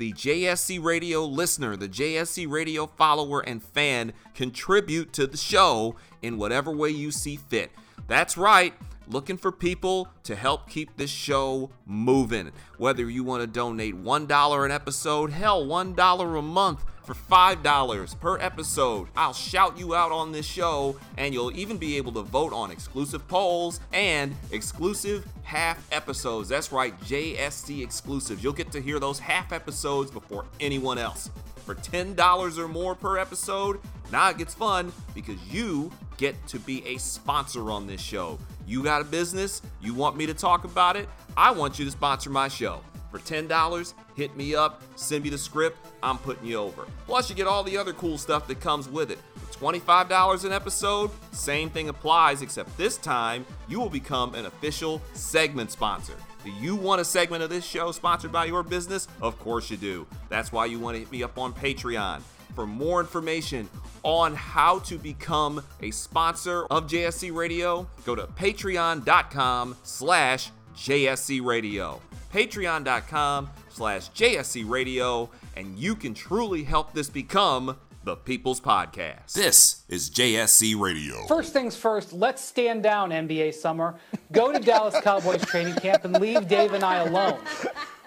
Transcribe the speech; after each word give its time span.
the 0.00 0.14
JSC 0.14 0.82
Radio 0.82 1.26
listener, 1.26 1.76
the 1.76 1.86
JSC 1.86 2.50
Radio 2.50 2.86
follower 2.86 3.40
and 3.40 3.62
fan 3.62 4.14
contribute 4.34 5.12
to 5.12 5.26
the 5.26 5.36
show 5.36 5.94
in 6.22 6.38
whatever 6.38 6.70
way 6.70 6.88
you 6.88 7.10
see 7.10 7.36
fit. 7.36 7.70
That's 8.08 8.38
right, 8.38 8.72
looking 9.08 9.36
for 9.36 9.52
people 9.52 10.08
to 10.22 10.34
help 10.34 10.70
keep 10.70 10.96
this 10.96 11.10
show 11.10 11.68
moving. 11.84 12.50
Whether 12.78 13.10
you 13.10 13.24
want 13.24 13.42
to 13.42 13.46
donate 13.46 13.94
$1 13.94 14.64
an 14.64 14.70
episode, 14.70 15.32
hell, 15.32 15.66
$1 15.66 16.38
a 16.38 16.42
month 16.42 16.82
for 17.10 17.34
$5 17.34 18.20
per 18.20 18.38
episode. 18.38 19.08
I'll 19.16 19.32
shout 19.32 19.78
you 19.78 19.94
out 19.94 20.12
on 20.12 20.32
this 20.32 20.46
show, 20.46 20.96
and 21.16 21.34
you'll 21.34 21.56
even 21.56 21.76
be 21.76 21.96
able 21.96 22.12
to 22.12 22.22
vote 22.22 22.52
on 22.52 22.70
exclusive 22.70 23.26
polls 23.26 23.80
and 23.92 24.34
exclusive 24.52 25.26
half 25.42 25.84
episodes. 25.92 26.48
That's 26.48 26.70
right, 26.70 26.98
JSC 27.00 27.82
exclusives. 27.82 28.44
You'll 28.44 28.52
get 28.52 28.70
to 28.72 28.80
hear 28.80 29.00
those 29.00 29.18
half 29.18 29.52
episodes 29.52 30.10
before 30.10 30.44
anyone 30.60 30.98
else. 30.98 31.30
For 31.64 31.74
$10 31.74 32.58
or 32.58 32.68
more 32.68 32.94
per 32.94 33.18
episode, 33.18 33.80
now 34.12 34.30
it 34.30 34.38
gets 34.38 34.54
fun 34.54 34.92
because 35.14 35.40
you 35.48 35.90
get 36.16 36.34
to 36.48 36.58
be 36.60 36.86
a 36.86 36.98
sponsor 36.98 37.70
on 37.70 37.86
this 37.86 38.00
show. 38.00 38.38
You 38.66 38.84
got 38.84 39.02
a 39.02 39.04
business, 39.04 39.62
you 39.80 39.94
want 39.94 40.16
me 40.16 40.26
to 40.26 40.34
talk 40.34 40.64
about 40.64 40.96
it, 40.96 41.08
I 41.36 41.50
want 41.50 41.78
you 41.78 41.84
to 41.84 41.90
sponsor 41.90 42.30
my 42.30 42.48
show. 42.48 42.82
For 43.10 43.18
$10, 43.18 43.94
hit 44.14 44.36
me 44.36 44.54
up, 44.54 44.82
send 44.94 45.24
me 45.24 45.30
the 45.30 45.38
script, 45.38 45.78
I'm 46.02 46.18
putting 46.18 46.46
you 46.46 46.56
over. 46.56 46.86
Plus, 47.06 47.28
you 47.28 47.34
get 47.34 47.46
all 47.46 47.64
the 47.64 47.76
other 47.76 47.92
cool 47.92 48.18
stuff 48.18 48.46
that 48.46 48.60
comes 48.60 48.88
with 48.88 49.10
it. 49.10 49.18
For 49.34 49.72
$25 49.72 50.44
an 50.44 50.52
episode, 50.52 51.10
same 51.32 51.70
thing 51.70 51.88
applies, 51.88 52.40
except 52.40 52.76
this 52.78 52.96
time 52.96 53.44
you 53.68 53.80
will 53.80 53.90
become 53.90 54.34
an 54.34 54.46
official 54.46 55.02
segment 55.12 55.72
sponsor. 55.72 56.14
Do 56.44 56.50
you 56.52 56.76
want 56.76 57.00
a 57.00 57.04
segment 57.04 57.42
of 57.42 57.50
this 57.50 57.64
show 57.64 57.92
sponsored 57.92 58.32
by 58.32 58.46
your 58.46 58.62
business? 58.62 59.08
Of 59.20 59.38
course 59.38 59.70
you 59.70 59.76
do. 59.76 60.06
That's 60.28 60.52
why 60.52 60.66
you 60.66 60.78
want 60.78 60.94
to 60.94 61.00
hit 61.00 61.10
me 61.12 61.22
up 61.22 61.36
on 61.36 61.52
Patreon. 61.52 62.22
For 62.54 62.66
more 62.66 63.00
information 63.00 63.68
on 64.02 64.34
how 64.34 64.78
to 64.80 64.98
become 64.98 65.62
a 65.82 65.90
sponsor 65.90 66.64
of 66.66 66.86
JSC 66.86 67.34
Radio, 67.34 67.88
go 68.04 68.14
to 68.14 68.26
patreon.com 68.26 69.76
slash 69.82 70.50
JSC 70.74 71.44
Radio 71.44 72.00
patreon.com 72.32 73.50
slash 73.68 74.10
JSC 74.10 74.68
Radio, 74.68 75.30
and 75.56 75.78
you 75.78 75.94
can 75.94 76.14
truly 76.14 76.64
help 76.64 76.92
this 76.92 77.10
become 77.10 77.76
the 78.04 78.16
People's 78.16 78.60
Podcast. 78.60 79.34
This 79.34 79.82
is 79.88 80.10
JSC 80.10 80.78
Radio. 80.78 81.26
First 81.26 81.52
things 81.52 81.76
first, 81.76 82.12
let's 82.12 82.42
stand 82.42 82.82
down, 82.82 83.10
NBA 83.10 83.54
Summer. 83.54 83.96
Go 84.32 84.52
to 84.52 84.58
Dallas 84.58 84.98
Cowboys 85.02 85.44
training 85.44 85.74
camp 85.74 86.04
and 86.04 86.18
leave 86.18 86.48
Dave 86.48 86.72
and 86.72 86.82
I 86.82 86.96
alone. 86.98 87.38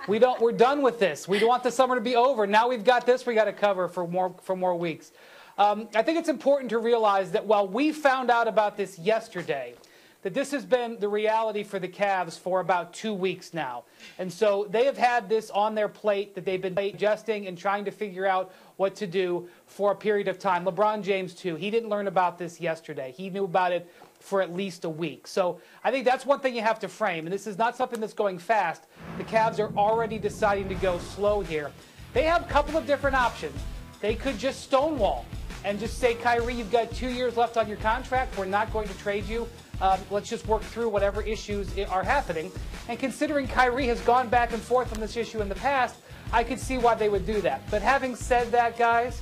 We 0.08 0.20
don't. 0.20 0.42
We're 0.42 0.52
done 0.52 0.82
with 0.82 1.00
this. 1.00 1.28
We 1.28 1.44
want 1.46 1.64
the 1.64 1.72
summer 1.72 1.96
to 1.96 2.02
be 2.02 2.16
over. 2.16 2.46
Now 2.46 2.68
we've 2.68 2.84
got 2.84 3.06
this. 3.06 3.26
We 3.26 3.36
got 3.36 3.46
to 3.46 3.54
cover 3.54 3.88
for 3.88 4.08
more 4.08 4.36
for 4.42 4.56
more 4.56 4.76
weeks. 4.76 5.12
Um, 5.58 5.88
I 5.96 6.02
think 6.02 6.18
it's 6.18 6.30
important 6.30 6.72
to 6.72 6.80
realize 6.80 7.32
that 7.32 7.46
while 7.46 7.68
we 7.68 7.92
found 7.92 8.32
out 8.32 8.48
about 8.48 8.76
this 8.76 8.98
yesterday, 8.98 9.76
that 10.24 10.34
this 10.34 10.52
has 10.52 10.66
been 10.66 10.98
the 11.00 11.08
reality 11.08 11.64
for 11.64 11.80
the 11.80 11.88
Cavs 11.88 12.40
for 12.40 12.62
about 12.62 12.94
two 12.94 13.14
weeks 13.14 13.54
now. 13.54 13.84
And 14.18 14.32
so 14.32 14.68
they 14.70 14.86
have 14.86 14.98
had 14.98 15.30
this 15.30 15.50
on 15.50 15.76
their 15.76 15.90
plate 15.90 16.34
that 16.36 16.46
they've 16.46 16.62
been 16.62 16.78
adjusting 16.78 17.48
and 17.48 17.58
trying 17.58 17.86
to 17.86 17.92
figure 17.92 18.26
out 18.26 18.54
what 18.78 18.96
to 18.96 19.08
do 19.08 19.48
for 19.68 19.92
a 19.92 19.96
period 19.96 20.28
of 20.28 20.40
time. 20.40 20.66
LeBron 20.66 21.04
James, 21.04 21.34
too, 21.34 21.56
he 21.56 21.70
didn't 21.70 21.90
learn 21.90 22.08
about 22.08 22.38
this 22.38 22.60
yesterday. 22.60 23.14
He 23.16 23.30
knew 23.30 23.44
about 23.44 23.72
it 23.72 23.90
for 24.20 24.42
at 24.42 24.54
least 24.54 24.86
a 24.86 24.90
week. 24.90 25.28
So 25.28 25.60
I 25.84 25.92
think 25.92 26.06
that's 26.06 26.26
one 26.26 26.40
thing 26.40 26.56
you 26.56 26.62
have 26.62 26.80
to 26.80 26.88
frame. 26.88 27.26
And 27.26 27.34
this 27.34 27.46
is 27.46 27.58
not 27.58 27.76
something 27.76 28.00
that's 28.00 28.14
going 28.14 28.40
fast. 28.40 28.86
The 29.18 29.26
Cavs 29.26 29.60
are 29.60 29.76
already 29.78 30.18
deciding 30.18 30.70
to 30.70 30.76
go 30.76 30.98
slow 31.00 31.42
here. 31.42 31.72
They 32.14 32.24
have 32.24 32.44
a 32.44 32.48
couple 32.48 32.78
of 32.78 32.88
different 32.88 33.18
options. 33.18 33.60
They 34.00 34.16
could 34.16 34.38
just 34.38 34.62
stonewall 34.62 35.26
and 35.66 35.80
just 35.80 35.98
say, 36.00 36.16
Kyrie, 36.16 36.56
you've 36.56 36.72
got 36.72 36.92
two 36.92 37.10
years 37.10 37.36
left 37.36 37.58
on 37.58 37.68
your 37.68 37.78
contract. 37.78 38.38
We're 38.38 38.46
not 38.46 38.72
going 38.72 38.88
to 38.88 38.98
trade 38.98 39.26
you. 39.26 39.48
Um, 39.82 40.00
let's 40.12 40.30
just 40.30 40.48
work 40.48 40.62
through 40.62 40.90
whatever 40.90 41.22
issues 41.22 41.78
are 41.90 42.04
happening. 42.04 42.52
And 42.88 42.98
considering 43.00 43.48
Kyrie 43.48 43.88
has 43.88 44.00
gone 44.02 44.30
back 44.30 44.54
and 44.54 44.62
forth 44.62 44.94
on 44.94 45.00
this 45.00 45.18
issue 45.18 45.42
in 45.42 45.50
the 45.50 45.56
past, 45.56 45.96
I 46.32 46.44
could 46.44 46.60
see 46.60 46.78
why 46.78 46.96
they 46.96 47.10
would 47.10 47.26
do 47.26 47.42
that. 47.42 47.70
But 47.70 47.82
having 47.82 48.16
said 48.16 48.52
that, 48.52 48.78
guys, 48.78 49.22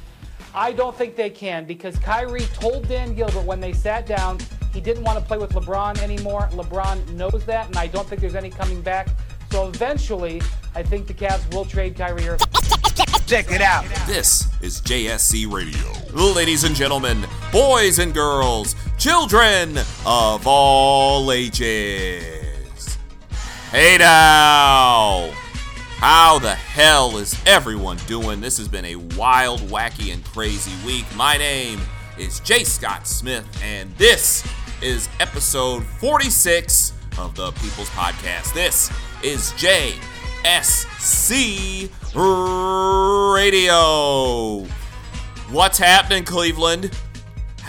I 0.54 0.72
don't 0.72 0.96
think 0.96 1.16
they 1.16 1.30
can 1.30 1.66
because 1.66 1.98
Kyrie 1.98 2.48
told 2.54 2.88
Dan 2.88 3.16
Gilbert 3.16 3.46
when 3.46 3.60
they 3.60 3.74
sat 3.74 4.06
down 4.06 4.38
he 4.74 4.80
didn't 4.80 5.04
want 5.04 5.20
to 5.20 5.26
play 5.26 5.38
with 5.38 5.52
LeBron 5.52 6.02
anymore. 6.02 6.48
LeBron 6.54 7.14
knows 7.14 7.46
that, 7.46 7.68
and 7.68 7.78
I 7.78 7.88
don't 7.88 8.08
think 8.08 8.22
there's 8.22 8.36
any 8.36 8.50
coming 8.50 8.82
back. 8.82 9.10
So 9.52 9.68
eventually, 9.68 10.42
I 10.76 10.84
think 10.84 11.08
the 11.08 11.14
Cavs 11.14 11.54
will 11.54 11.66
trade 11.66 11.96
Kyrie 11.98 12.28
Irving. 12.30 12.48
Check 13.28 13.52
it 13.52 13.62
out. 13.62 13.86
This 14.08 14.48
is 14.62 14.82
JSC 14.82 15.52
Radio. 15.52 15.92
Ladies 16.14 16.64
and 16.64 16.76
gentlemen, 16.76 17.26
boys 17.52 18.00
and 18.00 18.14
girls, 18.14 18.76
children 19.02 19.80
of 20.06 20.46
all 20.46 21.32
ages. 21.32 23.00
Hey 23.72 23.98
now! 23.98 25.32
How 25.98 26.38
the 26.38 26.54
hell 26.54 27.18
is 27.18 27.36
everyone 27.48 27.98
doing? 28.06 28.42
This 28.42 28.60
has 28.60 28.68
been 28.68 28.86
a 28.86 28.98
wild, 29.18 29.62
wacky, 29.62 30.14
and 30.14 30.24
crazy 30.24 30.74
week. 30.86 31.06
My 31.16 31.36
name 31.36 31.82
is 32.20 32.42
Jay 32.42 32.64
Scott 32.64 33.08
Smith, 33.08 33.44
and 33.64 33.90
this 33.98 34.48
is 34.84 35.10
episode 35.20 35.84
46 35.84 36.94
of 37.18 37.34
the 37.34 37.52
People's 37.54 37.90
Podcast. 37.90 38.54
This 38.54 38.92
is 39.24 39.52
Jay 39.54 39.96
SC 40.46 41.90
Radio. 43.34 44.64
What's 45.50 45.80
happening, 45.80 46.24
Cleveland? 46.24 46.92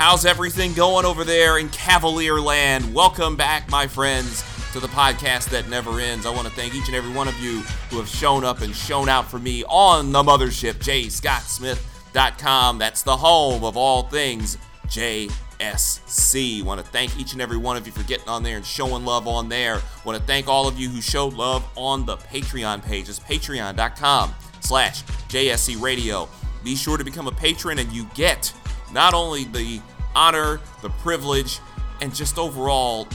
How's 0.05 0.27
everything 0.27 0.75
going 0.75 1.07
over 1.07 1.23
there 1.23 1.59
in 1.59 1.69
Cavalier 1.69 2.41
Land? 2.41 2.93
Welcome 2.93 3.37
back, 3.37 3.71
my 3.71 3.87
friends, 3.87 4.43
to 4.73 4.81
the 4.81 4.89
podcast 4.89 5.51
that 5.51 5.69
never 5.69 6.01
ends. 6.01 6.27
I 6.27 6.31
want 6.31 6.49
to 6.49 6.53
thank 6.55 6.75
each 6.75 6.89
and 6.89 6.97
every 6.97 7.13
one 7.13 7.29
of 7.29 7.39
you 7.39 7.61
who 7.89 7.99
have 7.99 8.09
shown 8.09 8.45
up 8.45 8.62
and 8.62 8.75
shown 8.75 9.09
out 9.09 9.31
for 9.31 9.39
me 9.39 9.62
on 9.69 10.11
the 10.11 10.25
mothership, 10.25 10.73
jscottsmith.com. 10.83 12.79
That's 12.79 13.03
the 13.03 13.17
home 13.17 13.62
of 13.62 13.77
all 13.77 14.03
things 14.03 14.59
JSC. 14.89 16.65
Want 16.65 16.85
to 16.85 16.87
thank 16.91 17.17
each 17.17 17.35
and 17.35 17.41
every 17.41 17.59
one 17.59 17.77
of 17.77 17.87
you 17.87 17.93
for 17.93 18.03
getting 18.03 18.29
on 18.29 18.43
there 18.43 18.57
and 18.57 18.67
showing 18.67 19.05
love 19.05 19.29
on 19.29 19.49
there. 19.49 19.81
Want 20.05 20.19
to 20.19 20.25
thank 20.25 20.49
all 20.49 20.67
of 20.67 20.81
you 20.81 20.89
who 20.89 21.01
showed 21.01 21.35
love 21.35 21.65
on 21.77 22.07
the 22.07 22.17
Patreon 22.17 22.85
page. 22.85 23.09
It's 23.09 23.21
patreon.com 23.21 24.35
slash 24.62 25.05
JSC 25.29 25.81
Radio. 25.81 26.29
Be 26.65 26.75
sure 26.75 26.97
to 26.97 27.05
become 27.05 27.29
a 27.29 27.33
patron 27.33 27.79
and 27.79 27.93
you 27.93 28.09
get 28.17 28.53
not 28.93 29.15
only 29.15 29.45
the 29.45 29.81
honor, 30.15 30.61
the 30.83 30.91
privilege, 30.91 31.61
and 32.00 32.15
just 32.15 32.39
overall 32.39 33.06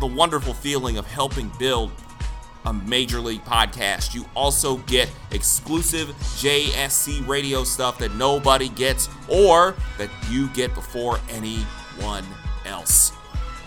the 0.00 0.06
wonderful 0.06 0.54
feeling 0.54 0.96
of 0.96 1.06
helping 1.06 1.50
build 1.58 1.90
a 2.66 2.72
major 2.72 3.20
league 3.20 3.44
podcast. 3.44 4.14
You 4.14 4.24
also 4.34 4.78
get 4.78 5.10
exclusive 5.30 6.08
JSC 6.08 7.26
radio 7.26 7.64
stuff 7.64 7.98
that 7.98 8.14
nobody 8.14 8.68
gets 8.70 9.08
or 9.28 9.74
that 9.98 10.10
you 10.30 10.48
get 10.48 10.74
before 10.74 11.18
anyone 11.30 12.24
else. 12.64 13.12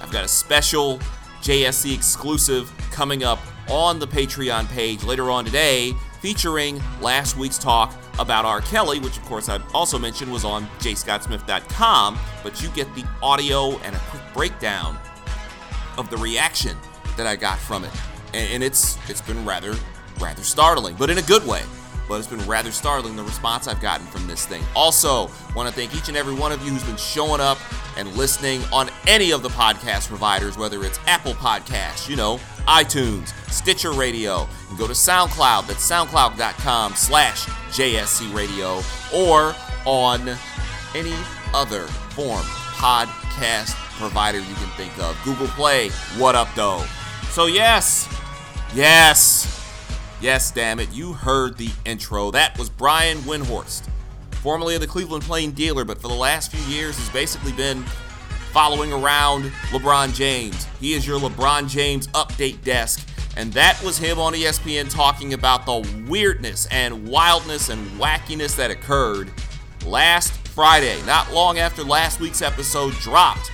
I've 0.01 0.11
got 0.11 0.25
a 0.25 0.27
special 0.27 0.99
JSC 1.41 1.93
exclusive 1.93 2.71
coming 2.91 3.23
up 3.23 3.39
on 3.69 3.99
the 3.99 4.07
Patreon 4.07 4.67
page 4.69 5.03
later 5.03 5.29
on 5.29 5.45
today 5.45 5.93
featuring 6.27 6.83
last 6.99 7.37
week's 7.37 7.57
talk 7.57 7.95
about 8.19 8.43
R. 8.43 8.59
Kelly, 8.59 8.99
which 8.99 9.15
of 9.15 9.23
course 9.23 9.47
I 9.47 9.61
also 9.73 9.97
mentioned 9.97 10.29
was 10.29 10.43
on 10.43 10.65
jscottsmith.com, 10.79 12.19
but 12.43 12.61
you 12.61 12.67
get 12.71 12.93
the 12.95 13.05
audio 13.23 13.77
and 13.77 13.95
a 13.95 13.99
quick 14.09 14.21
breakdown 14.33 14.99
of 15.97 16.09
the 16.09 16.17
reaction 16.17 16.75
that 17.15 17.27
I 17.27 17.37
got 17.37 17.57
from 17.57 17.85
it. 17.85 17.91
And, 18.33 18.61
it's 18.61 18.97
it's 19.09 19.21
been 19.21 19.45
rather 19.45 19.73
rather 20.19 20.43
startling, 20.43 20.97
but 20.99 21.09
in 21.09 21.17
a 21.17 21.21
good 21.21 21.47
way. 21.47 21.61
But 22.07 22.19
it's 22.19 22.27
been 22.27 22.45
rather 22.47 22.71
startling 22.71 23.15
the 23.15 23.23
response 23.23 23.67
I've 23.67 23.81
gotten 23.81 24.07
from 24.07 24.27
this 24.27 24.45
thing. 24.45 24.63
Also, 24.75 25.29
want 25.55 25.67
to 25.67 25.75
thank 25.75 25.95
each 25.95 26.07
and 26.07 26.15
every 26.15 26.33
one 26.33 26.51
of 26.51 26.63
you 26.63 26.71
who's 26.71 26.83
been 26.83 26.95
showing 26.97 27.41
up 27.41 27.57
and 27.97 28.15
listening 28.15 28.61
on 28.71 28.89
any 29.07 29.31
of 29.31 29.43
the 29.43 29.49
podcast 29.49 30.07
providers, 30.07 30.57
whether 30.57 30.83
it's 30.83 30.99
Apple 31.05 31.33
Podcasts, 31.33 32.07
you 32.07 32.15
know, 32.15 32.39
iTunes, 32.67 33.33
Stitcher 33.51 33.91
Radio, 33.91 34.47
and 34.69 34.77
go 34.77 34.87
to 34.87 34.93
SoundCloud. 34.93 35.67
That's 35.67 35.89
soundcloud.com 35.89 36.93
slash 36.95 37.45
JSC 37.71 38.33
Radio, 38.33 38.81
or 39.13 39.55
on 39.85 40.29
any 40.95 41.13
other 41.53 41.87
form 42.11 42.43
podcast 42.77 43.73
provider 43.99 44.39
you 44.39 44.55
can 44.55 44.69
think 44.77 44.97
of. 44.99 45.19
Google 45.23 45.47
Play, 45.47 45.89
what 46.17 46.35
up, 46.35 46.47
though? 46.55 46.85
So, 47.29 47.47
yes, 47.47 48.07
yes, 48.73 49.56
yes, 50.21 50.51
damn 50.51 50.79
it, 50.79 50.91
you 50.91 51.13
heard 51.13 51.57
the 51.57 51.69
intro. 51.85 52.31
That 52.31 52.57
was 52.57 52.69
Brian 52.69 53.17
Windhorst, 53.19 53.87
formerly 54.41 54.75
of 54.75 54.81
the 54.81 54.87
Cleveland 54.87 55.23
Plain 55.23 55.51
Dealer, 55.51 55.85
but 55.85 56.01
for 56.01 56.07
the 56.07 56.13
last 56.13 56.51
few 56.51 56.73
years 56.73 56.97
has 56.97 57.09
basically 57.09 57.53
been 57.53 57.83
following 58.51 58.91
around 58.91 59.43
LeBron 59.69 60.13
James. 60.15 60.65
He 60.79 60.93
is 60.93 61.05
your 61.05 61.19
LeBron 61.19 61.69
James 61.69 62.07
update 62.07 62.63
desk. 62.63 63.07
And 63.35 63.53
that 63.53 63.79
was 63.83 63.99
him 63.99 64.17
on 64.17 64.33
ESPN 64.33 64.89
talking 64.89 65.33
about 65.33 65.67
the 65.67 65.87
weirdness 66.07 66.67
and 66.71 67.07
wildness 67.07 67.69
and 67.69 67.85
wackiness 67.99 68.55
that 68.55 68.71
occurred 68.71 69.31
last 69.85 70.33
Friday, 70.47 70.99
not 71.05 71.31
long 71.31 71.59
after 71.59 71.83
last 71.83 72.19
week's 72.19 72.41
episode 72.41 72.93
dropped, 72.95 73.51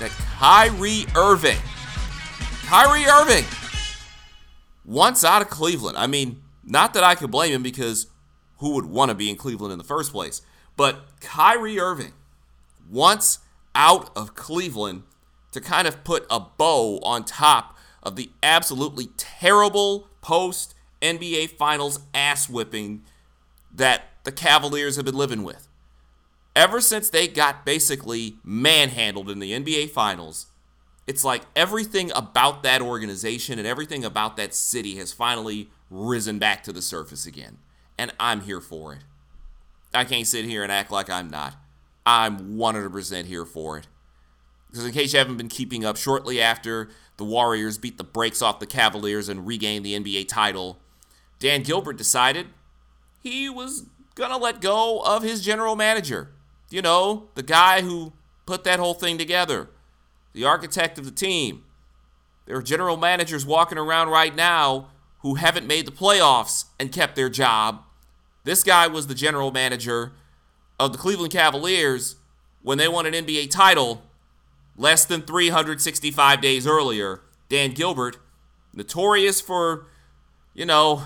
that 0.00 0.10
Kyrie 0.38 1.06
Irving, 1.16 1.56
Kyrie 2.66 3.06
Irving, 3.06 3.44
wants 4.92 5.24
out 5.24 5.42
of 5.42 5.48
Cleveland. 5.48 5.96
I 5.96 6.06
mean, 6.06 6.42
not 6.64 6.94
that 6.94 7.02
I 7.02 7.14
could 7.14 7.30
blame 7.30 7.52
him 7.52 7.62
because 7.62 8.06
who 8.58 8.74
would 8.74 8.86
want 8.86 9.10
to 9.10 9.14
be 9.14 9.30
in 9.30 9.36
Cleveland 9.36 9.72
in 9.72 9.78
the 9.78 9.84
first 9.84 10.12
place? 10.12 10.42
But 10.76 11.04
Kyrie 11.20 11.80
Irving 11.80 12.12
wants 12.90 13.40
out 13.74 14.10
of 14.16 14.34
Cleveland 14.34 15.02
to 15.52 15.60
kind 15.60 15.88
of 15.88 16.04
put 16.04 16.26
a 16.30 16.40
bow 16.40 16.98
on 17.02 17.24
top 17.24 17.76
of 18.02 18.16
the 18.16 18.30
absolutely 18.42 19.06
terrible 19.16 20.08
post 20.20 20.74
NBA 21.00 21.50
Finals 21.50 22.00
ass 22.14 22.48
whipping 22.48 23.02
that 23.74 24.04
the 24.24 24.32
Cavaliers 24.32 24.96
have 24.96 25.04
been 25.04 25.16
living 25.16 25.42
with. 25.42 25.68
Ever 26.54 26.80
since 26.80 27.08
they 27.08 27.28
got 27.28 27.64
basically 27.64 28.36
manhandled 28.44 29.30
in 29.30 29.38
the 29.38 29.52
NBA 29.52 29.90
Finals, 29.90 30.46
it's 31.06 31.24
like 31.24 31.42
everything 31.56 32.12
about 32.14 32.62
that 32.62 32.80
organization 32.80 33.58
and 33.58 33.66
everything 33.66 34.04
about 34.04 34.36
that 34.36 34.54
city 34.54 34.96
has 34.96 35.12
finally 35.12 35.70
risen 35.90 36.38
back 36.38 36.62
to 36.64 36.72
the 36.72 36.82
surface 36.82 37.26
again. 37.26 37.58
And 37.98 38.12
I'm 38.18 38.42
here 38.42 38.60
for 38.60 38.94
it. 38.94 39.00
I 39.94 40.04
can't 40.04 40.26
sit 40.26 40.44
here 40.44 40.62
and 40.62 40.72
act 40.72 40.90
like 40.90 41.10
I'm 41.10 41.28
not. 41.28 41.54
I'm 42.06 42.56
100% 42.56 43.24
here 43.26 43.44
for 43.44 43.78
it. 43.78 43.86
Because 44.70 44.86
in 44.86 44.92
case 44.92 45.12
you 45.12 45.18
haven't 45.18 45.36
been 45.36 45.48
keeping 45.48 45.84
up, 45.84 45.96
shortly 45.96 46.40
after 46.40 46.88
the 47.18 47.24
Warriors 47.24 47.76
beat 47.76 47.98
the 47.98 48.04
brakes 48.04 48.40
off 48.40 48.58
the 48.58 48.66
Cavaliers 48.66 49.28
and 49.28 49.46
regained 49.46 49.84
the 49.84 49.98
NBA 49.98 50.28
title, 50.28 50.78
Dan 51.38 51.62
Gilbert 51.62 51.98
decided 51.98 52.46
he 53.20 53.50
was 53.50 53.86
going 54.14 54.30
to 54.30 54.36
let 54.36 54.60
go 54.60 55.00
of 55.00 55.22
his 55.22 55.44
general 55.44 55.76
manager. 55.76 56.30
You 56.70 56.80
know, 56.80 57.28
the 57.34 57.42
guy 57.42 57.82
who 57.82 58.14
put 58.46 58.64
that 58.64 58.78
whole 58.78 58.94
thing 58.94 59.18
together, 59.18 59.68
the 60.32 60.44
architect 60.44 60.98
of 60.98 61.04
the 61.04 61.10
team. 61.10 61.64
There 62.46 62.56
are 62.56 62.62
general 62.62 62.96
managers 62.96 63.46
walking 63.46 63.78
around 63.78 64.08
right 64.08 64.34
now 64.34 64.88
who 65.20 65.36
haven't 65.36 65.66
made 65.66 65.86
the 65.86 65.92
playoffs 65.92 66.64
and 66.80 66.90
kept 66.92 67.14
their 67.14 67.28
job. 67.28 67.84
This 68.44 68.64
guy 68.64 68.88
was 68.88 69.06
the 69.06 69.14
general 69.14 69.52
manager 69.52 70.12
of 70.80 70.92
the 70.92 70.98
Cleveland 70.98 71.32
Cavaliers 71.32 72.16
when 72.62 72.78
they 72.78 72.88
won 72.88 73.06
an 73.06 73.12
NBA 73.12 73.50
title 73.50 74.02
less 74.76 75.04
than 75.04 75.22
365 75.22 76.40
days 76.40 76.66
earlier. 76.66 77.22
Dan 77.48 77.70
Gilbert, 77.70 78.18
notorious 78.72 79.40
for, 79.40 79.86
you 80.54 80.66
know, 80.66 81.04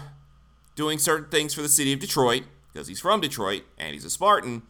doing 0.75 0.99
certain 0.99 1.29
things 1.29 1.53
for 1.53 1.63
the 1.63 1.69
city 1.69 1.93
of 1.93 1.99
Detroit 1.99 2.45
because 2.73 2.89
he's 2.89 3.01
from 3.01 3.21
Detroit 3.21 3.65
and 3.77 3.93
he's 3.93 4.05
a 4.05 4.11
Spartan. 4.11 4.63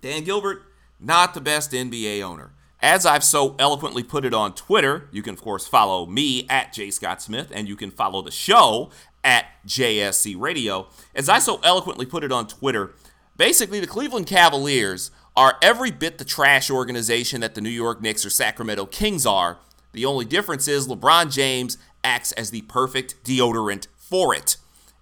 Dan 0.00 0.24
Gilbert, 0.24 0.62
not 1.00 1.34
the 1.34 1.40
best 1.40 1.72
NBA 1.72 2.22
owner. 2.22 2.52
As 2.80 3.04
I've 3.04 3.24
so 3.24 3.56
eloquently 3.58 4.04
put 4.04 4.24
it 4.24 4.32
on 4.32 4.54
Twitter, 4.54 5.08
you 5.10 5.22
can 5.22 5.34
of 5.34 5.42
course 5.42 5.66
follow 5.66 6.06
me 6.06 6.46
at 6.48 6.72
J. 6.72 6.90
Scott 6.90 7.20
Smith, 7.20 7.50
and 7.52 7.68
you 7.68 7.74
can 7.74 7.90
follow 7.90 8.22
the 8.22 8.30
show 8.30 8.90
at 9.24 9.46
JSC 9.66 10.38
Radio. 10.38 10.88
As 11.14 11.28
I 11.28 11.40
so 11.40 11.60
eloquently 11.64 12.06
put 12.06 12.22
it 12.22 12.30
on 12.30 12.46
Twitter, 12.46 12.94
basically 13.36 13.80
the 13.80 13.86
Cleveland 13.88 14.26
Cavaliers 14.26 15.10
are 15.36 15.58
every 15.60 15.90
bit 15.90 16.18
the 16.18 16.24
trash 16.24 16.70
organization 16.70 17.40
that 17.40 17.54
the 17.56 17.60
New 17.60 17.68
York 17.68 18.00
Knicks 18.00 18.24
or 18.24 18.30
Sacramento 18.30 18.86
Kings 18.86 19.26
are. 19.26 19.58
The 19.92 20.04
only 20.04 20.24
difference 20.24 20.68
is 20.68 20.86
LeBron 20.86 21.32
James 21.32 21.78
acts 22.04 22.30
as 22.32 22.50
the 22.50 22.62
perfect 22.62 23.24
deodorant 23.24 23.88
for 23.96 24.34
it. 24.34 24.56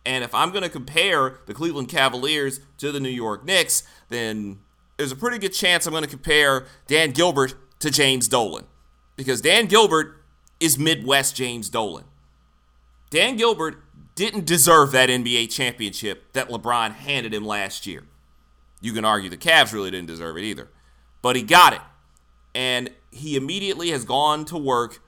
And 0.07 0.25
if 0.25 0.35
I'm 0.35 0.51
going 0.51 0.63
to 0.63 0.71
compare 0.71 1.41
the 1.47 1.53
Cleveland 1.53 1.89
Cavaliers 1.89 2.61
to 2.79 2.91
the 2.91 3.01
New 3.01 3.11
York 3.11 3.45
Knicks, 3.45 3.83
then 4.09 4.61
there's 4.97 5.13
a 5.13 5.17
pretty 5.17 5.39
good 5.39 5.53
chance 5.53 5.87
I'm 5.87 5.93
going 5.93 6.05
to 6.05 6.09
compare 6.09 6.67
Dan 6.87 7.11
Gilbert 7.11 7.55
to 7.81 7.91
James 7.91 8.29
Dolan. 8.29 8.65
Because 9.17 9.41
Dan 9.41 9.67
Gilbert 9.67 10.23
is 10.61 10.79
Midwest 10.79 11.37
James 11.37 11.69
Dolan. 11.69 12.05
Dan 13.11 13.37
Gilbert 13.37 13.83
didn't 14.15 14.47
deserve 14.47 14.93
that 14.93 15.09
NBA 15.09 15.51
championship 15.51 16.33
that 16.33 16.49
LeBron 16.49 16.93
handed 16.93 17.33
him 17.33 17.45
last 17.45 17.87
year. 17.87 18.05
You 18.81 18.93
can 18.93 19.05
argue 19.05 19.31
the 19.31 19.37
Cavs 19.37 19.73
really 19.73 19.91
didn't 19.91 20.09
deserve 20.09 20.37
it 20.37 20.43
either. 20.43 20.69
But 21.23 21.37
he 21.37 21.43
got 21.43 21.73
it. 21.73 21.81
And 22.55 22.91
he 23.11 23.37
immediately 23.37 23.91
has 23.91 24.05
gone 24.05 24.45
to 24.47 24.57
work. 24.57 25.03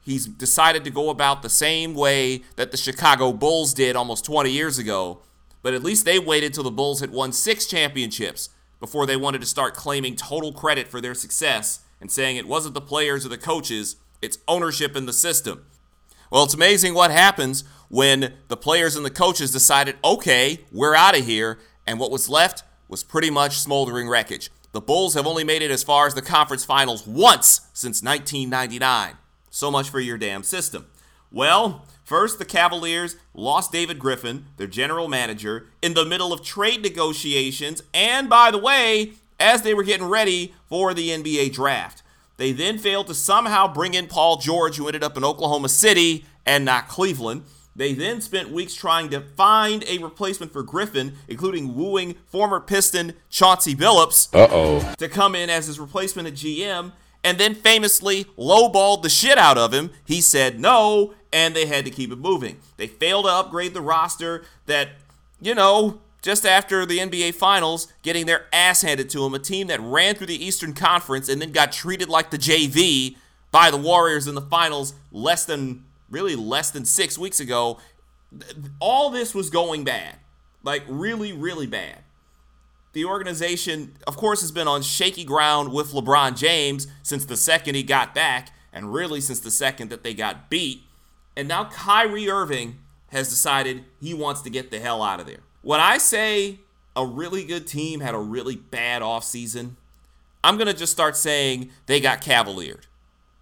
He's 0.00 0.26
decided 0.26 0.84
to 0.84 0.90
go 0.90 1.10
about 1.10 1.42
the 1.42 1.48
same 1.48 1.94
way 1.94 2.42
that 2.56 2.70
the 2.70 2.76
Chicago 2.76 3.32
Bulls 3.32 3.74
did 3.74 3.96
almost 3.96 4.24
20 4.24 4.50
years 4.50 4.78
ago. 4.78 5.20
But 5.62 5.74
at 5.74 5.82
least 5.82 6.04
they 6.04 6.18
waited 6.18 6.54
till 6.54 6.64
the 6.64 6.70
Bulls 6.70 7.00
had 7.00 7.10
won 7.10 7.32
six 7.32 7.66
championships 7.66 8.50
before 8.80 9.06
they 9.06 9.16
wanted 9.16 9.40
to 9.40 9.46
start 9.46 9.74
claiming 9.74 10.16
total 10.16 10.52
credit 10.52 10.88
for 10.88 11.00
their 11.00 11.14
success 11.14 11.80
and 12.00 12.10
saying 12.10 12.36
it 12.36 12.48
wasn't 12.48 12.74
the 12.74 12.80
players 12.80 13.24
or 13.26 13.28
the 13.28 13.38
coaches, 13.38 13.96
it's 14.22 14.38
ownership 14.46 14.96
in 14.96 15.06
the 15.06 15.12
system. 15.12 15.64
Well, 16.30 16.44
it's 16.44 16.54
amazing 16.54 16.94
what 16.94 17.10
happens 17.10 17.64
when 17.88 18.34
the 18.48 18.56
players 18.56 18.96
and 18.96 19.04
the 19.04 19.10
coaches 19.10 19.50
decided, 19.50 19.96
okay, 20.04 20.60
we're 20.70 20.94
out 20.94 21.18
of 21.18 21.24
here, 21.24 21.58
and 21.86 21.98
what 21.98 22.10
was 22.10 22.28
left 22.28 22.62
was 22.88 23.02
pretty 23.02 23.30
much 23.30 23.58
smoldering 23.58 24.08
wreckage. 24.08 24.50
The 24.72 24.80
Bulls 24.80 25.14
have 25.14 25.26
only 25.26 25.44
made 25.44 25.62
it 25.62 25.70
as 25.70 25.82
far 25.82 26.06
as 26.06 26.14
the 26.14 26.22
conference 26.22 26.64
finals 26.64 27.06
once 27.06 27.68
since 27.72 28.02
1999. 28.02 29.14
So 29.50 29.70
much 29.70 29.88
for 29.88 30.00
your 30.00 30.18
damn 30.18 30.42
system. 30.42 30.86
Well, 31.32 31.86
first 32.04 32.38
the 32.38 32.44
Cavaliers 32.44 33.16
lost 33.32 33.72
David 33.72 33.98
Griffin, 33.98 34.46
their 34.58 34.66
general 34.66 35.08
manager, 35.08 35.68
in 35.80 35.94
the 35.94 36.04
middle 36.04 36.32
of 36.32 36.42
trade 36.42 36.82
negotiations, 36.82 37.82
and 37.94 38.28
by 38.28 38.50
the 38.50 38.58
way, 38.58 39.12
as 39.40 39.62
they 39.62 39.72
were 39.72 39.82
getting 39.82 40.06
ready 40.06 40.54
for 40.68 40.94
the 40.94 41.10
NBA 41.10 41.52
draft. 41.52 42.02
They 42.36 42.52
then 42.52 42.78
failed 42.78 43.08
to 43.08 43.14
somehow 43.14 43.72
bring 43.72 43.94
in 43.94 44.06
Paul 44.06 44.36
George, 44.36 44.76
who 44.76 44.86
ended 44.86 45.02
up 45.02 45.16
in 45.16 45.24
Oklahoma 45.24 45.68
City 45.68 46.24
and 46.46 46.64
not 46.64 46.88
Cleveland. 46.88 47.42
They 47.74 47.94
then 47.94 48.20
spent 48.20 48.50
weeks 48.50 48.74
trying 48.74 49.08
to 49.10 49.20
find 49.20 49.84
a 49.88 49.98
replacement 49.98 50.52
for 50.52 50.62
Griffin, 50.62 51.14
including 51.28 51.76
wooing 51.76 52.16
former 52.26 52.60
Piston 52.60 53.14
Chauncey 53.28 53.74
Billups 53.74 54.34
Uh-oh. 54.34 54.94
to 54.98 55.08
come 55.08 55.34
in 55.36 55.48
as 55.48 55.66
his 55.66 55.78
replacement 55.78 56.26
at 56.26 56.34
GM, 56.34 56.92
and 57.22 57.38
then 57.38 57.54
famously 57.54 58.24
lowballed 58.36 59.02
the 59.02 59.08
shit 59.08 59.38
out 59.38 59.58
of 59.58 59.72
him. 59.72 59.90
He 60.04 60.20
said 60.20 60.58
no, 60.58 61.14
and 61.32 61.54
they 61.54 61.66
had 61.66 61.84
to 61.84 61.90
keep 61.90 62.10
it 62.10 62.18
moving. 62.18 62.58
They 62.78 62.86
failed 62.88 63.26
to 63.26 63.30
upgrade 63.32 63.74
the 63.74 63.80
roster 63.80 64.44
that, 64.66 64.90
you 65.40 65.54
know, 65.54 66.00
just 66.22 66.44
after 66.44 66.84
the 66.84 66.98
NBA 66.98 67.34
Finals, 67.34 67.92
getting 68.02 68.26
their 68.26 68.46
ass 68.52 68.82
handed 68.82 69.08
to 69.10 69.20
them, 69.20 69.34
a 69.34 69.38
team 69.38 69.68
that 69.68 69.80
ran 69.80 70.14
through 70.14 70.26
the 70.26 70.44
Eastern 70.44 70.74
Conference 70.74 71.28
and 71.28 71.40
then 71.40 71.52
got 71.52 71.72
treated 71.72 72.08
like 72.08 72.30
the 72.30 72.38
JV 72.38 73.16
by 73.50 73.70
the 73.70 73.76
Warriors 73.76 74.26
in 74.26 74.34
the 74.34 74.42
finals 74.42 74.94
less 75.12 75.44
than, 75.44 75.84
really 76.10 76.36
less 76.36 76.70
than 76.70 76.84
six 76.84 77.16
weeks 77.16 77.40
ago. 77.40 77.78
All 78.80 79.10
this 79.10 79.34
was 79.34 79.48
going 79.48 79.84
bad. 79.84 80.16
Like, 80.62 80.82
really, 80.88 81.32
really 81.32 81.66
bad. 81.66 82.00
The 82.92 83.04
organization, 83.04 83.94
of 84.06 84.16
course, 84.16 84.40
has 84.40 84.50
been 84.50 84.66
on 84.66 84.82
shaky 84.82 85.24
ground 85.24 85.72
with 85.72 85.92
LeBron 85.92 86.36
James 86.36 86.88
since 87.02 87.24
the 87.24 87.36
second 87.36 87.74
he 87.74 87.82
got 87.82 88.14
back, 88.14 88.50
and 88.72 88.92
really 88.92 89.20
since 89.20 89.40
the 89.40 89.50
second 89.50 89.90
that 89.90 90.02
they 90.02 90.14
got 90.14 90.50
beat. 90.50 90.82
And 91.36 91.46
now 91.46 91.66
Kyrie 91.66 92.28
Irving 92.28 92.80
has 93.08 93.30
decided 93.30 93.84
he 94.00 94.14
wants 94.14 94.42
to 94.42 94.50
get 94.50 94.70
the 94.70 94.80
hell 94.80 95.02
out 95.02 95.20
of 95.20 95.26
there. 95.26 95.40
When 95.68 95.80
I 95.80 95.98
say 95.98 96.60
a 96.96 97.04
really 97.04 97.44
good 97.44 97.66
team 97.66 98.00
had 98.00 98.14
a 98.14 98.18
really 98.18 98.56
bad 98.56 99.02
offseason, 99.02 99.72
I'm 100.42 100.56
going 100.56 100.66
to 100.66 100.72
just 100.72 100.92
start 100.92 101.14
saying 101.14 101.68
they 101.84 102.00
got 102.00 102.22
cavaliered 102.22 102.86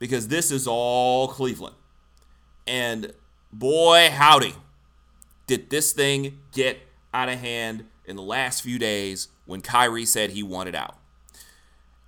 because 0.01 0.27
this 0.27 0.51
is 0.51 0.67
all 0.67 1.29
Cleveland. 1.29 1.77
And 2.67 3.13
boy, 3.53 4.11
howdy, 4.11 4.57
did 5.47 5.71
this 5.71 5.93
thing 5.93 6.41
get 6.51 6.81
out 7.15 7.29
of 7.29 7.39
hand 7.39 7.85
in 8.05 8.17
the 8.17 8.23
last 8.23 8.61
few 8.61 8.77
days 8.77 9.29
when 9.45 9.61
Kyrie 9.61 10.05
said 10.05 10.31
he 10.31 10.43
wanted 10.43 10.75
out. 10.75 10.97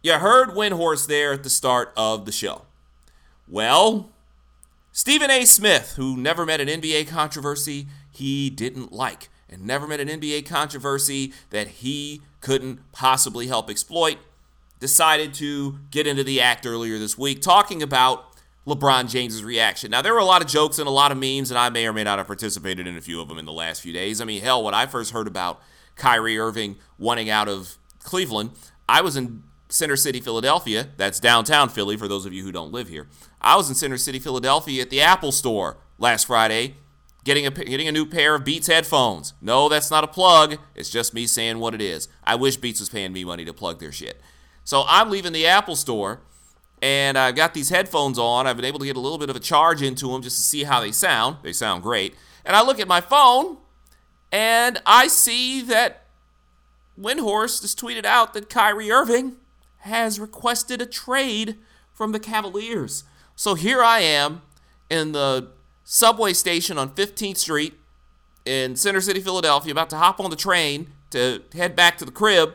You 0.03 0.15
heard 0.15 0.49
Windhorst 0.49 1.07
there 1.07 1.35
at 1.35 1.45
the 1.45 1.49
start 1.49 1.93
of 1.97 2.25
the 2.25 2.33
show. 2.33 2.63
Well, 3.47 4.11
Stephen 4.91 5.31
A. 5.31 5.45
Smith, 5.45 5.95
who 5.95 6.17
never 6.17 6.45
met 6.45 6.61
an 6.61 6.67
NBA 6.67 7.07
controversy 7.07 7.87
he 8.11 8.51
didn't 8.51 8.91
like 8.91 9.29
and 9.51 9.67
never 9.67 9.87
met 9.87 10.01
an 10.01 10.09
NBA 10.09 10.47
controversy 10.47 11.33
that 11.51 11.69
he 11.69 12.23
couldn't 12.41 12.81
possibly 12.93 13.47
help 13.47 13.71
exploit, 13.71 14.19
decided 14.81 15.35
to 15.35 15.79
get 15.91 16.07
into 16.07 16.23
the 16.23 16.41
act 16.41 16.67
earlier 16.67 16.99
this 16.99 17.19
week 17.19 17.43
talking 17.43 17.83
about 17.83 18.25
LeBron 18.67 19.09
James's 19.09 19.43
reaction. 19.43 19.91
Now, 19.91 20.03
there 20.03 20.13
were 20.13 20.21
a 20.21 20.25
lot 20.25 20.43
of 20.43 20.49
jokes 20.49 20.79
and 20.79 20.87
a 20.87 20.91
lot 20.91 21.11
of 21.11 21.19
memes, 21.19 21.51
and 21.51 21.59
I 21.59 21.71
may 21.71 21.87
or 21.87 21.93
may 21.93 22.05
not 22.05 22.19
have 22.19 22.27
participated 22.27 22.87
in 22.87 22.97
a 22.97 23.01
few 23.01 23.21
of 23.21 23.29
them 23.29 23.39
in 23.39 23.47
the 23.47 23.53
last 23.53 23.81
few 23.81 23.93
days. 23.93 24.21
I 24.21 24.25
mean, 24.25 24.43
hell, 24.43 24.63
when 24.63 24.75
I 24.75 24.87
first 24.87 25.13
heard 25.13 25.27
about 25.27 25.61
Kyrie 25.97 26.39
Irving 26.39 26.77
wanting 26.99 27.31
out 27.31 27.49
of 27.49 27.79
Cleveland, 28.03 28.51
I 28.89 29.01
was 29.01 29.17
in 29.17 29.43
Center 29.71 29.97
City, 29.97 30.21
Philadelphia. 30.21 30.89
That's 30.99 31.19
downtown 31.19 31.71
Philly 31.71 31.97
for 31.97 32.09
those 32.09 32.27
of 32.27 32.33
you 32.33 32.45
who 32.45 32.53
don't 32.53 32.73
live 32.73 32.89
here. 32.89 33.09
I 33.41 33.57
was 33.57 33.69
in 33.69 33.75
Center 33.75 33.99
City, 33.99 34.19
Philadelphia 34.19 34.83
at 34.83 34.91
the 34.91 35.01
Apple 35.01 35.33
store 35.33 35.79
last 35.99 36.27
Friday 36.27 36.75
getting 37.29 37.47
a 37.47 37.51
getting 37.51 37.87
a 37.87 37.93
new 37.93 38.07
pair 38.07 38.35
of 38.35 38.45
Beats 38.45 38.69
headphones. 38.69 39.35
No, 39.43 39.69
that's 39.69 39.91
not 39.91 40.03
a 40.03 40.07
plug. 40.07 40.57
It's 40.75 40.89
just 40.89 41.13
me 41.13 41.27
saying 41.27 41.59
what 41.59 41.75
it 41.75 41.83
is. 41.83 42.09
I 42.25 42.37
wish 42.37 42.57
Beats 42.57 42.81
was 42.81 42.89
paying 42.89 43.13
me 43.13 43.23
money 43.23 43.45
to 43.45 43.53
plug 43.53 43.81
their 43.81 43.93
shit. 43.93 44.19
So 44.65 44.85
I'm 44.89 45.11
leaving 45.11 45.33
the 45.35 45.47
Apple 45.47 45.77
store 45.77 46.23
and 46.81 47.19
I've 47.19 47.37
got 47.37 47.53
these 47.53 47.69
headphones 47.69 48.19
on. 48.19 48.47
I've 48.47 48.57
been 48.57 48.65
able 48.65 48.79
to 48.79 48.87
get 48.87 48.97
a 48.97 49.01
little 49.01 49.19
bit 49.19 49.29
of 49.29 49.37
a 49.37 49.41
charge 49.41 49.83
into 49.83 50.09
them 50.09 50.23
just 50.23 50.37
to 50.37 50.43
see 50.43 50.65
how 50.65 50.81
they 50.81 50.91
sound. 50.91 51.37
They 51.43 51.53
sound 51.53 51.83
great. 51.83 52.15
And 52.47 52.57
I 52.57 52.63
look 52.63 52.81
at 52.81 52.89
my 52.89 53.03
phone 53.03 53.59
and 54.33 54.81
I 54.87 55.07
see 55.09 55.61
that 55.63 56.05
Windhorst 56.99 57.61
has 57.61 57.75
tweeted 57.75 58.07
out 58.07 58.33
that 58.33 58.49
Kyrie 58.49 58.91
Irving 58.91 59.37
has 59.81 60.19
requested 60.19 60.81
a 60.81 60.87
trade 60.87 61.59
from 61.93 62.13
the 62.13 62.21
Cavaliers. 62.21 63.05
So 63.37 63.55
here 63.55 63.83
I 63.83 64.01
am 64.01 64.41
in 64.89 65.13
the 65.13 65.51
subway 65.91 66.35
station 66.35 66.77
on 66.77 66.91
15th 66.91 67.39
Street 67.39 67.73
in 68.45 68.77
Center 68.77 69.01
City, 69.01 69.21
Philadelphia, 69.21 69.73
about 69.73 69.89
to 69.89 69.97
hop 69.97 70.21
on 70.21 70.29
the 70.29 70.37
train 70.37 70.93
to 71.11 71.43
head 71.55 71.75
back 71.75 71.97
to 71.97 72.05
the 72.05 72.13
crib. 72.13 72.53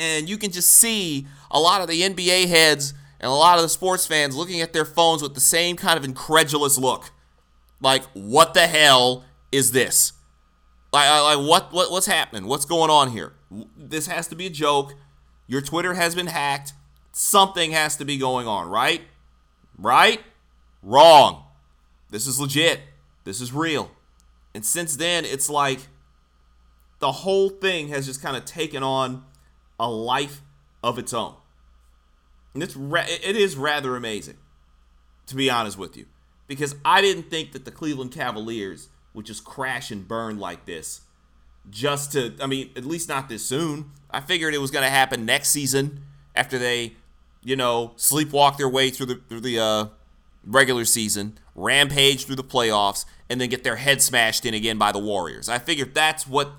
And 0.00 0.28
you 0.28 0.36
can 0.36 0.50
just 0.50 0.70
see 0.70 1.28
a 1.48 1.60
lot 1.60 1.80
of 1.80 1.86
the 1.86 2.02
NBA 2.02 2.48
heads 2.48 2.92
and 3.20 3.30
a 3.30 3.34
lot 3.34 3.58
of 3.58 3.62
the 3.62 3.68
sports 3.68 4.04
fans 4.04 4.34
looking 4.34 4.60
at 4.60 4.72
their 4.72 4.84
phones 4.84 5.22
with 5.22 5.34
the 5.34 5.40
same 5.40 5.76
kind 5.76 5.96
of 5.96 6.04
incredulous 6.04 6.76
look. 6.76 7.12
Like, 7.80 8.02
what 8.14 8.52
the 8.52 8.66
hell 8.66 9.24
is 9.52 9.70
this? 9.70 10.12
Like, 10.92 11.08
like 11.08 11.48
what, 11.48 11.72
what 11.72 11.92
what's 11.92 12.06
happening? 12.06 12.46
What's 12.48 12.64
going 12.64 12.90
on 12.90 13.12
here? 13.12 13.34
This 13.76 14.08
has 14.08 14.26
to 14.28 14.34
be 14.34 14.46
a 14.46 14.50
joke. 14.50 14.94
Your 15.46 15.60
Twitter 15.60 15.94
has 15.94 16.16
been 16.16 16.26
hacked. 16.26 16.72
Something 17.12 17.70
has 17.70 17.94
to 17.96 18.04
be 18.04 18.18
going 18.18 18.48
on, 18.48 18.68
right? 18.68 19.02
Right? 19.78 20.20
Wrong. 20.82 21.44
This 22.10 22.26
is 22.26 22.40
legit. 22.40 22.80
This 23.24 23.40
is 23.40 23.52
real. 23.52 23.90
And 24.54 24.64
since 24.64 24.96
then, 24.96 25.24
it's 25.24 25.50
like 25.50 25.80
the 26.98 27.12
whole 27.12 27.50
thing 27.50 27.88
has 27.88 28.06
just 28.06 28.22
kind 28.22 28.36
of 28.36 28.44
taken 28.44 28.82
on 28.82 29.24
a 29.78 29.90
life 29.90 30.40
of 30.82 30.98
its 30.98 31.12
own. 31.12 31.34
And 32.54 32.62
it's 32.62 32.76
ra- 32.76 33.04
it 33.06 33.36
is 33.36 33.56
rather 33.56 33.94
amazing, 33.94 34.36
to 35.26 35.36
be 35.36 35.50
honest 35.50 35.78
with 35.78 35.96
you, 35.96 36.06
because 36.46 36.74
I 36.84 37.00
didn't 37.00 37.30
think 37.30 37.52
that 37.52 37.64
the 37.64 37.70
Cleveland 37.70 38.12
Cavaliers 38.12 38.88
would 39.14 39.26
just 39.26 39.44
crash 39.44 39.90
and 39.90 40.08
burn 40.08 40.38
like 40.38 40.64
this. 40.64 41.02
Just 41.70 42.12
to, 42.12 42.34
I 42.40 42.46
mean, 42.46 42.70
at 42.76 42.84
least 42.86 43.08
not 43.08 43.28
this 43.28 43.44
soon. 43.44 43.90
I 44.10 44.20
figured 44.20 44.54
it 44.54 44.58
was 44.58 44.70
going 44.70 44.84
to 44.84 44.90
happen 44.90 45.26
next 45.26 45.50
season 45.50 46.04
after 46.34 46.58
they, 46.58 46.94
you 47.42 47.56
know, 47.56 47.92
sleepwalk 47.96 48.56
their 48.56 48.68
way 48.68 48.88
through 48.88 49.06
the 49.06 49.20
through 49.28 49.40
the 49.40 49.58
uh, 49.58 49.86
regular 50.44 50.84
season, 50.84 51.38
rampage 51.54 52.24
through 52.24 52.36
the 52.36 52.44
playoffs, 52.44 53.04
and 53.28 53.40
then 53.40 53.48
get 53.48 53.64
their 53.64 53.76
head 53.76 54.02
smashed 54.02 54.46
in 54.46 54.54
again 54.54 54.78
by 54.78 54.92
the 54.92 54.98
Warriors. 54.98 55.48
I 55.48 55.58
figured 55.58 55.94
that's 55.94 56.26
what 56.26 56.52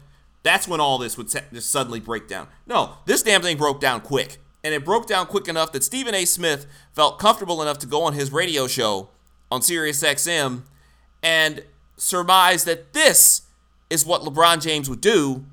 that's 0.44 0.68
when 0.68 0.80
all 0.80 0.98
this 0.98 1.18
would 1.18 1.28
just 1.28 1.70
suddenly 1.70 2.00
break 2.00 2.28
down. 2.28 2.48
No, 2.66 2.96
this 3.06 3.24
damn 3.24 3.42
thing 3.42 3.58
broke 3.58 3.82
down 3.82 4.02
quick. 4.02 4.38
And 4.64 4.74
it 4.74 4.84
broke 4.84 5.08
down 5.08 5.26
quick 5.28 5.48
enough 5.48 5.72
that 5.72 5.84
Stephen 5.84 6.14
A. 6.14 6.26
Smith 6.26 6.66
felt 6.94 7.18
comfortable 7.18 7.62
enough 7.62 7.78
to 7.80 7.88
go 7.88 8.04
on 8.04 8.14
his 8.14 8.32
radio 8.32 8.68
show 8.68 9.10
on 9.50 9.62
SiriusXM 9.62 10.64
and 11.24 11.64
surmise 11.98 12.66
that 12.66 12.94
this 12.94 13.44
is 13.90 14.06
what 14.06 14.22
LeBron 14.22 14.62
James 14.62 14.90
would 14.90 15.02
do 15.02 15.46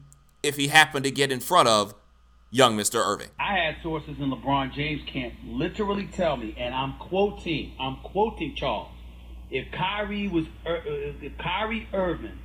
if 0.42 0.56
he 0.56 0.68
happened 0.68 1.04
to 1.04 1.10
get 1.10 1.32
in 1.32 1.40
front 1.40 1.68
of 1.68 1.94
young 2.56 2.74
Mr. 2.74 3.06
Irving. 3.06 3.28
I 3.38 3.58
had 3.58 3.76
sources 3.82 4.18
in 4.18 4.30
LeBron 4.30 4.72
James 4.72 5.02
camp 5.06 5.34
literally 5.44 6.06
tell 6.06 6.38
me, 6.38 6.54
and 6.58 6.74
I'm 6.74 6.94
quoting, 6.94 7.72
I'm 7.78 7.96
quoting 7.96 8.54
Charles. 8.56 8.88
If 9.50 9.70
Kyrie 9.70 10.26
was, 10.26 10.46
uh, 10.66 10.80
if 10.86 11.36
Kyrie 11.36 11.86
Irving 11.92 12.38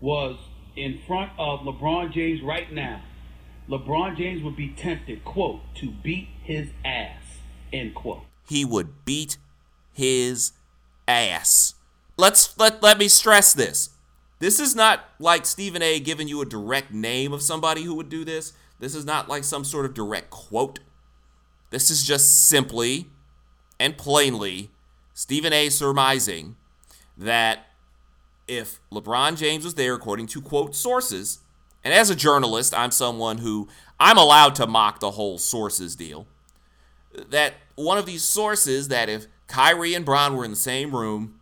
was 0.00 0.38
in 0.76 1.00
front 1.06 1.32
of 1.38 1.60
LeBron 1.60 2.10
James 2.12 2.42
right 2.42 2.72
now, 2.72 3.02
LeBron 3.68 4.16
James 4.16 4.42
would 4.42 4.56
be 4.56 4.70
tempted, 4.70 5.24
quote, 5.24 5.60
to 5.76 5.90
beat 5.90 6.28
his 6.42 6.70
ass, 6.84 7.22
end 7.70 7.94
quote. 7.94 8.22
He 8.48 8.64
would 8.64 9.04
beat 9.04 9.36
his 9.92 10.52
ass. 11.06 11.74
Let's 12.16 12.58
let 12.58 12.82
let 12.82 12.98
me 12.98 13.08
stress 13.08 13.52
this. 13.52 13.90
This 14.38 14.58
is 14.58 14.74
not 14.74 15.04
like 15.18 15.44
Stephen 15.44 15.82
A 15.82 16.00
giving 16.00 16.28
you 16.28 16.40
a 16.40 16.46
direct 16.46 16.92
name 16.92 17.34
of 17.34 17.42
somebody 17.42 17.82
who 17.82 17.94
would 17.94 18.08
do 18.08 18.24
this. 18.24 18.54
This 18.80 18.94
is 18.94 19.04
not 19.04 19.28
like 19.28 19.44
some 19.44 19.62
sort 19.62 19.86
of 19.86 19.94
direct 19.94 20.30
quote. 20.30 20.80
This 21.70 21.90
is 21.90 22.02
just 22.02 22.48
simply 22.48 23.06
and 23.78 23.96
plainly 23.96 24.70
Stephen 25.14 25.52
A 25.52 25.68
surmising 25.68 26.56
that 27.16 27.66
if 28.48 28.80
LeBron 28.90 29.36
James 29.36 29.64
was 29.64 29.74
there, 29.74 29.94
according 29.94 30.26
to 30.28 30.40
quote 30.40 30.74
sources, 30.74 31.38
and 31.84 31.94
as 31.94 32.10
a 32.10 32.16
journalist, 32.16 32.74
I'm 32.74 32.90
someone 32.90 33.38
who 33.38 33.68
I'm 34.00 34.18
allowed 34.18 34.54
to 34.56 34.66
mock 34.66 35.00
the 35.00 35.12
whole 35.12 35.38
sources 35.38 35.94
deal. 35.94 36.26
That 37.28 37.54
one 37.76 37.98
of 37.98 38.06
these 38.06 38.24
sources 38.24 38.88
that 38.88 39.08
if 39.08 39.26
Kyrie 39.46 39.94
and 39.94 40.04
Bron 40.04 40.36
were 40.36 40.44
in 40.44 40.50
the 40.50 40.56
same 40.56 40.94
room, 40.94 41.40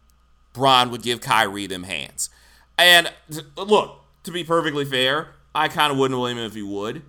Bron 0.53 0.91
would 0.91 1.03
give 1.03 1.21
Kyrie 1.21 1.67
them 1.67 1.85
hands. 1.85 2.31
And 2.77 3.13
look, 3.57 4.01
to 4.25 4.31
be 4.31 4.45
perfectly 4.45 4.85
fair, 4.85 5.35
I 5.55 5.69
kind 5.69 5.93
of 5.93 5.99
wouldn't 5.99 6.19
blame 6.19 6.39
him 6.39 6.45
if 6.45 6.55
he 6.55 6.63
would. 6.63 7.03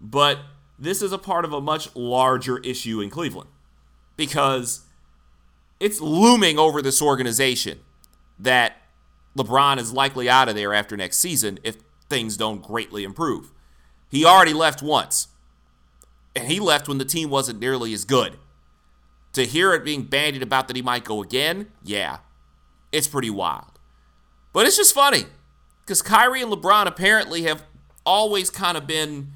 But 0.00 0.38
this 0.78 1.02
is 1.02 1.12
a 1.12 1.18
part 1.18 1.44
of 1.44 1.52
a 1.52 1.60
much 1.60 1.94
larger 1.94 2.58
issue 2.58 3.00
in 3.00 3.10
Cleveland 3.10 3.50
because 4.16 4.82
it's 5.78 6.00
looming 6.00 6.58
over 6.58 6.80
this 6.80 7.02
organization 7.02 7.80
that 8.38 8.76
LeBron 9.36 9.78
is 9.78 9.92
likely 9.92 10.28
out 10.28 10.48
of 10.48 10.54
there 10.54 10.72
after 10.74 10.96
next 10.96 11.18
season 11.18 11.58
if 11.62 11.76
things 12.08 12.36
don't 12.36 12.62
greatly 12.62 13.04
improve. 13.04 13.52
He 14.10 14.24
already 14.24 14.52
left 14.52 14.82
once, 14.82 15.28
and 16.34 16.48
he 16.48 16.58
left 16.58 16.88
when 16.88 16.98
the 16.98 17.04
team 17.04 17.30
wasn't 17.30 17.60
nearly 17.60 17.92
as 17.92 18.04
good. 18.04 18.38
To 19.34 19.46
hear 19.46 19.72
it 19.72 19.84
being 19.84 20.02
bandied 20.02 20.42
about 20.42 20.66
that 20.66 20.76
he 20.76 20.82
might 20.82 21.04
go 21.04 21.22
again, 21.22 21.70
yeah, 21.84 22.18
it's 22.90 23.06
pretty 23.06 23.30
wild. 23.30 23.78
But 24.52 24.66
it's 24.66 24.76
just 24.76 24.94
funny 24.94 25.26
because 25.82 26.02
Kyrie 26.02 26.42
and 26.42 26.52
LeBron 26.52 26.86
apparently 26.86 27.42
have 27.42 27.64
always 28.04 28.50
kind 28.50 28.76
of 28.76 28.86
been 28.86 29.32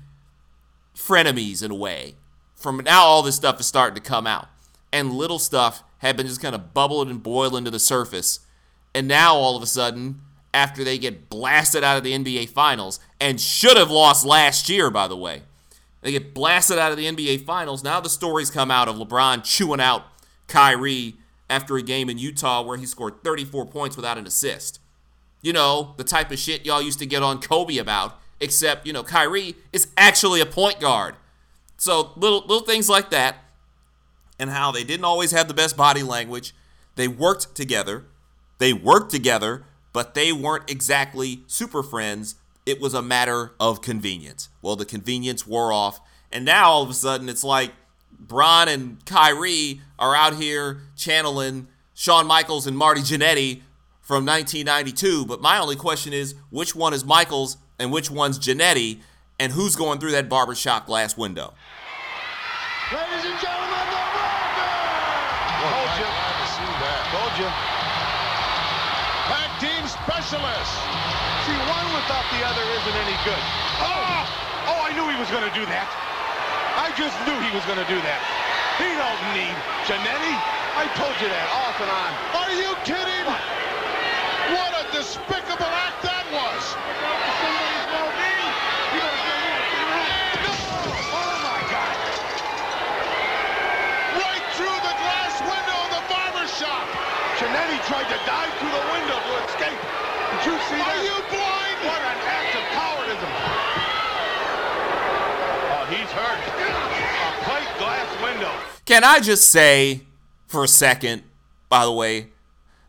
frenemies 0.94 1.62
in 1.62 1.70
a 1.70 1.74
way. 1.74 2.16
From 2.54 2.78
now, 2.78 3.02
all 3.02 3.22
this 3.22 3.36
stuff 3.36 3.60
is 3.60 3.66
starting 3.66 3.94
to 3.94 4.00
come 4.00 4.26
out, 4.26 4.48
and 4.92 5.12
little 5.12 5.38
stuff 5.38 5.82
had 5.98 6.16
been 6.16 6.26
just 6.26 6.40
kind 6.40 6.54
of 6.54 6.72
bubbling 6.72 7.10
and 7.10 7.22
boiling 7.22 7.64
to 7.64 7.70
the 7.70 7.78
surface. 7.78 8.40
And 8.94 9.08
now, 9.08 9.34
all 9.34 9.56
of 9.56 9.62
a 9.62 9.66
sudden, 9.66 10.20
after 10.54 10.84
they 10.84 10.96
get 10.96 11.28
blasted 11.28 11.82
out 11.82 11.98
of 11.98 12.04
the 12.04 12.12
NBA 12.12 12.48
Finals 12.48 13.00
and 13.20 13.40
should 13.40 13.76
have 13.76 13.90
lost 13.90 14.24
last 14.24 14.70
year, 14.70 14.88
by 14.90 15.08
the 15.08 15.16
way. 15.16 15.42
They 16.00 16.12
get 16.12 16.32
blasted 16.32 16.78
out 16.78 16.92
of 16.92 16.96
the 16.96 17.06
NBA 17.06 17.44
Finals. 17.44 17.82
Now 17.82 18.00
the 18.00 18.08
stories 18.08 18.50
come 18.50 18.70
out 18.70 18.88
of 18.88 18.96
LeBron 18.96 19.42
chewing 19.42 19.80
out 19.80 20.04
Kyrie 20.46 21.16
after 21.50 21.76
a 21.76 21.82
game 21.82 22.08
in 22.08 22.18
Utah 22.18 22.62
where 22.62 22.76
he 22.76 22.86
scored 22.86 23.24
34 23.24 23.66
points 23.66 23.96
without 23.96 24.16
an 24.16 24.26
assist. 24.26 24.80
You 25.42 25.52
know, 25.52 25.94
the 25.96 26.04
type 26.04 26.30
of 26.30 26.38
shit 26.38 26.64
y'all 26.64 26.80
used 26.80 27.00
to 27.00 27.06
get 27.06 27.22
on 27.22 27.40
Kobe 27.40 27.78
about, 27.78 28.20
except, 28.40 28.86
you 28.86 28.92
know, 28.92 29.02
Kyrie 29.02 29.56
is 29.72 29.88
actually 29.96 30.40
a 30.40 30.46
point 30.46 30.80
guard. 30.80 31.14
So 31.76 32.12
little 32.16 32.40
little 32.40 32.66
things 32.66 32.88
like 32.88 33.10
that 33.10 33.36
and 34.38 34.50
how 34.50 34.70
they 34.70 34.84
didn't 34.84 35.04
always 35.04 35.32
have 35.32 35.48
the 35.48 35.54
best 35.54 35.76
body 35.76 36.02
language. 36.02 36.54
They 36.96 37.08
worked 37.08 37.54
together. 37.54 38.04
They 38.58 38.72
worked 38.72 39.10
together 39.10 39.64
but 39.94 40.14
they 40.14 40.32
weren't 40.32 40.68
exactly 40.68 41.44
super 41.46 41.82
friends. 41.82 42.34
It 42.66 42.80
was 42.80 42.92
a 42.92 43.00
matter 43.00 43.52
of 43.60 43.80
convenience. 43.80 44.50
Well, 44.60 44.76
the 44.76 44.84
convenience 44.84 45.46
wore 45.46 45.72
off, 45.72 46.00
and 46.30 46.44
now 46.44 46.68
all 46.68 46.82
of 46.82 46.90
a 46.90 46.94
sudden 46.94 47.28
it's 47.30 47.44
like 47.44 47.70
Bron 48.10 48.68
and 48.68 49.02
Kyrie 49.06 49.80
are 49.98 50.16
out 50.16 50.34
here 50.34 50.80
channeling 50.96 51.68
Shawn 51.94 52.26
Michaels 52.26 52.66
and 52.66 52.76
Marty 52.76 53.02
Jannetty 53.02 53.62
from 54.00 54.26
1992. 54.26 55.26
But 55.26 55.40
my 55.40 55.58
only 55.58 55.76
question 55.76 56.12
is 56.12 56.34
which 56.50 56.74
one 56.74 56.92
is 56.92 57.04
Michaels 57.04 57.56
and 57.78 57.90
which 57.92 58.10
one's 58.10 58.38
Jannetty, 58.38 59.00
and 59.38 59.52
who's 59.52 59.76
going 59.76 59.98
through 59.98 60.12
that 60.12 60.28
barbershop 60.28 60.86
glass 60.86 61.16
window? 61.16 61.54
Ladies 62.92 63.24
and 63.24 63.38
gentlemen, 63.40 63.86
the 63.90 64.00
Rockers! 65.64 65.64
Told 65.64 65.92
you. 65.98 66.04
Glad 66.04 66.36
to 66.38 66.46
see 66.54 66.72
that. 66.84 67.00
Told 67.10 67.34
you 67.40 67.50
Tag 69.24 69.50
team 69.58 69.82
specialist. 69.88 70.74
See, 71.48 71.56
one 71.72 71.88
without 71.96 72.28
the 72.28 72.44
other 72.44 72.60
isn't 72.60 72.96
any 73.08 73.16
good. 73.24 73.44
Oh! 73.80 73.88
Oh, 73.88 74.70
oh 74.70 74.80
I 74.84 74.92
knew 74.92 75.08
he 75.08 75.16
was 75.18 75.30
going 75.32 75.48
to 75.48 75.54
do 75.56 75.64
that. 75.66 75.88
I 76.76 76.84
I 76.84 76.92
just 76.92 77.16
knew 77.24 77.32
he 77.40 77.48
was 77.56 77.64
going 77.64 77.80
to 77.80 77.88
do 77.88 77.96
that. 77.96 78.20
He 78.76 78.84
don't 78.92 79.22
need 79.32 79.56
Jannetty. 79.88 80.36
I 80.76 80.84
told 81.00 81.16
you 81.16 81.32
that 81.32 81.48
off 81.64 81.80
and 81.80 81.88
on. 81.88 82.12
Are 82.36 82.52
you 82.52 82.76
kidding? 82.84 83.24
What 84.52 84.70
a 84.76 84.84
despicable 84.92 85.64
act 85.64 86.04
that 86.04 86.28
was. 86.28 86.62
Oh 91.08 91.36
my 91.40 91.60
God. 91.72 91.96
Right 94.20 94.44
through 94.60 94.78
the 94.84 94.94
glass 95.00 95.34
window 95.40 95.78
of 95.88 95.90
the 95.98 96.04
barber 96.12 96.46
shop. 96.52 96.84
Jannetty 97.40 97.80
tried 97.88 98.12
to 98.12 98.18
dive 98.28 98.52
through 98.60 98.76
the 98.76 98.86
window 98.92 99.16
to 99.24 99.32
escape. 99.48 99.80
Did 99.80 100.52
you 100.52 100.56
see 100.68 100.78
Are 100.78 100.92
that? 100.92 101.00
you 101.00 101.16
blind? 101.32 101.78
What 101.80 102.02
an 102.12 102.18
act 102.28 102.52
of 102.60 102.64
cowardism. 102.76 103.30
Oh, 105.74 105.84
he's 105.90 106.10
hurt. 106.16 106.40
A 107.28 107.30
plate 107.44 107.72
glass 107.78 108.08
window. 108.22 108.52
Can 108.94 109.02
I 109.02 109.18
just 109.18 109.50
say 109.50 110.02
for 110.46 110.62
a 110.62 110.68
second, 110.68 111.24
by 111.68 111.84
the 111.84 111.90
way, 111.90 112.28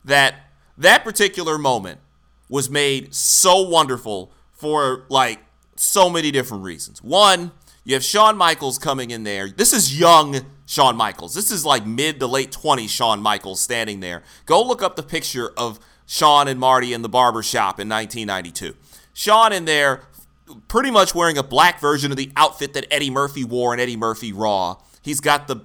that 0.03 0.35
that 0.77 1.03
particular 1.03 1.57
moment 1.57 1.99
was 2.47 2.69
made 2.69 3.15
so 3.15 3.67
wonderful 3.67 4.31
for 4.53 5.05
like 5.09 5.39
so 5.75 6.07
many 6.07 6.29
different 6.29 6.61
reasons. 6.61 7.01
One, 7.01 7.53
you 7.83 7.95
have 7.95 8.03
Shawn 8.03 8.37
Michaels 8.37 8.77
coming 8.77 9.09
in 9.09 9.23
there. 9.23 9.49
This 9.49 9.73
is 9.73 9.99
young 9.99 10.41
Shawn 10.67 10.95
Michaels. 10.95 11.33
This 11.33 11.49
is 11.49 11.65
like 11.65 11.87
mid 11.87 12.19
to 12.19 12.27
late 12.27 12.51
20s 12.51 12.89
Shawn 12.89 13.19
Michaels 13.19 13.59
standing 13.59 13.99
there. 13.99 14.21
Go 14.45 14.61
look 14.61 14.83
up 14.83 14.97
the 14.97 15.01
picture 15.01 15.53
of 15.57 15.79
Shawn 16.05 16.47
and 16.47 16.59
Marty 16.59 16.93
in 16.93 17.01
the 17.01 17.09
barber 17.09 17.41
shop 17.41 17.79
in 17.79 17.89
1992. 17.89 18.75
Shawn 19.11 19.51
in 19.51 19.65
there 19.65 20.03
pretty 20.67 20.91
much 20.91 21.15
wearing 21.15 21.39
a 21.39 21.43
black 21.43 21.81
version 21.81 22.11
of 22.11 22.17
the 22.17 22.31
outfit 22.35 22.73
that 22.73 22.85
Eddie 22.91 23.09
Murphy 23.09 23.43
wore 23.43 23.73
in 23.73 23.79
Eddie 23.79 23.97
Murphy 23.97 24.31
Raw. 24.31 24.77
He's 25.01 25.19
got 25.19 25.47
the 25.47 25.61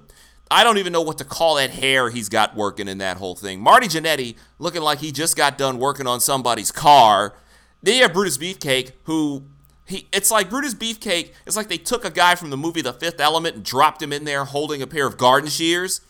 I 0.51 0.65
don't 0.65 0.77
even 0.77 0.91
know 0.91 1.01
what 1.01 1.17
to 1.19 1.23
call 1.23 1.55
that 1.55 1.69
hair 1.69 2.09
he's 2.09 2.27
got 2.27 2.57
working 2.57 2.89
in 2.89 2.97
that 2.97 3.15
whole 3.15 3.35
thing. 3.35 3.61
Marty 3.61 3.87
Jannetty 3.87 4.35
looking 4.59 4.81
like 4.81 4.99
he 4.99 5.13
just 5.13 5.37
got 5.37 5.57
done 5.57 5.79
working 5.79 6.07
on 6.07 6.19
somebody's 6.19 6.73
car. 6.73 7.33
Then 7.81 7.95
you 7.95 8.01
have 8.01 8.11
Brutus 8.11 8.37
Beefcake, 8.37 8.91
who 9.05 9.43
he 9.85 10.07
it's 10.11 10.29
like 10.29 10.49
Brutus 10.49 10.73
Beefcake, 10.73 11.31
it's 11.45 11.55
like 11.55 11.69
they 11.69 11.77
took 11.77 12.03
a 12.03 12.11
guy 12.11 12.35
from 12.35 12.49
the 12.49 12.57
movie 12.57 12.81
The 12.81 12.91
Fifth 12.91 13.21
Element 13.21 13.55
and 13.55 13.63
dropped 13.63 14.01
him 14.01 14.11
in 14.11 14.25
there 14.25 14.43
holding 14.43 14.81
a 14.81 14.87
pair 14.87 15.07
of 15.07 15.17
garden 15.17 15.49
shears. 15.49 16.01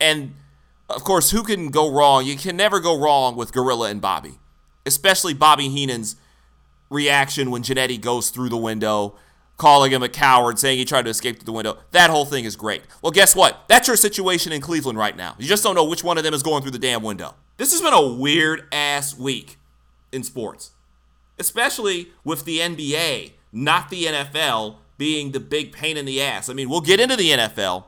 And 0.00 0.34
of 0.90 1.04
course, 1.04 1.30
who 1.30 1.44
can 1.44 1.68
go 1.68 1.88
wrong? 1.88 2.26
You 2.26 2.36
can 2.36 2.56
never 2.56 2.80
go 2.80 2.98
wrong 2.98 3.36
with 3.36 3.52
Gorilla 3.52 3.90
and 3.90 4.00
Bobby. 4.00 4.38
Especially 4.84 5.34
Bobby 5.34 5.68
Heenan's 5.68 6.16
reaction 6.90 7.52
when 7.52 7.62
Jannetty 7.62 8.00
goes 8.00 8.30
through 8.30 8.48
the 8.48 8.56
window, 8.56 9.14
calling 9.58 9.92
him 9.92 10.02
a 10.02 10.08
coward, 10.08 10.58
saying 10.58 10.78
he 10.78 10.84
tried 10.84 11.02
to 11.02 11.10
escape 11.10 11.36
through 11.36 11.44
the 11.44 11.52
window. 11.52 11.78
That 11.90 12.10
whole 12.10 12.24
thing 12.24 12.44
is 12.44 12.56
great. 12.56 12.82
Well, 13.02 13.12
guess 13.12 13.36
what? 13.36 13.64
That's 13.68 13.88
your 13.88 13.96
situation 13.96 14.52
in 14.52 14.60
Cleveland 14.60 14.96
right 14.96 15.16
now. 15.16 15.34
You 15.38 15.46
just 15.46 15.62
don't 15.62 15.74
know 15.74 15.84
which 15.84 16.04
one 16.04 16.16
of 16.16 16.24
them 16.24 16.32
is 16.32 16.42
going 16.42 16.62
through 16.62 16.70
the 16.70 16.78
damn 16.78 17.02
window. 17.02 17.34
This 17.58 17.72
has 17.72 17.82
been 17.82 17.92
a 17.92 18.06
weird 18.06 18.66
ass 18.72 19.18
week 19.18 19.58
in 20.12 20.22
sports, 20.22 20.70
especially 21.38 22.12
with 22.24 22.44
the 22.44 22.60
NBA, 22.60 23.32
not 23.52 23.90
the 23.90 24.04
NFL, 24.04 24.76
being 24.96 25.32
the 25.32 25.40
big 25.40 25.72
pain 25.72 25.96
in 25.96 26.06
the 26.06 26.22
ass. 26.22 26.48
I 26.48 26.54
mean, 26.54 26.68
we'll 26.68 26.80
get 26.80 27.00
into 27.00 27.16
the 27.16 27.30
NFL 27.30 27.84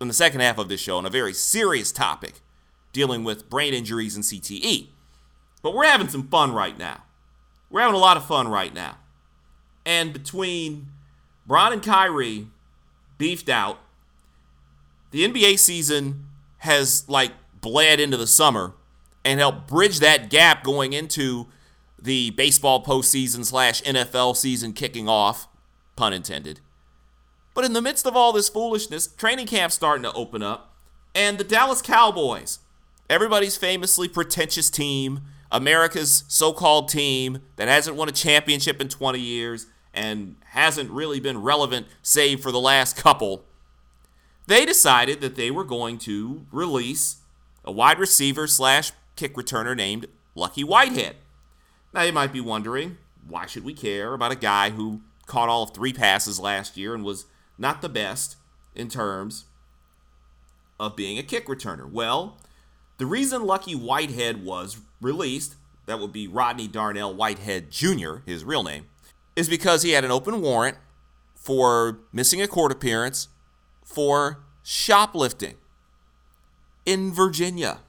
in 0.00 0.08
the 0.08 0.14
second 0.14 0.40
half 0.40 0.58
of 0.58 0.68
this 0.68 0.80
show 0.80 0.96
on 0.96 1.06
a 1.06 1.10
very 1.10 1.34
serious 1.34 1.92
topic 1.92 2.40
dealing 2.92 3.24
with 3.24 3.48
brain 3.50 3.74
injuries 3.74 4.16
and 4.16 4.24
CTE. 4.24 4.88
But 5.62 5.74
we're 5.74 5.84
having 5.84 6.08
some 6.08 6.28
fun 6.28 6.52
right 6.52 6.78
now. 6.78 7.04
We're 7.68 7.82
having 7.82 7.94
a 7.94 7.98
lot 7.98 8.16
of 8.16 8.24
fun 8.24 8.48
right 8.48 8.72
now. 8.72 8.98
And 9.84 10.12
between 10.12 10.88
Bron 11.50 11.72
and 11.72 11.82
Kyrie 11.82 12.46
beefed 13.18 13.48
out, 13.48 13.80
the 15.10 15.26
NBA 15.26 15.58
season 15.58 16.26
has 16.58 17.04
like 17.08 17.32
bled 17.60 17.98
into 17.98 18.16
the 18.16 18.28
summer 18.28 18.74
and 19.24 19.40
helped 19.40 19.66
bridge 19.66 19.98
that 19.98 20.30
gap 20.30 20.62
going 20.62 20.92
into 20.92 21.48
the 22.00 22.30
baseball 22.30 22.84
postseason 22.84 23.44
slash 23.44 23.82
NFL 23.82 24.36
season 24.36 24.72
kicking 24.72 25.08
off, 25.08 25.48
pun 25.96 26.12
intended. 26.12 26.60
But 27.52 27.64
in 27.64 27.72
the 27.72 27.82
midst 27.82 28.06
of 28.06 28.14
all 28.14 28.32
this 28.32 28.48
foolishness, 28.48 29.08
training 29.08 29.48
camp's 29.48 29.74
starting 29.74 30.04
to 30.04 30.12
open 30.12 30.44
up, 30.44 30.76
and 31.16 31.36
the 31.36 31.42
Dallas 31.42 31.82
Cowboys, 31.82 32.60
everybody's 33.08 33.56
famously 33.56 34.06
pretentious 34.06 34.70
team, 34.70 35.22
America's 35.50 36.22
so 36.28 36.52
called 36.52 36.88
team 36.88 37.42
that 37.56 37.66
hasn't 37.66 37.96
won 37.96 38.08
a 38.08 38.12
championship 38.12 38.80
in 38.80 38.88
20 38.88 39.18
years 39.18 39.66
and 39.92 40.36
hasn't 40.50 40.90
really 40.90 41.20
been 41.20 41.42
relevant 41.42 41.86
save 42.02 42.40
for 42.40 42.52
the 42.52 42.60
last 42.60 42.96
couple, 42.96 43.44
they 44.46 44.64
decided 44.64 45.20
that 45.20 45.36
they 45.36 45.50
were 45.50 45.64
going 45.64 45.98
to 45.98 46.46
release 46.50 47.18
a 47.64 47.72
wide 47.72 47.98
receiver 47.98 48.46
slash 48.46 48.92
kick 49.16 49.34
returner 49.34 49.76
named 49.76 50.06
Lucky 50.34 50.64
Whitehead. 50.64 51.16
Now 51.92 52.02
you 52.02 52.12
might 52.12 52.32
be 52.32 52.40
wondering, 52.40 52.98
why 53.26 53.46
should 53.46 53.64
we 53.64 53.74
care 53.74 54.14
about 54.14 54.32
a 54.32 54.36
guy 54.36 54.70
who 54.70 55.02
caught 55.26 55.48
all 55.48 55.66
three 55.66 55.92
passes 55.92 56.40
last 56.40 56.76
year 56.76 56.94
and 56.94 57.04
was 57.04 57.26
not 57.58 57.82
the 57.82 57.88
best 57.88 58.36
in 58.74 58.88
terms 58.88 59.44
of 60.78 60.96
being 60.96 61.18
a 61.18 61.22
kick 61.22 61.46
returner? 61.46 61.90
Well, 61.90 62.38
the 62.98 63.06
reason 63.06 63.44
Lucky 63.44 63.74
Whitehead 63.74 64.44
was 64.44 64.80
released, 65.00 65.54
that 65.86 65.98
would 65.98 66.12
be 66.12 66.28
Rodney 66.28 66.68
Darnell 66.68 67.14
Whitehead 67.14 67.70
Jr., 67.70 68.16
his 68.26 68.44
real 68.44 68.62
name, 68.62 68.86
is 69.36 69.48
because 69.48 69.82
he 69.82 69.92
had 69.92 70.04
an 70.04 70.10
open 70.10 70.40
warrant 70.40 70.76
for 71.34 72.00
missing 72.12 72.42
a 72.42 72.48
court 72.48 72.72
appearance 72.72 73.28
for 73.84 74.44
shoplifting 74.62 75.54
in 76.84 77.12
Virginia. 77.12 77.80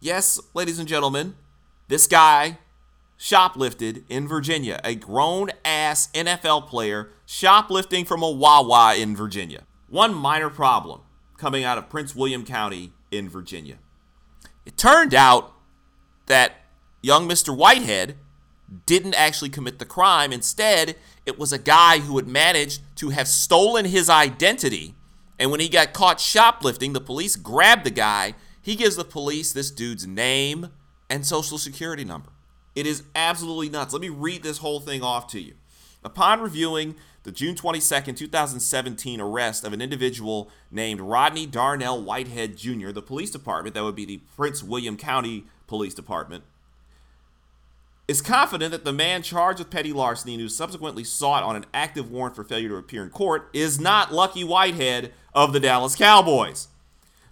Yes, 0.00 0.40
ladies 0.54 0.78
and 0.78 0.88
gentlemen, 0.88 1.34
this 1.88 2.06
guy 2.06 2.58
shoplifted 3.18 4.04
in 4.08 4.26
Virginia. 4.26 4.80
A 4.82 4.94
grown 4.94 5.50
ass 5.64 6.08
NFL 6.14 6.68
player 6.68 7.10
shoplifting 7.26 8.04
from 8.06 8.22
a 8.22 8.30
Wawa 8.30 8.94
in 8.96 9.14
Virginia. 9.14 9.64
One 9.88 10.14
minor 10.14 10.48
problem 10.48 11.02
coming 11.36 11.64
out 11.64 11.76
of 11.76 11.90
Prince 11.90 12.14
William 12.14 12.44
County 12.44 12.92
in 13.10 13.28
Virginia. 13.28 13.76
It 14.64 14.76
turned 14.76 15.14
out 15.14 15.52
that 16.26 16.52
young 17.02 17.28
Mr. 17.28 17.54
Whitehead 17.54 18.16
didn't 18.86 19.14
actually 19.14 19.50
commit 19.50 19.78
the 19.78 19.84
crime. 19.84 20.32
Instead, 20.32 20.96
it 21.26 21.38
was 21.38 21.52
a 21.52 21.58
guy 21.58 21.98
who 21.98 22.16
had 22.16 22.28
managed 22.28 22.80
to 22.96 23.10
have 23.10 23.28
stolen 23.28 23.84
his 23.84 24.08
identity. 24.08 24.94
And 25.38 25.50
when 25.50 25.60
he 25.60 25.68
got 25.68 25.92
caught 25.92 26.20
shoplifting, 26.20 26.92
the 26.92 27.00
police 27.00 27.36
grabbed 27.36 27.84
the 27.84 27.90
guy. 27.90 28.34
He 28.62 28.76
gives 28.76 28.96
the 28.96 29.04
police 29.04 29.52
this 29.52 29.70
dude's 29.70 30.06
name 30.06 30.68
and 31.08 31.26
social 31.26 31.58
security 31.58 32.04
number. 32.04 32.30
It 32.74 32.86
is 32.86 33.02
absolutely 33.14 33.68
nuts. 33.68 33.92
Let 33.92 34.02
me 34.02 34.08
read 34.08 34.42
this 34.42 34.58
whole 34.58 34.80
thing 34.80 35.02
off 35.02 35.26
to 35.28 35.40
you. 35.40 35.54
Upon 36.04 36.40
reviewing 36.40 36.94
the 37.24 37.32
June 37.32 37.54
22nd, 37.54 38.16
2017 38.16 39.20
arrest 39.20 39.64
of 39.64 39.72
an 39.72 39.82
individual 39.82 40.50
named 40.70 41.00
Rodney 41.00 41.46
Darnell 41.46 42.02
Whitehead 42.02 42.56
Jr., 42.56 42.90
the 42.90 43.02
police 43.02 43.30
department, 43.30 43.74
that 43.74 43.84
would 43.84 43.96
be 43.96 44.06
the 44.06 44.20
Prince 44.36 44.62
William 44.62 44.96
County 44.96 45.44
Police 45.66 45.94
Department, 45.94 46.44
is 48.10 48.20
confident 48.20 48.72
that 48.72 48.84
the 48.84 48.92
man 48.92 49.22
charged 49.22 49.60
with 49.60 49.70
petty 49.70 49.92
larceny 49.92 50.34
and 50.34 50.40
who 50.40 50.48
subsequently 50.48 51.04
sought 51.04 51.44
on 51.44 51.54
an 51.54 51.64
active 51.72 52.10
warrant 52.10 52.34
for 52.34 52.42
failure 52.42 52.68
to 52.68 52.74
appear 52.74 53.04
in 53.04 53.08
court 53.08 53.48
is 53.52 53.78
not 53.78 54.12
Lucky 54.12 54.42
Whitehead 54.42 55.12
of 55.32 55.52
the 55.52 55.60
Dallas 55.60 55.94
Cowboys. 55.94 56.66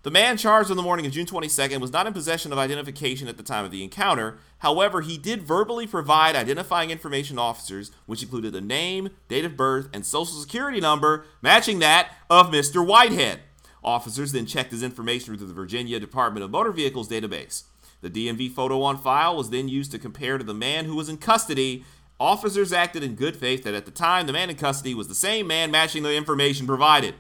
The 0.05 0.13
man 0.13 0.37
charged 0.37 0.71
on 0.71 0.77
the 0.77 0.83
morning 0.85 1.05
of 1.05 1.11
June 1.11 1.27
22nd 1.27 1.81
was 1.81 1.91
not 1.91 2.07
in 2.07 2.13
possession 2.13 2.53
of 2.53 2.59
identification 2.59 3.27
at 3.27 3.37
the 3.37 3.43
time 3.43 3.65
of 3.65 3.73
the 3.73 3.83
encounter. 3.83 4.39
However, 4.59 5.01
he 5.01 5.19
did 5.19 5.43
verbally 5.43 5.89
provide 5.89 6.37
identifying 6.37 6.91
information 6.91 7.39
to 7.39 7.43
officers, 7.43 7.91
which 8.07 8.23
included 8.23 8.53
the 8.53 8.61
name, 8.61 9.09
date 9.27 9.45
of 9.45 9.57
birth, 9.57 9.89
and 9.93 10.07
social 10.07 10.37
security 10.37 10.81
number 10.81 11.25
matching 11.43 11.81
that 11.81 12.13
of 12.31 12.53
Mr. 12.53 12.87
Whitehead. 12.87 13.41
Officers 13.83 14.31
then 14.31 14.47
checked 14.47 14.71
his 14.71 14.85
information 14.85 15.37
through 15.37 15.49
the 15.49 15.53
Virginia 15.53 15.99
Department 15.99 16.45
of 16.45 16.53
Motor 16.53 16.71
Vehicles 16.71 17.09
database. 17.09 17.65
The 18.01 18.11
DMV 18.11 18.53
photo 18.53 18.83
on 18.83 18.99
file 18.99 19.37
was 19.37 19.51
then 19.51 19.69
used 19.69 19.91
to 19.91 19.99
compare 19.99 20.39
to 20.39 20.45
the 20.45 20.55
man 20.55 20.85
who 20.85 20.95
was 20.95 21.09
in 21.09 21.17
custody. 21.17 21.85
Officers 22.21 22.73
acted 22.73 23.03
in 23.03 23.15
good 23.15 23.37
faith 23.37 23.65
that 23.65 23.75
at 23.75 23.85
the 23.85 23.91
time 23.91 24.27
the 24.27 24.33
man 24.33 24.51
in 24.51 24.57
custody 24.57 24.95
was 24.95 25.09
the 25.09 25.15
same 25.15 25.47
man 25.47 25.71
matching 25.71 26.03
the 26.03 26.15
information 26.15 26.67
provided. 26.67 27.15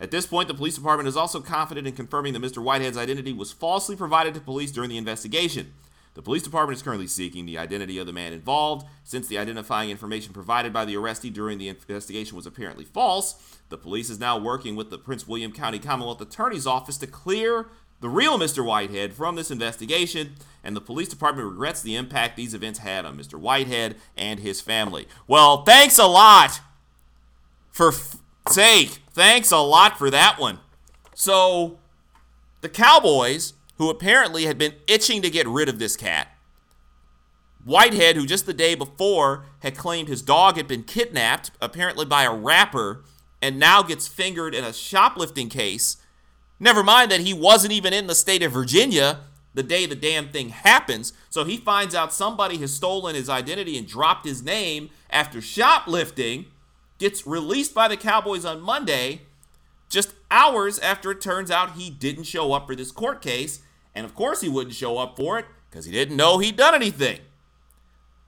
At 0.00 0.10
this 0.10 0.26
point, 0.26 0.48
the 0.48 0.54
police 0.54 0.74
department 0.74 1.08
is 1.08 1.16
also 1.16 1.40
confident 1.40 1.86
in 1.86 1.94
confirming 1.94 2.32
that 2.32 2.42
Mr. 2.42 2.62
Whitehead's 2.62 2.96
identity 2.96 3.32
was 3.32 3.52
falsely 3.52 3.94
provided 3.94 4.34
to 4.34 4.40
police 4.40 4.72
during 4.72 4.90
the 4.90 4.98
investigation. 4.98 5.72
The 6.14 6.22
police 6.22 6.42
department 6.42 6.76
is 6.76 6.82
currently 6.82 7.08
seeking 7.08 7.44
the 7.44 7.58
identity 7.58 7.98
of 7.98 8.06
the 8.06 8.12
man 8.12 8.32
involved. 8.32 8.86
Since 9.02 9.26
the 9.26 9.38
identifying 9.38 9.90
information 9.90 10.32
provided 10.32 10.72
by 10.72 10.84
the 10.84 10.94
arrestee 10.94 11.32
during 11.32 11.58
the 11.58 11.68
investigation 11.68 12.36
was 12.36 12.46
apparently 12.46 12.84
false, 12.84 13.58
the 13.68 13.78
police 13.78 14.10
is 14.10 14.20
now 14.20 14.38
working 14.38 14.76
with 14.76 14.90
the 14.90 14.98
Prince 14.98 15.26
William 15.26 15.52
County 15.52 15.80
Commonwealth 15.80 16.20
Attorney's 16.20 16.66
Office 16.68 16.98
to 16.98 17.08
clear 17.08 17.66
the 18.04 18.10
real 18.10 18.38
Mr. 18.38 18.62
Whitehead 18.62 19.14
from 19.14 19.34
this 19.34 19.50
investigation, 19.50 20.34
and 20.62 20.76
the 20.76 20.80
police 20.80 21.08
department 21.08 21.48
regrets 21.48 21.80
the 21.80 21.96
impact 21.96 22.36
these 22.36 22.52
events 22.52 22.80
had 22.80 23.04
on 23.04 23.16
Mr. 23.16 23.38
Whitehead 23.38 23.96
and 24.16 24.40
his 24.40 24.60
family. 24.60 25.08
Well, 25.26 25.64
thanks 25.64 25.98
a 25.98 26.06
lot 26.06 26.60
for 27.72 27.88
f- 27.88 28.16
sake 28.48 29.00
Thanks 29.14 29.52
a 29.52 29.58
lot 29.58 29.96
for 29.96 30.10
that 30.10 30.40
one. 30.40 30.58
So, 31.14 31.78
the 32.62 32.68
Cowboys, 32.68 33.52
who 33.78 33.88
apparently 33.88 34.46
had 34.46 34.58
been 34.58 34.74
itching 34.88 35.22
to 35.22 35.30
get 35.30 35.46
rid 35.46 35.68
of 35.68 35.78
this 35.78 35.96
cat, 35.96 36.28
Whitehead, 37.64 38.16
who 38.16 38.26
just 38.26 38.44
the 38.44 38.52
day 38.52 38.74
before 38.74 39.46
had 39.60 39.76
claimed 39.76 40.08
his 40.08 40.20
dog 40.20 40.56
had 40.56 40.66
been 40.66 40.82
kidnapped, 40.82 41.52
apparently 41.62 42.04
by 42.04 42.24
a 42.24 42.34
rapper, 42.34 43.04
and 43.40 43.56
now 43.56 43.82
gets 43.82 44.08
fingered 44.08 44.52
in 44.52 44.64
a 44.64 44.72
shoplifting 44.72 45.48
case. 45.48 45.96
Never 46.60 46.82
mind 46.82 47.10
that 47.10 47.20
he 47.20 47.34
wasn't 47.34 47.72
even 47.72 47.92
in 47.92 48.06
the 48.06 48.14
state 48.14 48.42
of 48.42 48.52
Virginia 48.52 49.20
the 49.54 49.62
day 49.62 49.86
the 49.86 49.94
damn 49.94 50.28
thing 50.28 50.50
happens. 50.50 51.12
So 51.30 51.44
he 51.44 51.56
finds 51.56 51.94
out 51.94 52.12
somebody 52.12 52.58
has 52.58 52.74
stolen 52.74 53.14
his 53.14 53.28
identity 53.28 53.78
and 53.78 53.86
dropped 53.86 54.26
his 54.26 54.42
name 54.42 54.90
after 55.10 55.40
shoplifting, 55.40 56.46
gets 56.98 57.26
released 57.26 57.72
by 57.72 57.88
the 57.88 57.96
Cowboys 57.96 58.44
on 58.44 58.60
Monday, 58.60 59.22
just 59.88 60.14
hours 60.30 60.78
after 60.80 61.12
it 61.12 61.20
turns 61.20 61.50
out 61.50 61.72
he 61.72 61.88
didn't 61.88 62.24
show 62.24 62.52
up 62.52 62.66
for 62.66 62.74
this 62.74 62.90
court 62.90 63.22
case. 63.22 63.60
And 63.94 64.04
of 64.04 64.14
course, 64.14 64.40
he 64.40 64.48
wouldn't 64.48 64.74
show 64.74 64.98
up 64.98 65.16
for 65.16 65.38
it 65.38 65.46
because 65.70 65.84
he 65.84 65.92
didn't 65.92 66.16
know 66.16 66.38
he'd 66.38 66.56
done 66.56 66.74
anything. 66.74 67.20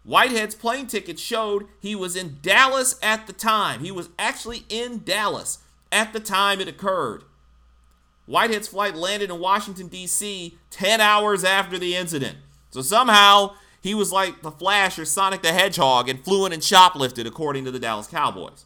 Whitehead's 0.05 0.55
plane 0.55 0.87
ticket 0.87 1.19
showed 1.19 1.67
he 1.81 1.97
was 1.97 2.15
in 2.15 2.39
Dallas 2.41 2.97
at 3.03 3.27
the 3.27 3.33
time. 3.33 3.81
He 3.81 3.91
was 3.91 4.11
actually 4.17 4.65
in 4.69 5.03
Dallas 5.03 5.59
at 5.91 6.13
the 6.13 6.21
time 6.21 6.61
it 6.61 6.69
occurred. 6.69 7.25
Whitehead's 8.27 8.69
flight 8.69 8.97
landed 8.97 9.31
in 9.31 9.39
Washington, 9.39 9.89
D.C. 9.89 10.59
10 10.71 11.01
hours 11.01 11.45
after 11.45 11.79
the 11.79 11.95
incident. 11.95 12.39
So 12.71 12.83
somehow 12.83 13.55
he 13.81 13.95
was 13.95 14.13
like 14.13 14.43
the 14.43 14.51
Flash 14.51 14.99
or 14.99 15.05
Sonic 15.05 15.43
the 15.43 15.53
Hedgehog 15.53 16.09
and 16.09 16.25
flew 16.25 16.45
in 16.45 16.53
and 16.53 16.63
shoplifted, 16.63 17.27
according 17.27 17.65
to 17.65 17.71
the 17.71 17.79
Dallas 17.79 18.09
Cowboys. 18.09 18.65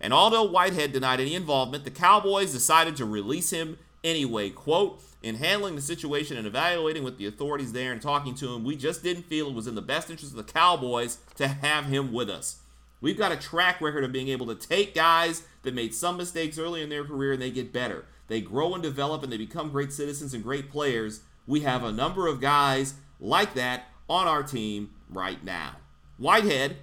And 0.00 0.12
although 0.12 0.42
Whitehead 0.42 0.92
denied 0.92 1.20
any 1.20 1.34
involvement, 1.34 1.84
the 1.84 1.90
Cowboys 1.90 2.52
decided 2.52 2.96
to 2.96 3.04
release 3.04 3.50
him 3.50 3.78
anyway. 4.04 4.50
Quote, 4.50 5.00
in 5.22 5.36
handling 5.36 5.74
the 5.74 5.82
situation 5.82 6.36
and 6.36 6.46
evaluating 6.46 7.02
with 7.02 7.16
the 7.18 7.26
authorities 7.26 7.72
there 7.72 7.92
and 7.92 8.02
talking 8.02 8.34
to 8.36 8.52
him, 8.52 8.64
we 8.64 8.76
just 8.76 9.02
didn't 9.02 9.24
feel 9.24 9.48
it 9.48 9.54
was 9.54 9.66
in 9.66 9.74
the 9.74 9.82
best 9.82 10.10
interest 10.10 10.32
of 10.32 10.36
the 10.36 10.52
Cowboys 10.52 11.18
to 11.36 11.48
have 11.48 11.86
him 11.86 12.12
with 12.12 12.28
us. 12.28 12.58
We've 13.00 13.18
got 13.18 13.32
a 13.32 13.36
track 13.36 13.80
record 13.80 14.04
of 14.04 14.12
being 14.12 14.28
able 14.28 14.46
to 14.46 14.54
take 14.54 14.94
guys 14.94 15.42
that 15.62 15.74
made 15.74 15.94
some 15.94 16.16
mistakes 16.16 16.58
early 16.58 16.82
in 16.82 16.88
their 16.88 17.04
career 17.04 17.32
and 17.32 17.42
they 17.42 17.50
get 17.50 17.72
better. 17.72 18.04
They 18.28 18.40
grow 18.40 18.74
and 18.74 18.82
develop 18.82 19.22
and 19.22 19.32
they 19.32 19.36
become 19.36 19.70
great 19.70 19.92
citizens 19.92 20.34
and 20.34 20.42
great 20.42 20.70
players. 20.70 21.22
We 21.46 21.60
have 21.60 21.84
a 21.84 21.92
number 21.92 22.26
of 22.26 22.40
guys 22.40 22.94
like 23.20 23.54
that 23.54 23.84
on 24.08 24.26
our 24.26 24.42
team 24.42 24.90
right 25.08 25.42
now. 25.44 25.76
Whitehead 26.18 26.78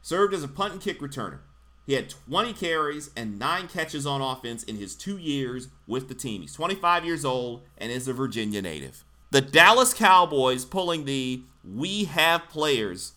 served 0.00 0.34
as 0.34 0.42
a 0.42 0.48
punt 0.48 0.74
and 0.74 0.82
kick 0.82 1.00
returner. 1.00 1.40
He 1.84 1.94
had 1.94 2.10
20 2.10 2.52
carries 2.52 3.10
and 3.16 3.38
nine 3.38 3.66
catches 3.66 4.06
on 4.06 4.20
offense 4.20 4.62
in 4.62 4.76
his 4.76 4.94
two 4.94 5.18
years 5.18 5.68
with 5.86 6.08
the 6.08 6.14
team. 6.14 6.42
He's 6.42 6.52
25 6.54 7.04
years 7.04 7.24
old 7.24 7.62
and 7.76 7.90
is 7.90 8.06
a 8.06 8.12
Virginia 8.12 8.62
native. 8.62 9.04
The 9.30 9.40
Dallas 9.40 9.92
Cowboys 9.92 10.64
pulling 10.64 11.04
the 11.06 11.42
we 11.64 12.04
have 12.04 12.48
players 12.48 13.12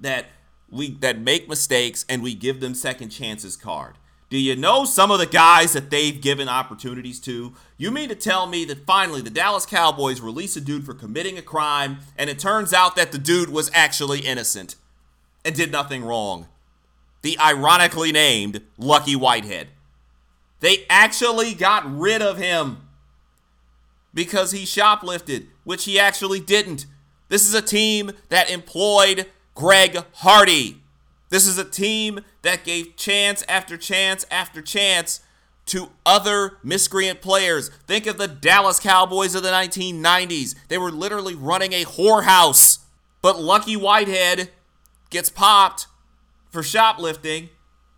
that 0.00 0.26
we 0.70 0.90
that 0.90 1.20
make 1.20 1.48
mistakes 1.48 2.04
and 2.08 2.22
we 2.22 2.34
give 2.34 2.60
them 2.60 2.74
second 2.74 3.10
chances 3.10 3.56
card. 3.56 3.96
Do 4.34 4.40
you 4.40 4.56
know 4.56 4.84
some 4.84 5.12
of 5.12 5.20
the 5.20 5.26
guys 5.26 5.74
that 5.74 5.90
they've 5.90 6.20
given 6.20 6.48
opportunities 6.48 7.20
to? 7.20 7.52
You 7.76 7.92
mean 7.92 8.08
to 8.08 8.16
tell 8.16 8.48
me 8.48 8.64
that 8.64 8.84
finally 8.84 9.20
the 9.20 9.30
Dallas 9.30 9.64
Cowboys 9.64 10.20
release 10.20 10.56
a 10.56 10.60
dude 10.60 10.84
for 10.84 10.92
committing 10.92 11.38
a 11.38 11.42
crime 11.42 11.98
and 12.18 12.28
it 12.28 12.40
turns 12.40 12.72
out 12.72 12.96
that 12.96 13.12
the 13.12 13.18
dude 13.18 13.50
was 13.50 13.70
actually 13.72 14.22
innocent 14.22 14.74
and 15.44 15.54
did 15.54 15.70
nothing 15.70 16.04
wrong? 16.04 16.48
the 17.22 17.38
ironically 17.38 18.10
named 18.10 18.60
Lucky 18.76 19.14
Whitehead. 19.14 19.68
They 20.58 20.84
actually 20.90 21.54
got 21.54 21.88
rid 21.96 22.20
of 22.20 22.36
him 22.36 22.88
because 24.12 24.50
he 24.50 24.64
shoplifted, 24.64 25.46
which 25.62 25.84
he 25.84 25.96
actually 25.96 26.40
didn't. 26.40 26.86
This 27.28 27.46
is 27.46 27.54
a 27.54 27.62
team 27.62 28.10
that 28.30 28.50
employed 28.50 29.26
Greg 29.54 30.02
Hardy. 30.16 30.82
This 31.34 31.48
is 31.48 31.58
a 31.58 31.64
team 31.64 32.20
that 32.42 32.62
gave 32.62 32.94
chance 32.94 33.42
after 33.48 33.76
chance 33.76 34.24
after 34.30 34.62
chance 34.62 35.18
to 35.66 35.88
other 36.06 36.58
miscreant 36.62 37.22
players. 37.22 37.70
Think 37.88 38.06
of 38.06 38.18
the 38.18 38.28
Dallas 38.28 38.78
Cowboys 38.78 39.34
of 39.34 39.42
the 39.42 39.48
1990s. 39.48 40.54
They 40.68 40.78
were 40.78 40.92
literally 40.92 41.34
running 41.34 41.72
a 41.72 41.82
whorehouse. 41.82 42.84
But 43.20 43.40
Lucky 43.40 43.76
Whitehead 43.76 44.50
gets 45.10 45.28
popped 45.28 45.88
for 46.50 46.62
shoplifting, 46.62 47.48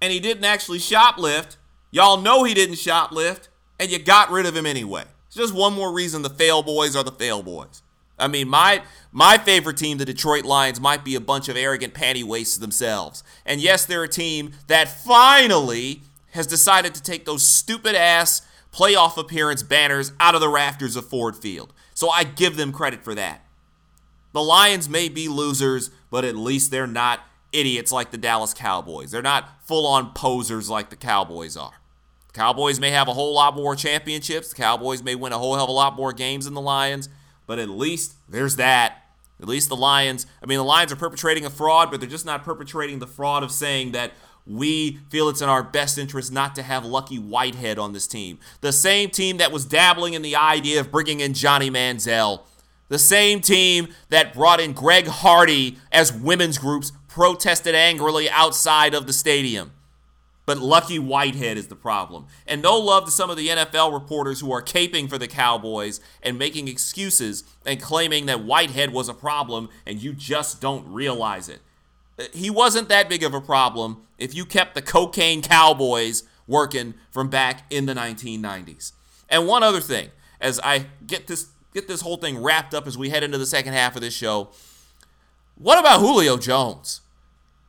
and 0.01 0.11
he 0.11 0.19
didn't 0.19 0.47
actually 0.47 0.79
shoplift. 0.79 1.59
Y'all 1.91 2.17
know 2.17 2.45
he 2.45 2.55
didn't 2.55 2.77
shoplift, 2.77 3.49
and 3.79 3.91
you 3.91 3.99
got 3.99 4.31
rid 4.31 4.47
of 4.47 4.57
him 4.57 4.65
anyway. 4.65 5.05
It's 5.27 5.37
just 5.37 5.53
one 5.53 5.75
more 5.75 5.93
reason 5.93 6.23
the 6.23 6.31
fail 6.31 6.63
boys 6.63 6.97
are 6.97 7.05
the 7.05 7.13
fail 7.13 7.43
boys. 7.43 7.83
I 8.19 8.29
mean, 8.29 8.49
my 8.49 8.83
my 9.13 9.39
favorite 9.39 9.77
team, 9.77 9.99
the 9.99 10.05
Detroit 10.05 10.45
Lions, 10.45 10.81
might 10.81 11.05
be 11.05 11.15
a 11.15 11.21
bunch 11.21 11.49
of 11.49 11.57
arrogant 11.57 11.95
panty 11.95 12.25
wastes 12.25 12.57
themselves. 12.57 13.23
And 13.45 13.61
yes, 13.61 13.85
they're 13.85 14.05
a 14.05 14.09
team 14.09 14.53
that 14.69 14.89
finally 14.89 16.03
has 16.31 16.47
decided 16.47 16.95
to 16.95 17.03
take 17.03 17.25
those 17.25 17.47
stupid 17.47 17.95
ass 17.95 18.43
playoff 18.73 19.17
appearance 19.17 19.63
banners 19.63 20.13
out 20.21 20.35
of 20.35 20.41
the 20.41 20.49
rafters 20.49 20.97
of 20.97 21.09
Ford 21.09 21.37
Field. 21.37 21.73
So 21.95 22.11
I 22.11 22.25
give 22.25 22.57
them 22.57 22.73
credit 22.73 23.03
for 23.03 23.15
that. 23.15 23.43
The 24.33 24.43
Lions 24.43 24.87
may 24.87 25.09
be 25.09 25.29
losers, 25.29 25.91
but 26.11 26.25
at 26.25 26.37
least 26.37 26.71
they're 26.71 26.87
not 26.87 27.21
idiots 27.53 27.91
like 27.91 28.11
the 28.11 28.19
Dallas 28.19 28.53
Cowboys. 28.53 29.11
They're 29.11 29.23
not 29.23 29.67
full 29.67 29.87
on 29.87 30.13
posers 30.13 30.69
like 30.69 30.91
the 30.91 30.97
Cowboys 30.97 31.57
are. 31.57 31.81
The 32.29 32.35
Cowboys 32.35 32.79
may 32.79 32.91
have 32.91 33.09
a 33.09 33.15
whole 33.15 33.33
lot 33.33 33.57
more 33.57 33.75
championships. 33.75 34.51
The 34.51 34.57
Cowboys 34.57 35.03
may 35.03 35.15
win 35.15 35.33
a 35.33 35.39
whole 35.39 35.55
hell 35.55 35.65
of 35.65 35.71
a 35.71 35.73
lot 35.73 35.97
more 35.97 36.13
games 36.13 36.45
than 36.45 36.53
the 36.53 36.61
Lions, 36.61 37.09
but 37.47 37.59
at 37.59 37.69
least 37.69 38.15
there's 38.29 38.57
that. 38.57 39.03
At 39.41 39.49
least 39.49 39.69
the 39.69 39.77
Lions, 39.77 40.27
I 40.43 40.47
mean, 40.47 40.59
the 40.59 40.65
Lions 40.65 40.93
are 40.93 40.97
perpetrating 40.97 41.45
a 41.45 41.51
fraud, 41.51 41.91
but 41.91 42.01
they're 42.01 42.09
just 42.09 42.25
not 42.25 42.43
perpetrating 42.43 43.01
the 43.01 43.07
fraud 43.07 43.43
of 43.43 43.51
saying 43.51 43.93
that 43.93 44.13
we 44.47 45.01
feel 45.11 45.29
it's 45.29 45.43
in 45.43 45.49
our 45.49 45.63
best 45.63 45.99
interest 45.99 46.33
not 46.33 46.55
to 46.55 46.63
have 46.63 46.85
Lucky 46.85 47.19
Whitehead 47.19 47.79
on 47.79 47.93
this 47.93 48.07
team. 48.07 48.39
The 48.61 48.73
same 48.73 49.11
team 49.11 49.37
that 49.39 49.53
was 49.53 49.67
dabbling 49.67 50.15
in 50.15 50.23
the 50.23 50.37
idea 50.37 50.81
of 50.81 50.91
bringing 50.91 51.21
in 51.21 51.35
Johnny 51.35 51.71
Manziel. 51.71 52.43
The 52.89 52.99
same 52.99 53.41
team 53.41 53.89
that 54.11 54.33
brought 54.33 54.61
in 54.61 54.73
Greg 54.73 55.09
Hardy 55.09 55.79
as 55.91 56.13
women's 56.13 56.59
groups 56.59 56.93
protested 57.09 57.75
angrily 57.75 58.31
outside 58.31 58.95
of 58.95 59.07
the 59.07 59.13
stadium. 59.13 59.73
But 60.47 60.59
Lucky 60.59 61.01
Whitehead 61.01 61.59
is 61.59 61.67
the 61.67 61.77
problem. 61.77 62.27
And 62.47 62.63
no 62.63 62.79
love 62.79 63.05
to 63.05 63.11
some 63.11 63.31
of 63.31 63.37
the 63.37 63.49
NFL 63.49 63.93
reporters 63.93 64.41
who 64.41 64.53
are 64.53 64.63
caping 64.63 65.09
for 65.09 65.19
the 65.19 65.27
Cowboys 65.27 66.01
and 66.23 66.39
making 66.39 66.69
excuses 66.69 67.43
and 67.67 67.83
claiming 67.83 68.27
that 68.27 68.45
Whitehead 68.45 68.93
was 68.93 69.09
a 69.09 69.15
problem 69.15 69.69
and 69.85 70.01
you 70.01 70.13
just 70.13 70.61
don't 70.61 70.87
realize 70.87 71.49
it. 71.49 71.61
Uh, 72.19 72.25
he 72.33 72.49
wasn't 72.49 72.89
that 72.89 73.09
big 73.09 73.25
of 73.25 73.35
a 73.35 73.41
problem 73.41 74.03
if 74.19 74.35
you 74.35 74.47
kept 74.47 74.77
the 74.77 74.83
cocaine 74.83 75.43
Cowboys 75.43 76.23
working 76.47 76.95
from 77.11 77.29
back 77.29 77.65
in 77.69 77.87
the 77.87 77.95
1990s. 77.95 78.93
And 79.29 79.49
one 79.49 79.65
other 79.65 79.81
thing, 79.81 80.11
as 80.41 80.61
I 80.63 80.87
get 81.07 81.27
this 81.27 81.49
get 81.75 81.89
this 81.89 82.01
whole 82.01 82.17
thing 82.17 82.43
wrapped 82.43 82.73
up 82.73 82.87
as 82.87 82.97
we 82.97 83.11
head 83.11 83.23
into 83.23 83.37
the 83.37 83.45
second 83.45 83.75
half 83.75 83.97
of 83.97 84.01
this 84.01 84.15
show, 84.15 84.49
what 85.57 85.79
about 85.79 86.01
Julio 86.01 86.39
Jones? 86.39 87.01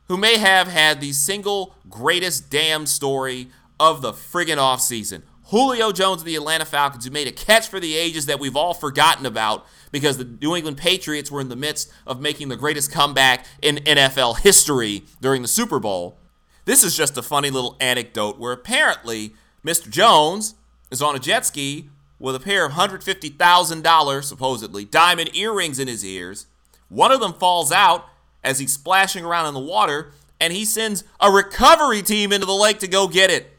Who 0.08 0.16
may 0.16 0.38
have 0.38 0.68
had 0.68 1.00
the 1.00 1.12
single 1.12 1.74
greatest 1.88 2.50
damn 2.50 2.86
story 2.86 3.48
of 3.78 4.02
the 4.02 4.12
friggin' 4.12 4.56
offseason. 4.56 5.22
Julio 5.50 5.92
Jones 5.92 6.20
of 6.20 6.26
the 6.26 6.36
Atlanta 6.36 6.66
Falcons, 6.66 7.06
who 7.06 7.10
made 7.10 7.26
a 7.26 7.32
catch 7.32 7.68
for 7.68 7.80
the 7.80 7.96
ages 7.96 8.26
that 8.26 8.38
we've 8.38 8.56
all 8.56 8.74
forgotten 8.74 9.24
about 9.24 9.64
because 9.90 10.18
the 10.18 10.24
New 10.24 10.54
England 10.54 10.76
Patriots 10.76 11.30
were 11.30 11.40
in 11.40 11.48
the 11.48 11.56
midst 11.56 11.90
of 12.06 12.20
making 12.20 12.48
the 12.48 12.56
greatest 12.56 12.92
comeback 12.92 13.46
in 13.62 13.76
NFL 13.76 14.40
history 14.40 15.04
during 15.22 15.40
the 15.40 15.48
Super 15.48 15.78
Bowl. 15.78 16.18
This 16.66 16.84
is 16.84 16.94
just 16.94 17.16
a 17.16 17.22
funny 17.22 17.48
little 17.48 17.76
anecdote 17.80 18.38
where 18.38 18.52
apparently 18.52 19.32
Mr. 19.64 19.88
Jones 19.88 20.54
is 20.90 21.00
on 21.00 21.16
a 21.16 21.18
jet 21.18 21.46
ski 21.46 21.88
with 22.18 22.34
a 22.34 22.40
pair 22.40 22.66
of 22.66 22.72
$150,000, 22.72 24.24
supposedly, 24.24 24.84
diamond 24.84 25.34
earrings 25.34 25.78
in 25.78 25.88
his 25.88 26.04
ears. 26.04 26.46
One 26.88 27.12
of 27.12 27.20
them 27.20 27.32
falls 27.32 27.72
out 27.72 28.06
as 28.42 28.58
he's 28.58 28.72
splashing 28.72 29.24
around 29.24 29.46
in 29.46 29.54
the 29.54 29.60
water, 29.60 30.12
and 30.40 30.52
he 30.52 30.64
sends 30.64 31.04
a 31.20 31.30
recovery 31.30 32.02
team 32.02 32.32
into 32.32 32.46
the 32.46 32.52
lake 32.52 32.78
to 32.80 32.88
go 32.88 33.08
get 33.08 33.30
it. 33.30 33.56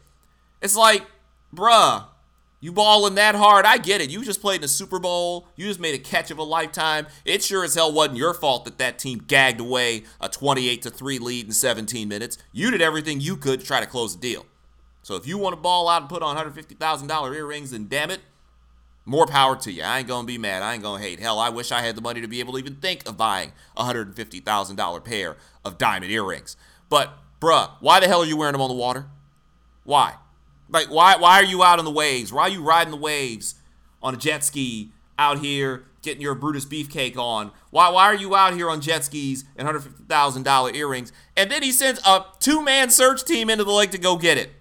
It's 0.60 0.76
like, 0.76 1.06
bruh, 1.54 2.04
you 2.60 2.72
balling 2.72 3.14
that 3.14 3.34
hard. 3.34 3.64
I 3.64 3.78
get 3.78 4.02
it. 4.02 4.10
You 4.10 4.22
just 4.22 4.42
played 4.42 4.60
in 4.60 4.64
a 4.64 4.68
Super 4.68 4.98
Bowl. 4.98 5.48
You 5.56 5.66
just 5.66 5.80
made 5.80 5.94
a 5.94 5.98
catch 5.98 6.30
of 6.30 6.38
a 6.38 6.42
lifetime. 6.42 7.06
It 7.24 7.42
sure 7.42 7.64
as 7.64 7.74
hell 7.74 7.92
wasn't 7.92 8.18
your 8.18 8.34
fault 8.34 8.66
that 8.66 8.78
that 8.78 8.98
team 8.98 9.24
gagged 9.26 9.60
away 9.60 10.04
a 10.20 10.28
28 10.28 10.82
to 10.82 10.90
3 10.90 11.18
lead 11.18 11.46
in 11.46 11.52
17 11.52 12.06
minutes. 12.06 12.36
You 12.52 12.70
did 12.70 12.82
everything 12.82 13.20
you 13.20 13.36
could 13.36 13.60
to 13.60 13.66
try 13.66 13.80
to 13.80 13.86
close 13.86 14.14
the 14.14 14.20
deal. 14.20 14.44
So 15.02 15.16
if 15.16 15.26
you 15.26 15.38
want 15.38 15.56
to 15.56 15.60
ball 15.60 15.88
out 15.88 16.02
and 16.02 16.10
put 16.10 16.22
on 16.22 16.36
$150,000 16.36 17.34
earrings, 17.34 17.70
then 17.70 17.88
damn 17.88 18.10
it, 18.10 18.20
more 19.10 19.26
power 19.26 19.56
to 19.56 19.72
you. 19.72 19.82
I 19.82 19.98
ain't 19.98 20.06
gonna 20.06 20.24
be 20.24 20.38
mad. 20.38 20.62
I 20.62 20.74
ain't 20.74 20.84
gonna 20.84 21.02
hate. 21.02 21.18
Hell, 21.18 21.40
I 21.40 21.48
wish 21.48 21.72
I 21.72 21.80
had 21.80 21.96
the 21.96 22.00
money 22.00 22.20
to 22.20 22.28
be 22.28 22.38
able 22.38 22.52
to 22.52 22.60
even 22.60 22.76
think 22.76 23.08
of 23.08 23.16
buying 23.16 23.50
a 23.76 23.82
hundred 23.82 24.06
and 24.06 24.16
fifty 24.16 24.38
thousand 24.38 24.76
dollar 24.76 25.00
pair 25.00 25.36
of 25.64 25.78
diamond 25.78 26.12
earrings. 26.12 26.56
But 26.88 27.10
bruh, 27.40 27.72
why 27.80 27.98
the 27.98 28.06
hell 28.06 28.22
are 28.22 28.26
you 28.26 28.36
wearing 28.36 28.52
them 28.52 28.60
on 28.60 28.68
the 28.68 28.76
water? 28.76 29.06
Why? 29.82 30.14
Like, 30.68 30.86
why 30.86 31.16
why 31.16 31.40
are 31.40 31.44
you 31.44 31.64
out 31.64 31.80
on 31.80 31.84
the 31.84 31.90
waves? 31.90 32.32
Why 32.32 32.42
are 32.42 32.50
you 32.50 32.62
riding 32.62 32.92
the 32.92 32.96
waves 32.96 33.56
on 34.00 34.14
a 34.14 34.16
jet 34.16 34.44
ski 34.44 34.92
out 35.18 35.40
here 35.40 35.86
getting 36.02 36.22
your 36.22 36.36
Brutus 36.36 36.64
beefcake 36.64 37.16
on? 37.16 37.50
Why 37.70 37.88
why 37.88 38.04
are 38.04 38.14
you 38.14 38.36
out 38.36 38.54
here 38.54 38.70
on 38.70 38.80
jet 38.80 39.02
skis 39.02 39.44
and 39.56 39.66
hundred 39.66 39.80
fifty 39.80 40.04
thousand 40.04 40.44
dollar 40.44 40.72
earrings? 40.72 41.10
And 41.36 41.50
then 41.50 41.64
he 41.64 41.72
sends 41.72 42.00
a 42.06 42.26
two 42.38 42.62
man 42.62 42.90
search 42.90 43.24
team 43.24 43.50
into 43.50 43.64
the 43.64 43.72
lake 43.72 43.90
to 43.90 43.98
go 43.98 44.16
get 44.16 44.38
it. 44.38 44.52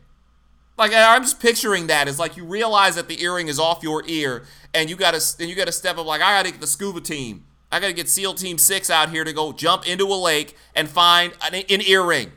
Like 0.79 0.93
I'm 0.95 1.21
just 1.23 1.41
picturing 1.41 1.87
that. 1.87 2.07
It's 2.07 2.19
like 2.19 2.37
you 2.37 2.45
realize 2.45 2.95
that 2.95 3.09
the 3.09 3.21
earring 3.21 3.49
is 3.49 3.59
off 3.59 3.83
your 3.83 4.01
ear, 4.07 4.45
and 4.73 4.89
you 4.89 4.95
gotta 4.95 5.21
and 5.37 5.49
you 5.49 5.55
gotta 5.55 5.73
step 5.73 5.97
up. 5.97 6.05
Like 6.05 6.21
I 6.21 6.37
gotta 6.37 6.51
get 6.51 6.61
the 6.61 6.67
scuba 6.67 7.01
team. 7.01 7.43
I 7.69 7.81
gotta 7.81 7.93
get 7.93 8.07
SEAL 8.07 8.35
Team 8.35 8.57
Six 8.57 8.89
out 8.89 9.09
here 9.09 9.25
to 9.25 9.33
go 9.33 9.51
jump 9.51 9.87
into 9.87 10.05
a 10.05 10.15
lake 10.15 10.55
and 10.73 10.87
find 10.89 11.33
an, 11.41 11.53
an 11.69 11.81
earring, 11.81 12.31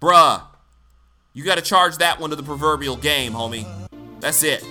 bruh. 0.00 0.42
You 1.32 1.42
got 1.42 1.56
to 1.56 1.62
charge 1.62 1.96
that 1.98 2.20
one 2.20 2.30
to 2.30 2.36
the 2.36 2.44
proverbial 2.44 2.94
game, 2.94 3.32
homie. 3.32 3.66
That's 4.20 4.44
it. 4.44 4.64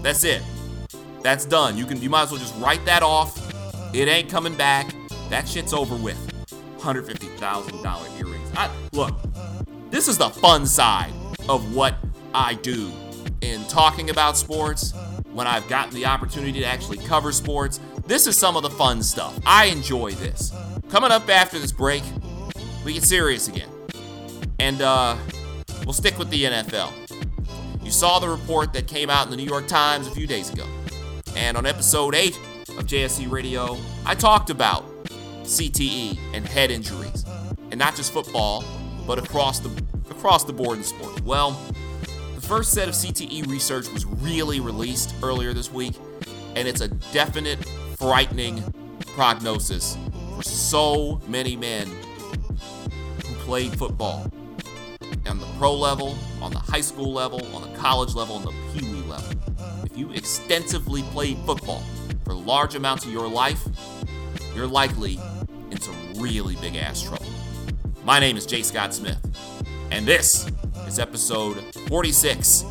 That's 0.00 0.24
it. 0.24 0.40
That's 1.20 1.44
done. 1.44 1.76
You 1.76 1.84
can 1.84 2.00
you 2.00 2.08
might 2.08 2.22
as 2.22 2.30
well 2.30 2.40
just 2.40 2.58
write 2.58 2.82
that 2.86 3.02
off. 3.02 3.38
It 3.94 4.08
ain't 4.08 4.30
coming 4.30 4.54
back. 4.56 4.94
That 5.28 5.46
shit's 5.46 5.74
over 5.74 5.94
with. 5.94 6.16
$150,000 6.78 8.20
earrings. 8.20 8.50
I, 8.56 8.70
look, 8.92 9.14
this 9.90 10.08
is 10.08 10.16
the 10.16 10.30
fun 10.30 10.64
side 10.64 11.12
of 11.46 11.76
what 11.76 11.94
I 12.34 12.54
do 12.54 12.90
in 13.40 13.62
talking 13.64 14.10
about 14.10 14.36
sports 14.36 14.92
when 15.32 15.46
I've 15.46 15.66
gotten 15.68 15.94
the 15.94 16.06
opportunity 16.06 16.60
to 16.60 16.66
actually 16.66 16.98
cover 16.98 17.32
sports. 17.32 17.80
This 18.06 18.26
is 18.26 18.36
some 18.36 18.56
of 18.56 18.62
the 18.62 18.70
fun 18.70 19.02
stuff. 19.02 19.38
I 19.46 19.66
enjoy 19.66 20.12
this. 20.12 20.52
Coming 20.90 21.10
up 21.10 21.28
after 21.28 21.58
this 21.58 21.72
break, 21.72 22.02
we 22.84 22.94
get 22.94 23.04
serious 23.04 23.48
again. 23.48 23.68
And 24.58 24.82
uh 24.82 25.16
We'll 25.84 25.92
stick 25.92 26.16
with 26.16 26.30
the 26.30 26.44
NFL. 26.44 26.92
You 27.84 27.90
saw 27.90 28.20
the 28.20 28.28
report 28.28 28.72
that 28.74 28.86
came 28.86 29.10
out 29.10 29.24
in 29.24 29.30
the 29.30 29.36
New 29.36 29.44
York 29.44 29.66
Times 29.66 30.06
a 30.06 30.12
few 30.12 30.28
days 30.28 30.52
ago. 30.52 30.64
And 31.34 31.56
on 31.56 31.66
episode 31.66 32.14
8 32.14 32.36
of 32.78 32.86
JSC 32.86 33.30
Radio, 33.30 33.76
I 34.06 34.14
talked 34.14 34.48
about 34.48 34.84
CTE 35.42 36.18
and 36.34 36.46
head 36.46 36.70
injuries. 36.70 37.24
And 37.70 37.78
not 37.78 37.96
just 37.96 38.12
football, 38.12 38.64
but 39.06 39.18
across 39.18 39.58
the 39.58 39.70
across 40.10 40.44
the 40.44 40.52
board 40.52 40.78
in 40.78 40.84
sports. 40.84 41.20
Well, 41.22 41.60
first 42.42 42.72
set 42.72 42.88
of 42.88 42.94
CTE 42.94 43.46
research 43.46 43.90
was 43.92 44.04
really 44.04 44.60
released 44.60 45.14
earlier 45.22 45.52
this 45.52 45.72
week, 45.72 45.94
and 46.56 46.66
it's 46.66 46.80
a 46.80 46.88
definite 46.88 47.64
frightening 47.96 48.62
prognosis 49.14 49.96
for 50.36 50.42
so 50.42 51.20
many 51.28 51.56
men 51.56 51.88
who 53.24 53.34
played 53.36 53.72
football 53.78 54.30
on 55.26 55.38
the 55.38 55.46
pro 55.58 55.72
level, 55.72 56.16
on 56.40 56.52
the 56.52 56.58
high 56.58 56.80
school 56.80 57.12
level, 57.12 57.40
on 57.54 57.62
the 57.62 57.78
college 57.78 58.14
level, 58.14 58.36
on 58.36 58.44
the 58.44 58.52
pee 58.74 58.86
wee 58.86 59.02
level. 59.02 59.32
If 59.84 59.96
you 59.96 60.10
extensively 60.12 61.02
played 61.04 61.38
football 61.46 61.82
for 62.24 62.34
large 62.34 62.74
amounts 62.74 63.04
of 63.04 63.12
your 63.12 63.28
life, 63.28 63.62
you're 64.54 64.66
likely 64.66 65.18
in 65.70 65.80
some 65.80 65.96
really 66.16 66.56
big 66.56 66.76
ass 66.76 67.02
trouble. 67.02 67.26
My 68.04 68.18
name 68.18 68.36
is 68.36 68.46
Jay 68.46 68.62
Scott 68.62 68.92
Smith, 68.92 69.20
and 69.90 70.06
this 70.06 70.50
is 70.92 70.98
episode 70.98 71.56
46 71.88 72.66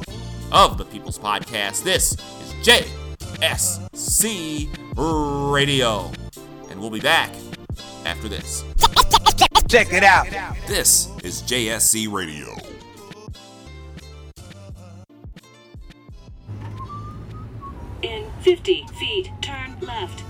of 0.51 0.77
the 0.77 0.86
People's 0.86 1.17
Podcast. 1.17 1.81
This 1.84 2.12
is 2.13 2.53
JSC 3.41 4.69
Radio, 5.51 6.12
and 6.69 6.79
we'll 6.79 6.91
be 6.91 6.99
back 6.99 7.31
after 8.05 8.29
this. 8.29 8.63
Check 9.67 9.91
it 9.91 10.03
out. 10.03 10.27
This 10.67 11.10
is 11.23 11.41
JSC 11.41 12.12
Radio. 12.12 12.55
In 18.03 18.29
50 18.41 18.86
feet, 18.99 19.31
turn 19.41 19.79
left. 19.81 20.23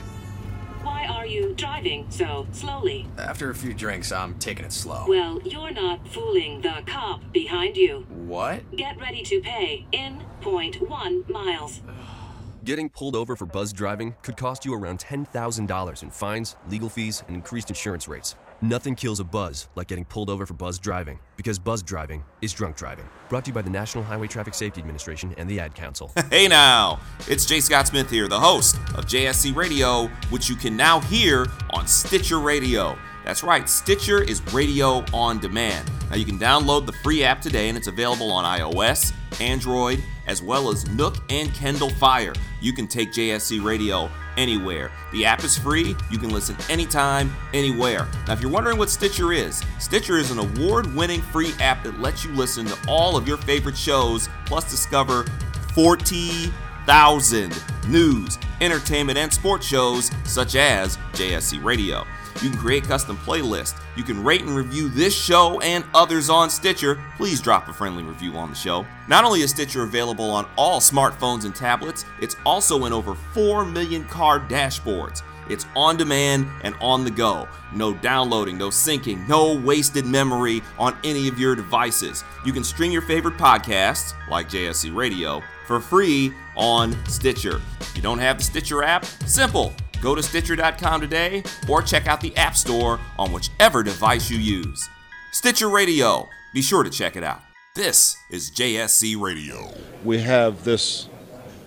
You 1.32 1.54
driving 1.54 2.08
so 2.10 2.46
slowly? 2.52 3.08
After 3.17 3.52
a 3.52 3.56
few 3.56 3.74
drinks, 3.74 4.12
I'm 4.12 4.38
taking 4.38 4.65
it 4.65 4.74
slow. 4.74 5.06
Well, 5.08 5.41
you're 5.44 5.72
not 5.72 6.06
fooling 6.10 6.60
the 6.60 6.84
cop 6.86 7.22
behind 7.32 7.78
you. 7.78 8.06
What? 8.10 8.70
Get 8.76 9.00
ready 9.00 9.24
to 9.24 9.39
pay 9.39 9.86
in 9.94 10.26
point 10.41 10.82
one 10.89 11.24
miles. 11.30 11.80
Getting 12.65 12.89
pulled 12.89 13.15
over 13.15 13.38
for 13.38 13.46
buzz 13.46 13.72
driving 13.72 14.13
could 14.24 14.36
cost 14.36 14.65
you 14.65 14.74
around 14.74 15.00
$10,000 15.00 16.04
in 16.04 16.10
fines, 16.10 16.58
legal 16.70 16.89
fees, 16.89 17.24
and 17.28 17.36
increased 17.38 17.70
insurance 17.70 18.10
rates. 18.10 18.36
Nothing 18.63 18.93
kills 18.93 19.19
a 19.19 19.24
buzz 19.24 19.69
like 19.74 19.88
getting 19.88 20.06
pulled 20.06 20.30
over 20.30 20.45
for 20.45 20.54
buzz 20.54 20.78
driving, 20.78 21.17
because 21.36 21.58
buzz 21.58 21.82
driving 21.82 22.24
is 22.43 22.54
drunk 22.54 22.76
driving. 22.76 23.10
Brought 23.28 23.45
to 23.45 23.50
you 23.50 23.56
by 23.56 23.63
the 23.63 23.71
National 23.71 24.04
Highway 24.04 24.28
Traffic 24.28 24.54
Safety 24.54 24.80
Administration 24.82 25.34
and 25.39 25.50
the 25.50 25.60
Ad 25.60 25.74
Council. 25.74 26.12
Hey 26.30 26.47
now, 26.47 27.00
it's 27.28 27.45
Jay 27.45 27.60
Scott 27.60 27.88
Smith 27.88 28.10
here, 28.10 28.28
the 28.28 28.39
host 28.39 28.76
of 28.95 29.06
JSC 29.06 29.56
Radio, 29.56 30.08
which 30.30 30.47
you 30.47 30.56
can 30.56 30.78
now 30.78 31.00
hear 31.02 31.47
on 31.71 31.88
Stitcher 31.88 32.39
Radio. 32.39 32.95
That's 33.26 33.43
right, 33.43 33.67
Stitcher 33.67 34.21
is 34.24 34.41
radio 34.54 35.04
on 35.12 35.39
demand. 35.39 35.89
Now 36.10 36.15
you 36.15 36.26
can 36.26 36.38
download 36.38 36.86
the 36.86 36.93
free 36.93 37.24
app 37.24 37.41
today 37.41 37.67
and 37.67 37.78
it's 37.78 37.88
available 37.88 38.32
on 38.32 38.45
iOS, 38.45 39.12
Android, 39.41 40.04
as 40.28 40.41
well 40.41 40.69
as 40.69 40.88
Nook 40.91 41.15
and 41.30 41.52
Kindle 41.54 41.89
Fire. 41.89 42.34
You 42.62 42.74
can 42.74 42.88
take 42.88 43.12
JSC 43.12 43.63
Radio 43.63 44.10
anywhere. 44.38 44.91
The 45.12 45.26
app 45.26 45.44
is 45.44 45.58
free. 45.58 45.96
You 46.10 46.17
can 46.17 46.30
listen 46.30 46.56
anytime, 46.70 47.34
anywhere. 47.54 48.08
Now, 48.28 48.34
if 48.34 48.41
you're 48.41 48.52
wondering 48.52 48.78
what 48.78 48.89
Stitcher 48.89 49.34
is, 49.34 49.63
Stitcher 49.80 50.17
is 50.17 50.32
an 50.32 50.39
award 50.39 50.94
winning 50.96 51.22
free 51.22 51.54
app 51.60 51.84
that 51.84 52.00
lets 52.00 52.24
you 52.24 52.32
listen 52.32 52.65
to 52.65 52.78
all 52.88 53.17
of 53.17 53.28
your 53.28 53.38
favorite 53.38 53.78
shows, 53.78 54.30
plus 54.46 54.70
discover 54.70 55.26
40,000 55.74 57.63
news, 57.88 58.38
entertainment, 58.60 59.17
and 59.17 59.34
sports 59.34 59.65
shows 59.65 60.12
such 60.24 60.56
as 60.56 60.98
JSC 61.13 61.63
Radio. 61.63 62.06
You 62.41 62.49
can 62.49 62.58
create 62.58 62.84
custom 62.84 63.17
playlists. 63.17 63.80
You 63.95 64.04
can 64.04 64.23
rate 64.23 64.41
and 64.41 64.56
review 64.56 64.89
this 64.89 65.15
show 65.15 65.60
and 65.62 65.84
others 65.93 66.30
on 66.30 66.49
Stitcher. 66.49 66.99
Please 67.17 67.39
drop 67.39 67.67
a 67.67 67.73
friendly 67.73 68.04
review 68.04 68.34
on 68.34 68.49
the 68.49 68.56
show. 68.56 68.86
Not 69.08 69.23
only 69.23 69.41
is 69.41 69.51
Stitcher 69.51 69.84
available 69.84 70.30
on 70.30 70.47
all 70.58 70.80
smartphones 70.80 71.45
and 71.45 71.56
tablets, 71.56 72.06
it's 72.19 72.36
also 72.45 72.86
in 72.86 72.93
over 72.93 73.13
4 73.34 73.65
million 73.65 74.06
car 74.06 74.39
dashboards. 74.39 75.21
It's 75.49 75.65
on 75.75 75.97
demand 75.97 76.47
and 76.63 76.75
on 76.80 77.04
the 77.04 77.12
go. 77.12 77.47
No 77.73 77.93
downloading, 77.93 78.58
no 78.58 78.69
syncing, 78.69 79.27
no 79.27 79.54
wasted 79.54 80.06
memory 80.06 80.62
on 80.80 80.95
any 81.04 81.27
of 81.27 81.38
your 81.38 81.56
devices. 81.56 82.23
You 82.45 82.54
can 82.54 82.63
stream 82.63 82.91
your 82.91 83.01
favorite 83.01 83.38
podcasts, 83.38 84.13
like 84.30 84.49
JSC 84.49 84.95
Radio, 84.95 85.43
for 85.67 85.80
free 85.80 86.34
on 86.56 86.95
Stitcher. 87.06 87.62
If 87.82 87.95
you 87.95 88.01
don't 88.01 88.19
have 88.19 88.38
the 88.38 88.43
Stitcher 88.43 88.84
app, 88.84 89.06
simple. 89.25 89.73
Go 90.02 90.16
to 90.16 90.24
Stitcher.com 90.24 91.00
today 91.02 91.44
or 91.70 91.82
check 91.82 92.08
out 92.08 92.22
the 92.22 92.36
App 92.36 92.56
Store 92.58 93.00
on 93.20 93.32
whichever 93.32 93.84
device 93.84 94.32
you 94.32 94.38
use. 94.40 94.90
Stitcher 95.32 95.70
Radio, 95.70 96.28
be 96.54 96.62
sure 96.62 96.84
to 96.84 96.90
check 96.90 97.16
it 97.16 97.24
out. 97.24 97.42
This 97.76 98.18
is 98.30 98.52
JSC 98.52 99.20
Radio. 99.20 99.72
we 100.04 100.20
have 100.20 100.64
this 100.64 101.08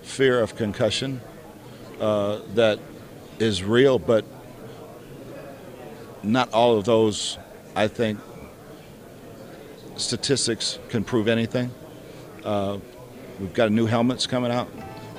fear 0.02 0.40
of 0.40 0.56
concussion 0.56 1.20
uh, 2.00 2.40
that 2.54 2.78
is 3.38 3.62
real, 3.62 3.98
but 3.98 4.24
not 6.22 6.52
all 6.52 6.76
of 6.76 6.84
those, 6.84 7.38
I 7.76 7.88
think, 7.88 8.18
statistics 9.96 10.78
can 10.88 11.04
prove 11.04 11.28
anything. 11.28 11.70
Uh, 12.44 12.78
we've 13.38 13.54
got 13.54 13.70
new 13.70 13.86
helmets 13.86 14.26
coming 14.26 14.50
out. 14.50 14.68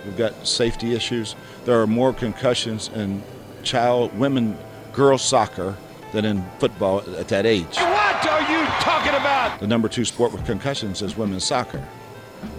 We've 0.05 0.17
got 0.17 0.45
safety 0.47 0.93
issues. 0.93 1.35
There 1.65 1.81
are 1.81 1.87
more 1.87 2.13
concussions 2.13 2.89
in 2.89 3.23
child, 3.63 4.15
women, 4.17 4.55
girls 4.93 5.23
soccer 5.23 5.75
than 6.11 6.23
in 6.23 6.45
football 6.59 6.99
at 7.17 7.27
that 7.29 7.47
age. 7.47 7.75
What 7.75 8.27
are 8.27 8.41
you 8.41 8.65
talking 8.81 9.15
about? 9.15 9.59
The 9.59 9.65
number 9.65 9.89
two 9.89 10.05
sport 10.05 10.31
with 10.31 10.45
concussions 10.45 11.01
is 11.01 11.17
women's 11.17 11.43
soccer. 11.43 11.83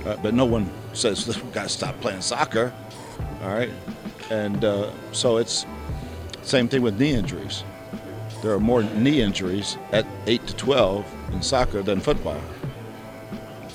Uh, 0.05 0.16
but 0.16 0.35
no 0.35 0.45
one 0.45 0.69
says 0.92 1.25
we've 1.42 1.53
got 1.53 1.62
to 1.64 1.69
stop 1.69 1.99
playing 2.01 2.21
soccer. 2.21 2.73
All 3.42 3.55
right, 3.55 3.71
and 4.31 4.64
uh, 4.64 4.90
so 5.12 5.37
it's 5.37 5.64
same 6.42 6.66
thing 6.66 6.83
with 6.83 6.99
knee 6.99 7.12
injuries. 7.12 7.62
There 8.42 8.53
are 8.53 8.61
more 8.61 8.83
knee 8.83 9.23
injuries 9.23 9.79
at 9.92 10.05
eight 10.27 10.45
to 10.49 10.57
twelve 10.57 11.07
in 11.33 11.42
soccer 11.42 11.81
than 11.83 12.01
football. 12.01 12.40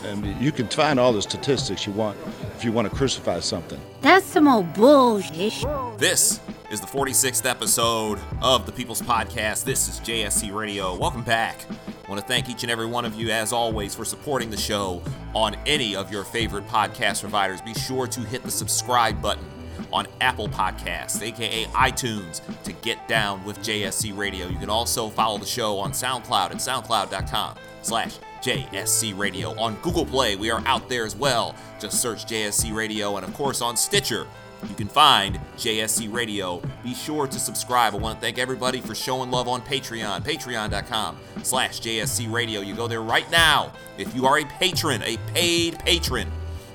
And 0.04 0.26
you 0.42 0.52
can 0.52 0.68
find 0.68 1.00
all 1.00 1.14
the 1.14 1.22
statistics 1.22 1.86
you 1.86 1.94
want 1.94 2.18
if 2.56 2.64
you 2.64 2.72
want 2.72 2.90
to 2.90 2.96
crucify 2.96 3.40
something. 3.40 3.80
That's 4.02 4.26
some 4.26 4.48
old 4.48 4.74
bullshit. 4.74 5.54
This 5.98 6.40
is 6.72 6.82
the 6.82 6.88
46th 6.88 7.48
episode 7.48 8.20
of 8.42 8.66
the 8.66 8.72
People's 8.72 9.02
Podcast. 9.02 9.64
This 9.64 9.88
is 9.88 10.00
JSC 10.00 10.54
Radio. 10.54 10.96
Welcome 10.98 11.24
back. 11.24 11.66
I 11.70 12.10
want 12.10 12.20
to 12.20 12.28
thank 12.28 12.50
each 12.50 12.64
and 12.64 12.72
every 12.72 12.88
one 12.88 13.06
of 13.06 13.16
you, 13.16 13.30
as 13.30 13.54
always, 13.54 13.94
for 13.94 14.04
supporting 14.04 14.50
the 14.50 14.58
show 14.58 15.04
on 15.36 15.56
any 15.66 15.96
of 15.96 16.12
your 16.12 16.24
favorite 16.24 16.68
podcast 16.68 17.22
providers. 17.22 17.62
Be 17.62 17.74
sure 17.74 18.08
to 18.08 18.22
hit 18.22 18.44
the 18.44 18.52
subscribe 18.52 19.22
button 19.22 19.46
on 19.94 20.08
Apple 20.20 20.48
Podcasts, 20.48 21.22
aka 21.22 21.66
iTunes, 21.66 22.42
to 22.64 22.74
get 22.74 23.08
down 23.08 23.44
with 23.46 23.60
JSC 23.60 24.16
Radio. 24.18 24.48
You 24.48 24.58
can 24.58 24.70
also 24.70 25.10
follow 25.10 25.38
the 25.38 25.46
show 25.46 25.78
on 25.78 25.92
SoundCloud 25.92 26.52
at 26.52 26.58
soundcloud.com 26.58 27.56
slash 27.82 28.18
JSC 28.42 29.18
Radio. 29.18 29.58
On 29.60 29.76
Google 29.76 30.06
Play, 30.06 30.36
we 30.36 30.52
are 30.52 30.62
out 30.66 30.90
there 30.90 31.06
as 31.06 31.16
well. 31.16 31.56
Just 31.80 32.02
search 32.02 32.26
JSC 32.26 32.74
Radio, 32.74 33.18
and 33.18 33.26
of 33.26 33.34
course 33.34 33.62
on 33.62 33.78
Stitcher. 33.78 34.28
You 34.70 34.76
can 34.76 34.88
find 34.88 35.40
JSC 35.58 36.12
Radio. 36.14 36.62
Be 36.84 36.94
sure 36.94 37.26
to 37.28 37.40
subscribe. 37.40 37.96
I 37.96 37.98
want 37.98 38.20
to 38.20 38.22
thank 38.22 38.38
everybody 38.38 38.80
for 38.80 38.94
showing 38.94 39.32
love 39.32 39.48
on 39.48 39.62
Patreon. 39.62 40.22
Patreon.com 40.24 41.18
slash 41.44 41.82
JSC 41.82 42.32
Radio. 42.32 42.62
You 42.62 42.76
go 42.76 42.88
there 42.88 43.02
right 43.02 43.30
now. 43.32 43.74
If 43.98 44.16
you 44.16 44.26
are 44.28 44.40
a 44.40 44.46
patron, 44.46 45.02
a 45.04 45.18
paid 45.34 45.80
patron, 45.80 46.32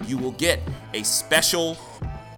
you 0.06 0.18
will 0.18 0.32
get 0.32 0.60
a 0.94 1.02
special 1.04 1.78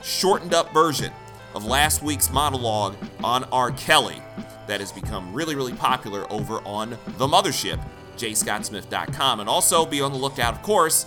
shortened 0.03 0.55
up 0.55 0.73
version 0.75 1.13
of 1.55 1.65
last 1.65 2.03
week's 2.03 2.31
monologue 2.31 2.95
on 3.25 3.45
R. 3.45 3.71
Kelly 3.73 4.23
that 4.67 4.81
has 4.81 4.93
become 4.93 5.33
really, 5.33 5.55
really 5.55 5.73
popular 5.73 6.31
over 6.31 6.61
on 6.61 6.91
the 7.17 7.27
mothership, 7.27 7.83
jscottsmith.com. 8.19 9.41
And 9.41 9.49
also 9.49 9.87
be 9.87 10.01
on 10.01 10.13
the 10.13 10.19
lookout, 10.19 10.55
of 10.55 10.63
course, 10.63 11.07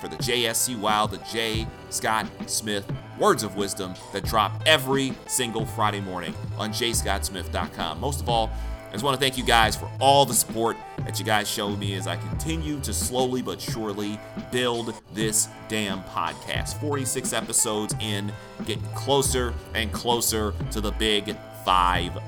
for 0.00 0.08
the 0.08 0.16
JSC 0.16 0.78
Wild, 0.78 1.10
the 1.10 1.18
J. 1.32 1.66
Scott 1.90 2.26
Smith 2.46 2.90
Words 3.18 3.42
of 3.42 3.56
Wisdom 3.56 3.94
that 4.12 4.24
drop 4.24 4.62
every 4.64 5.12
single 5.26 5.66
Friday 5.66 6.00
morning 6.00 6.34
on 6.58 6.70
jscottsmith.com. 6.70 8.00
Most 8.00 8.20
of 8.20 8.28
all, 8.28 8.50
I 8.88 8.92
just 8.92 9.04
want 9.04 9.14
to 9.14 9.20
thank 9.20 9.38
you 9.38 9.44
guys 9.44 9.76
for 9.76 9.88
all 10.00 10.24
the 10.24 10.34
support 10.34 10.76
that 10.98 11.18
you 11.18 11.24
guys 11.24 11.48
show 11.48 11.76
me 11.76 11.94
as 11.94 12.08
I 12.08 12.16
continue 12.16 12.80
to 12.80 12.92
slowly 12.92 13.40
but 13.40 13.60
surely 13.60 14.18
build 14.50 14.94
this 15.12 15.48
damn 15.68 16.02
podcast. 16.04 16.80
46 16.80 17.32
episodes 17.32 17.94
in, 18.00 18.32
getting 18.64 18.82
closer 18.94 19.54
and 19.74 19.92
closer 19.92 20.54
to 20.72 20.80
the 20.80 20.90
big 20.92 21.36
5 21.64 22.12
0, 22.12 22.20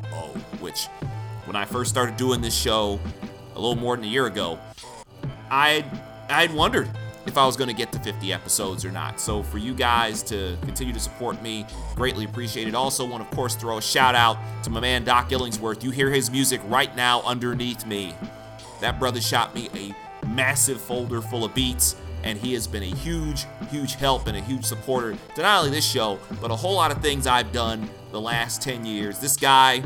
which 0.60 0.86
when 1.46 1.56
I 1.56 1.64
first 1.64 1.90
started 1.90 2.16
doing 2.16 2.40
this 2.40 2.54
show 2.54 3.00
a 3.54 3.58
little 3.58 3.76
more 3.76 3.96
than 3.96 4.04
a 4.04 4.08
year 4.08 4.26
ago, 4.26 4.58
I'd, 5.50 5.84
I'd 6.28 6.52
wondered 6.52 6.88
if 7.26 7.38
I 7.38 7.46
was 7.46 7.56
going 7.56 7.68
to 7.68 7.74
get 7.74 7.92
to 7.92 7.98
50 8.00 8.32
episodes 8.32 8.84
or 8.84 8.90
not. 8.90 9.20
So 9.20 9.42
for 9.42 9.58
you 9.58 9.74
guys 9.74 10.22
to 10.24 10.56
continue 10.62 10.92
to 10.92 11.00
support 11.00 11.40
me, 11.42 11.66
greatly 11.94 12.24
appreciated. 12.24 12.74
Also 12.74 13.06
want 13.06 13.22
of 13.22 13.30
course, 13.30 13.54
throw 13.54 13.78
a 13.78 13.82
shout 13.82 14.14
out 14.14 14.36
to 14.64 14.70
my 14.70 14.80
man 14.80 15.04
Doc 15.04 15.30
Illingsworth. 15.30 15.82
You 15.82 15.90
hear 15.90 16.10
his 16.10 16.30
music 16.30 16.60
right 16.66 16.94
now 16.96 17.22
underneath 17.22 17.86
me. 17.86 18.14
That 18.80 18.98
brother 18.98 19.20
shot 19.20 19.54
me 19.54 19.68
a 19.74 20.26
massive 20.26 20.80
folder 20.80 21.20
full 21.20 21.44
of 21.44 21.54
beats, 21.54 21.96
and 22.24 22.38
he 22.38 22.52
has 22.54 22.66
been 22.66 22.82
a 22.82 22.86
huge, 22.86 23.46
huge 23.70 23.94
help 23.94 24.26
and 24.26 24.36
a 24.36 24.40
huge 24.40 24.64
supporter 24.64 25.16
to 25.34 25.42
not 25.42 25.60
only 25.60 25.70
this 25.70 25.88
show, 25.88 26.18
but 26.40 26.50
a 26.50 26.56
whole 26.56 26.74
lot 26.74 26.90
of 26.90 27.00
things 27.00 27.26
I've 27.26 27.52
done 27.52 27.88
the 28.10 28.20
last 28.20 28.62
10 28.62 28.84
years. 28.84 29.18
This 29.18 29.36
guy, 29.36 29.82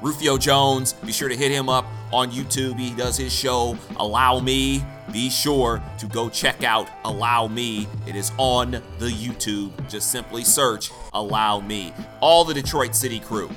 Rufio 0.00 0.38
Jones, 0.38 0.92
be 0.92 1.12
sure 1.12 1.28
to 1.28 1.36
hit 1.36 1.50
him 1.50 1.68
up 1.68 1.84
on 2.12 2.30
YouTube. 2.30 2.78
He 2.78 2.94
does 2.94 3.16
his 3.16 3.32
show, 3.34 3.76
Allow 3.96 4.40
Me. 4.40 4.84
Be 5.12 5.30
sure 5.30 5.82
to 5.98 6.06
go 6.06 6.28
check 6.28 6.62
out 6.64 6.88
Allow 7.04 7.48
Me. 7.48 7.86
It 8.06 8.14
is 8.14 8.32
on 8.38 8.72
the 8.72 9.08
YouTube. 9.08 9.70
Just 9.88 10.12
simply 10.12 10.44
search 10.44 10.90
Allow 11.14 11.60
Me. 11.60 11.92
All 12.20 12.44
the 12.44 12.54
Detroit 12.54 12.94
City 12.94 13.20
crew. 13.20 13.50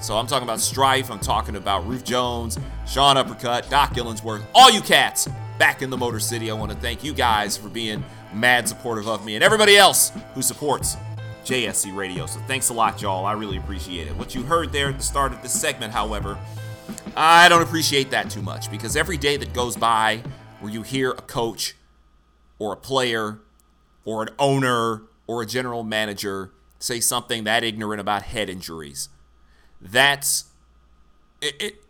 So 0.00 0.16
I'm 0.16 0.26
talking 0.26 0.46
about 0.46 0.60
Strife, 0.60 1.10
I'm 1.10 1.20
talking 1.20 1.56
about 1.56 1.86
Ruth 1.86 2.04
Jones, 2.04 2.58
Sean 2.86 3.16
Uppercut, 3.16 3.70
Doc 3.70 3.94
Illingsworth, 3.94 4.42
all 4.54 4.70
you 4.70 4.80
cats 4.80 5.28
back 5.58 5.80
in 5.80 5.90
the 5.90 5.96
Motor 5.96 6.20
City. 6.20 6.50
I 6.50 6.54
want 6.54 6.70
to 6.70 6.76
thank 6.78 7.02
you 7.02 7.14
guys 7.14 7.56
for 7.56 7.68
being 7.68 8.04
mad 8.34 8.68
supportive 8.68 9.08
of 9.08 9.24
me 9.24 9.36
and 9.36 9.44
everybody 9.44 9.76
else 9.76 10.12
who 10.34 10.42
supports 10.42 10.96
JSC 11.44 11.96
Radio. 11.96 12.26
So 12.26 12.40
thanks 12.40 12.68
a 12.68 12.74
lot, 12.74 13.00
y'all. 13.00 13.24
I 13.24 13.32
really 13.32 13.56
appreciate 13.56 14.06
it. 14.06 14.16
What 14.16 14.34
you 14.34 14.42
heard 14.42 14.72
there 14.72 14.88
at 14.88 14.98
the 14.98 15.02
start 15.02 15.32
of 15.32 15.42
this 15.42 15.58
segment, 15.58 15.92
however, 15.92 16.36
I 17.18 17.48
don't 17.48 17.62
appreciate 17.62 18.10
that 18.10 18.28
too 18.28 18.42
much 18.42 18.70
because 18.70 18.94
every 18.94 19.16
day 19.16 19.38
that 19.38 19.54
goes 19.54 19.74
by 19.74 20.22
where 20.60 20.70
you 20.70 20.82
hear 20.82 21.12
a 21.12 21.22
coach 21.22 21.74
or 22.58 22.74
a 22.74 22.76
player 22.76 23.38
or 24.04 24.22
an 24.22 24.28
owner 24.38 25.02
or 25.26 25.40
a 25.40 25.46
general 25.46 25.82
manager 25.82 26.52
say 26.78 27.00
something 27.00 27.44
that 27.44 27.64
ignorant 27.64 28.02
about 28.02 28.22
head 28.22 28.50
injuries, 28.50 29.08
that's 29.80 30.44
it, 31.40 31.54
it 31.58 31.82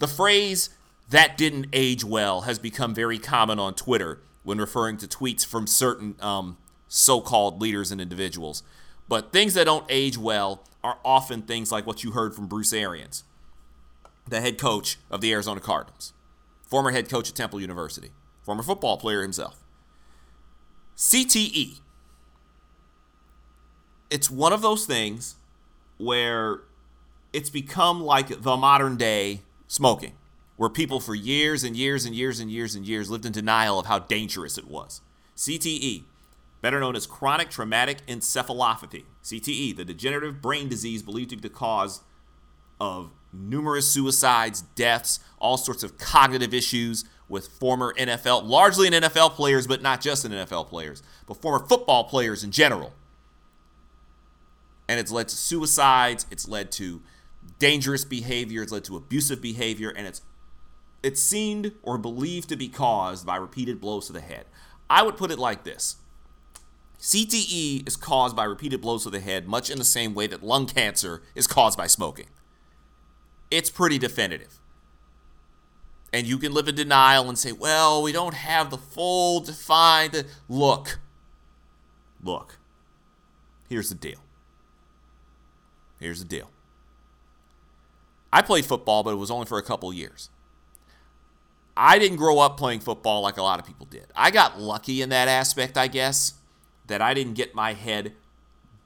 the 0.00 0.08
phrase 0.08 0.70
that 1.10 1.38
didn't 1.38 1.66
age 1.72 2.04
well 2.04 2.42
has 2.42 2.58
become 2.58 2.92
very 2.92 3.18
common 3.20 3.60
on 3.60 3.74
Twitter 3.74 4.20
when 4.42 4.58
referring 4.58 4.96
to 4.96 5.06
tweets 5.06 5.46
from 5.46 5.68
certain 5.68 6.16
um, 6.20 6.56
so 6.88 7.20
called 7.20 7.60
leaders 7.60 7.92
and 7.92 8.00
individuals. 8.00 8.64
But 9.08 9.32
things 9.32 9.54
that 9.54 9.64
don't 9.64 9.86
age 9.88 10.18
well 10.18 10.64
are 10.82 10.98
often 11.04 11.42
things 11.42 11.70
like 11.70 11.86
what 11.86 12.02
you 12.02 12.10
heard 12.10 12.34
from 12.34 12.48
Bruce 12.48 12.72
Arians, 12.72 13.22
the 14.26 14.40
head 14.40 14.58
coach 14.58 14.98
of 15.10 15.20
the 15.20 15.32
Arizona 15.32 15.60
Cardinals, 15.60 16.12
former 16.62 16.90
head 16.90 17.08
coach 17.08 17.28
at 17.28 17.34
Temple 17.34 17.60
University, 17.60 18.10
former 18.42 18.62
football 18.62 18.96
player 18.96 19.22
himself. 19.22 19.62
CTE. 20.96 21.80
It's 24.10 24.30
one 24.30 24.52
of 24.52 24.62
those 24.62 24.86
things 24.86 25.36
where 25.98 26.60
it's 27.32 27.50
become 27.50 28.00
like 28.00 28.42
the 28.42 28.56
modern 28.56 28.96
day 28.96 29.42
smoking, 29.66 30.12
where 30.56 30.70
people 30.70 31.00
for 31.00 31.14
years 31.14 31.64
and 31.64 31.76
years 31.76 32.04
and 32.04 32.14
years 32.14 32.38
and 32.38 32.50
years 32.50 32.74
and 32.74 32.86
years 32.86 33.10
lived 33.10 33.26
in 33.26 33.32
denial 33.32 33.78
of 33.78 33.86
how 33.86 33.98
dangerous 33.98 34.56
it 34.56 34.68
was. 34.68 35.00
CTE, 35.36 36.04
better 36.62 36.78
known 36.78 36.94
as 36.94 37.06
chronic 37.06 37.50
traumatic 37.50 38.06
encephalopathy, 38.06 39.04
CTE, 39.24 39.74
the 39.74 39.84
degenerative 39.84 40.40
brain 40.40 40.68
disease 40.68 41.02
believed 41.02 41.30
to 41.30 41.36
be 41.36 41.42
the 41.42 41.48
cause 41.48 42.02
of 42.80 43.10
numerous 43.34 43.90
suicides, 43.90 44.62
deaths, 44.62 45.20
all 45.38 45.56
sorts 45.56 45.82
of 45.82 45.98
cognitive 45.98 46.54
issues 46.54 47.04
with 47.28 47.48
former 47.48 47.94
NFL, 47.94 48.44
largely 48.44 48.86
in 48.86 48.92
NFL 48.92 49.30
players, 49.30 49.66
but 49.66 49.82
not 49.82 50.00
just 50.00 50.24
in 50.24 50.32
NFL 50.32 50.68
players, 50.68 51.02
but 51.26 51.40
former 51.40 51.64
football 51.66 52.04
players 52.04 52.44
in 52.44 52.50
general. 52.50 52.92
And 54.88 55.00
it's 55.00 55.10
led 55.10 55.28
to 55.28 55.36
suicides, 55.36 56.26
it's 56.30 56.46
led 56.46 56.70
to 56.72 57.02
dangerous 57.58 58.04
behavior, 58.04 58.62
it's 58.62 58.72
led 58.72 58.84
to 58.84 58.96
abusive 58.96 59.40
behavior, 59.40 59.90
and 59.90 60.06
it's 60.06 60.22
it's 61.02 61.20
seemed 61.20 61.72
or 61.82 61.98
believed 61.98 62.48
to 62.48 62.56
be 62.56 62.68
caused 62.68 63.26
by 63.26 63.36
repeated 63.36 63.78
blows 63.78 64.06
to 64.06 64.12
the 64.12 64.22
head. 64.22 64.46
I 64.88 65.02
would 65.02 65.18
put 65.18 65.30
it 65.30 65.38
like 65.38 65.64
this. 65.64 65.96
CTE 66.98 67.86
is 67.86 67.96
caused 67.96 68.34
by 68.34 68.44
repeated 68.44 68.80
blows 68.80 69.04
to 69.04 69.10
the 69.10 69.20
head, 69.20 69.46
much 69.46 69.68
in 69.68 69.78
the 69.78 69.84
same 69.84 70.14
way 70.14 70.26
that 70.26 70.42
lung 70.42 70.64
cancer 70.64 71.22
is 71.34 71.46
caused 71.46 71.76
by 71.76 71.86
smoking. 71.86 72.26
It's 73.50 73.70
pretty 73.70 73.98
definitive. 73.98 74.60
And 76.12 76.26
you 76.26 76.38
can 76.38 76.52
live 76.52 76.68
in 76.68 76.76
denial 76.76 77.28
and 77.28 77.36
say, 77.36 77.52
well, 77.52 78.02
we 78.02 78.12
don't 78.12 78.34
have 78.34 78.70
the 78.70 78.78
full 78.78 79.40
defined. 79.40 80.24
Look, 80.48 81.00
look, 82.22 82.58
here's 83.68 83.88
the 83.88 83.96
deal. 83.96 84.20
Here's 85.98 86.20
the 86.20 86.28
deal. 86.28 86.50
I 88.32 88.42
played 88.42 88.64
football, 88.64 89.02
but 89.02 89.10
it 89.10 89.16
was 89.16 89.30
only 89.30 89.46
for 89.46 89.58
a 89.58 89.62
couple 89.62 89.92
years. 89.92 90.30
I 91.76 91.98
didn't 91.98 92.18
grow 92.18 92.38
up 92.38 92.56
playing 92.56 92.80
football 92.80 93.22
like 93.22 93.36
a 93.36 93.42
lot 93.42 93.58
of 93.58 93.66
people 93.66 93.86
did. 93.86 94.06
I 94.14 94.30
got 94.30 94.60
lucky 94.60 95.02
in 95.02 95.08
that 95.08 95.28
aspect, 95.28 95.76
I 95.76 95.88
guess, 95.88 96.34
that 96.86 97.02
I 97.02 97.14
didn't 97.14 97.34
get 97.34 97.54
my 97.54 97.72
head 97.72 98.12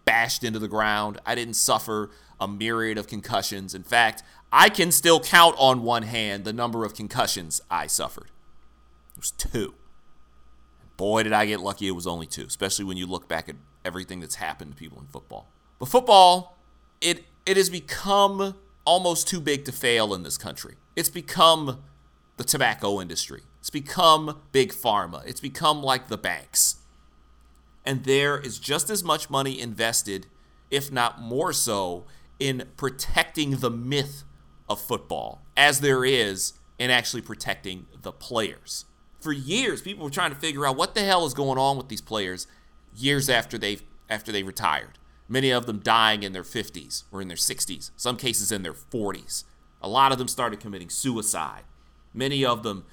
bashed 0.05 0.45
into 0.45 0.59
the 0.59 0.69
ground. 0.69 1.21
I 1.27 1.35
didn't 1.35 1.55
suffer 1.55 2.11
a 2.41 2.49
myriad 2.49 2.99
of 2.99 3.07
concussions. 3.07 3.75
In 3.75 3.83
fact, 3.83 4.23
I 4.53 4.69
can 4.69 4.93
still 4.93 5.21
count 5.21 5.55
on 5.59 5.83
one 5.83 6.05
hand 6.05 6.45
the 6.45 6.53
number 6.53 6.85
of 6.85 6.95
concussions 6.95 7.61
I 7.71 7.87
suffered. 7.87 8.31
It 9.13 9.19
was 9.19 9.31
two. 9.33 9.75
Boy, 10.97 11.23
did 11.23 11.33
I 11.33 11.47
get 11.47 11.61
lucky 11.61 11.87
it 11.87 11.93
was 11.93 12.07
only 12.07 12.27
two, 12.27 12.45
especially 12.47 12.85
when 12.85 12.97
you 12.97 13.07
look 13.07 13.29
back 13.29 13.49
at 13.49 13.57
everything 13.85 14.21
that's 14.21 14.37
happened 14.37 14.73
to 14.73 14.77
people 14.77 14.99
in 14.99 15.07
football. 15.07 15.49
But 15.79 15.89
football, 15.89 16.59
it 17.01 17.25
it 17.47 17.57
has 17.57 17.71
become 17.71 18.57
almost 18.85 19.29
too 19.29 19.41
big 19.41 19.65
to 19.65 19.73
fail 19.73 20.15
in 20.15 20.23
this 20.23 20.37
country. 20.37 20.75
It's 20.97 21.09
become 21.09 21.83
the 22.37 22.45
tobacco 22.45 23.01
industry. 23.01 23.43
It's 23.61 23.71
become 23.71 24.41
big 24.53 24.73
pharma. 24.73 25.23
It's 25.27 25.41
become 25.41 25.83
like 25.83 26.09
the 26.09 26.19
banks. 26.19 26.77
And 27.85 28.05
there 28.05 28.39
is 28.39 28.59
just 28.59 28.91
as 28.91 29.03
much 29.03 29.31
money 29.31 29.61
invested, 29.61 30.27
if 30.71 30.93
not 30.93 31.21
more 31.21 31.53
so, 31.53 32.05
in 32.39 32.69
protecting 32.77 33.57
the 33.57 33.71
myth 33.71 34.25
of 34.69 34.81
football 34.81 35.43
as 35.57 35.81
there 35.81 36.05
is 36.05 36.55
in 36.79 36.91
actually 36.91 37.23
protecting 37.23 37.87
the 38.03 38.13
players. 38.13 38.85
For 39.21 39.33
years, 39.33 39.83
people 39.83 40.05
were 40.05 40.11
trying 40.11 40.33
to 40.33 40.39
figure 40.39 40.67
out 40.67 40.77
what 40.77 40.95
the 40.95 41.03
hell 41.03 41.27
is 41.27 41.35
going 41.35 41.59
on 41.59 41.77
with 41.77 41.89
these 41.89 42.01
players 42.01 42.47
years 42.95 43.29
after 43.29 43.59
they've 43.59 43.83
after 44.09 44.33
they 44.33 44.43
retired. 44.43 44.99
Many 45.29 45.51
of 45.51 45.67
them 45.67 45.81
dying 45.81 46.23
in 46.23 46.33
their 46.33 46.43
50s 46.43 47.05
or 47.13 47.21
in 47.21 47.29
their 47.29 47.37
60s, 47.37 47.91
some 47.97 48.17
cases 48.17 48.51
in 48.51 48.63
their 48.63 48.73
40s. 48.73 49.45
A 49.83 49.89
lot 49.89 50.13
of 50.13 50.19
them 50.19 50.29
started 50.29 50.61
committing 50.61 50.89
suicide. 50.89 51.65
Many 52.15 52.45
of 52.45 52.63
them 52.63 52.87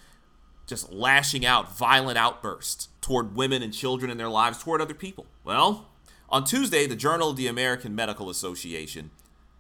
just 0.66 0.92
lashing 0.92 1.46
out 1.46 1.78
violent 1.78 2.18
outbursts 2.18 2.90
toward 3.00 3.36
women 3.36 3.62
and 3.62 3.74
children 3.74 4.12
in 4.12 4.18
their 4.18 4.30
lives, 4.30 4.62
toward 4.62 4.82
other 4.82 4.94
people. 4.94 5.28
Well, 5.44 5.88
on 6.28 6.44
Tuesday, 6.44 6.88
the 6.88 6.96
Journal 6.96 7.30
of 7.30 7.38
the 7.38 7.48
American 7.48 7.96
Medical 7.96 8.30
Association 8.30 9.12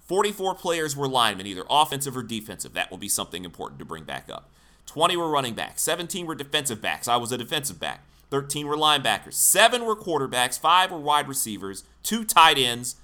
44 0.00 0.54
players 0.54 0.96
were 0.96 1.08
linemen, 1.08 1.46
either 1.46 1.64
offensive 1.68 2.16
or 2.16 2.22
defensive. 2.22 2.74
That 2.74 2.90
will 2.90 2.98
be 2.98 3.08
something 3.08 3.44
important 3.44 3.78
to 3.78 3.84
bring 3.84 4.04
back 4.04 4.28
up. 4.30 4.50
20 4.86 5.16
were 5.16 5.28
running 5.28 5.54
backs, 5.54 5.82
17 5.82 6.26
were 6.26 6.34
defensive 6.34 6.80
backs. 6.80 7.08
I 7.08 7.16
was 7.16 7.32
a 7.32 7.38
defensive 7.38 7.80
back. 7.80 8.02
13 8.30 8.66
were 8.66 8.76
linebackers, 8.76 9.34
7 9.34 9.84
were 9.84 9.96
quarterbacks, 9.96 10.58
5 10.58 10.90
were 10.90 10.98
wide 10.98 11.28
receivers, 11.28 11.84
2 12.02 12.24
tight 12.24 12.58
ends, 12.58 12.96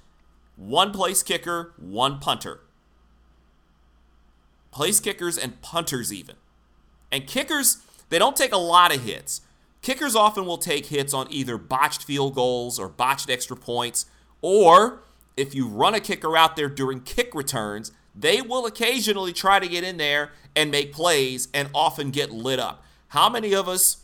1 0.63 0.93
place 0.93 1.25
kicker, 1.25 1.75
1 1.77 2.21
punter. 2.21 2.61
Place 4.71 5.01
kickers 5.01 5.37
and 5.37 5.61
punters, 5.61 6.13
even. 6.13 6.37
And 7.11 7.27
kickers, 7.27 7.79
they 8.11 8.19
don't 8.19 8.37
take 8.37 8.53
a 8.53 8.59
lot 8.59 8.95
of 8.95 9.03
hits. 9.03 9.41
Kickers 9.83 10.15
often 10.15 10.47
will 10.47 10.59
take 10.59 10.87
hits 10.87 11.13
on 11.13 11.27
either 11.31 11.59
botched 11.59 12.05
field 12.05 12.37
goals 12.37 12.79
or 12.79 12.89
botched 12.89 13.29
extra 13.29 13.57
points, 13.57 14.07
or 14.41 15.03
if 15.37 15.53
you 15.53 15.67
run 15.67 15.95
a 15.95 16.01
kicker 16.01 16.37
out 16.37 16.55
there 16.55 16.69
during 16.69 17.01
kick 17.01 17.35
returns, 17.35 17.91
they 18.15 18.41
will 18.41 18.65
occasionally 18.65 19.33
try 19.33 19.59
to 19.59 19.67
get 19.67 19.83
in 19.83 19.97
there 19.97 20.31
and 20.55 20.71
make 20.71 20.93
plays 20.93 21.49
and 21.53 21.69
often 21.75 22.13
get 22.13 22.31
lit 22.31 22.61
up. 22.61 22.85
How 23.09 23.29
many 23.29 23.53
of 23.53 23.69
us 23.69 23.99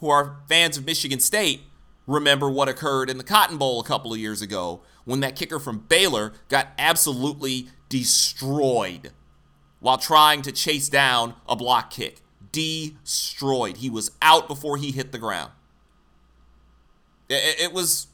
who 0.00 0.10
are 0.10 0.38
fans 0.48 0.76
of 0.76 0.84
Michigan 0.84 1.20
State 1.20 1.60
remember 2.08 2.50
what 2.50 2.68
occurred 2.68 3.08
in 3.08 3.16
the 3.16 3.24
Cotton 3.24 3.58
Bowl 3.58 3.80
a 3.80 3.84
couple 3.84 4.12
of 4.12 4.18
years 4.18 4.42
ago 4.42 4.80
when 5.04 5.20
that 5.20 5.36
kicker 5.36 5.58
from 5.58 5.80
Baylor 5.80 6.32
got 6.48 6.68
absolutely 6.78 7.68
destroyed 7.88 9.12
while 9.80 9.98
trying 9.98 10.42
to 10.42 10.52
chase 10.52 10.88
down 10.88 11.34
a 11.48 11.56
block 11.56 11.90
kick? 11.90 12.20
Destroyed. 12.52 13.78
He 13.78 13.90
was 13.90 14.10
out 14.20 14.48
before 14.48 14.76
he 14.76 14.90
hit 14.92 15.12
the 15.12 15.18
ground. 15.18 15.52
It, 17.28 17.60
it 17.60 17.72
was 17.72 18.08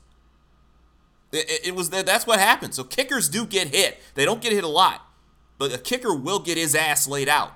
it, 1.33 1.67
it 1.69 1.75
was 1.75 1.91
that's 1.91 2.27
what 2.27 2.39
happens. 2.39 2.77
So 2.77 2.85
kickers 2.85 3.29
do 3.29 3.45
get 3.45 3.69
hit. 3.69 4.01
They 4.15 4.25
don't 4.25 4.41
get 4.41 4.53
hit 4.53 4.65
a 4.65 4.69
lot, 4.69 5.03
but 5.59 5.75
a 5.75 5.79
kicker 5.79 6.15
will 6.15 6.39
get 6.39 6.57
his 6.57 6.75
ass 6.75 7.07
laid 7.07 7.29
out 7.29 7.53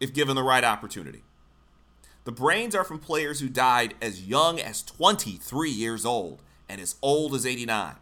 if 0.00 0.12
given 0.12 0.36
the 0.36 0.42
right 0.42 0.64
opportunity. 0.64 1.22
The 2.24 2.32
brains 2.32 2.74
are 2.74 2.84
from 2.84 2.98
players 2.98 3.40
who 3.40 3.48
died 3.48 3.94
as 4.02 4.26
young 4.26 4.58
as 4.58 4.82
23 4.82 5.70
years 5.70 6.04
old 6.04 6.42
and 6.68 6.80
as 6.80 6.96
old 7.00 7.34
as 7.34 7.46
89. 7.46 7.94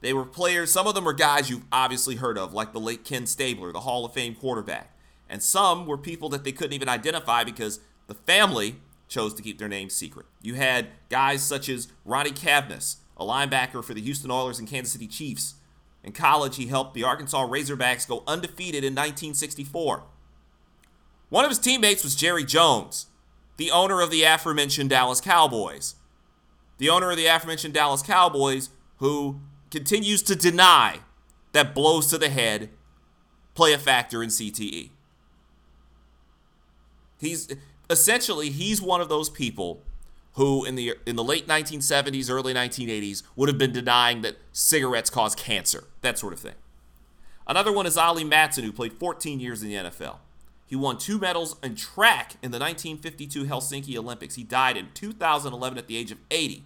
They 0.00 0.12
were 0.12 0.24
players, 0.24 0.72
some 0.72 0.86
of 0.86 0.94
them 0.94 1.04
were 1.04 1.12
guys 1.12 1.50
you've 1.50 1.66
obviously 1.70 2.16
heard 2.16 2.38
of, 2.38 2.54
like 2.54 2.72
the 2.72 2.80
late 2.80 3.04
Ken 3.04 3.26
Stabler, 3.26 3.72
the 3.72 3.80
Hall 3.80 4.04
of 4.04 4.14
Fame 4.14 4.34
quarterback. 4.34 4.96
And 5.28 5.42
some 5.42 5.86
were 5.86 5.98
people 5.98 6.28
that 6.30 6.42
they 6.42 6.52
couldn't 6.52 6.72
even 6.72 6.88
identify 6.88 7.44
because 7.44 7.80
the 8.06 8.14
family 8.14 8.76
chose 9.08 9.34
to 9.34 9.42
keep 9.42 9.58
their 9.58 9.68
names 9.68 9.94
secret. 9.94 10.26
You 10.40 10.54
had 10.54 10.88
guys 11.10 11.42
such 11.42 11.68
as 11.68 11.88
Ronnie 12.04 12.30
Caveness, 12.30 12.96
a 13.16 13.24
linebacker 13.24 13.84
for 13.84 13.92
the 13.92 14.00
Houston 14.00 14.30
Oilers 14.30 14.58
and 14.58 14.68
Kansas 14.68 14.92
City 14.92 15.06
Chiefs. 15.06 15.54
In 16.02 16.12
college, 16.12 16.56
he 16.56 16.66
helped 16.66 16.94
the 16.94 17.04
Arkansas 17.04 17.46
Razorbacks 17.46 18.08
go 18.08 18.24
undefeated 18.26 18.82
in 18.82 18.94
1964. 18.94 20.04
One 21.28 21.44
of 21.44 21.50
his 21.50 21.58
teammates 21.58 22.02
was 22.02 22.16
Jerry 22.16 22.44
Jones, 22.44 23.06
the 23.56 23.70
owner 23.70 24.00
of 24.00 24.10
the 24.10 24.22
aforementioned 24.22 24.90
Dallas 24.90 25.20
Cowboys. 25.20 25.96
The 26.78 26.88
owner 26.88 27.10
of 27.10 27.18
the 27.18 27.26
aforementioned 27.26 27.74
Dallas 27.74 28.02
Cowboys, 28.02 28.70
who 28.96 29.40
continues 29.70 30.22
to 30.22 30.36
deny 30.36 31.00
that 31.52 31.74
blows 31.74 32.08
to 32.08 32.18
the 32.18 32.28
head 32.28 32.70
play 33.54 33.72
a 33.72 33.78
factor 33.78 34.22
in 34.22 34.28
CTE. 34.30 34.90
He's 37.18 37.48
essentially 37.88 38.50
he's 38.50 38.80
one 38.80 39.00
of 39.00 39.08
those 39.08 39.28
people 39.28 39.82
who 40.34 40.64
in 40.64 40.74
the 40.76 40.94
in 41.04 41.16
the 41.16 41.24
late 41.24 41.46
1970s, 41.46 42.30
early 42.30 42.54
1980s 42.54 43.22
would 43.36 43.48
have 43.48 43.58
been 43.58 43.72
denying 43.72 44.22
that 44.22 44.36
cigarettes 44.52 45.10
cause 45.10 45.34
cancer, 45.34 45.84
that 46.00 46.18
sort 46.18 46.32
of 46.32 46.38
thing. 46.38 46.54
Another 47.46 47.72
one 47.72 47.86
is 47.86 47.96
Ollie 47.96 48.24
Matson, 48.24 48.64
who 48.64 48.72
played 48.72 48.92
14 48.92 49.40
years 49.40 49.62
in 49.62 49.68
the 49.68 49.74
NFL. 49.74 50.18
He 50.66 50.76
won 50.76 50.98
two 50.98 51.18
medals 51.18 51.56
in 51.64 51.74
track 51.74 52.36
in 52.42 52.52
the 52.52 52.60
1952 52.60 53.44
Helsinki 53.44 53.96
Olympics. 53.96 54.36
He 54.36 54.44
died 54.44 54.76
in 54.76 54.90
2011 54.94 55.76
at 55.76 55.88
the 55.88 55.96
age 55.96 56.12
of 56.12 56.18
80 56.30 56.62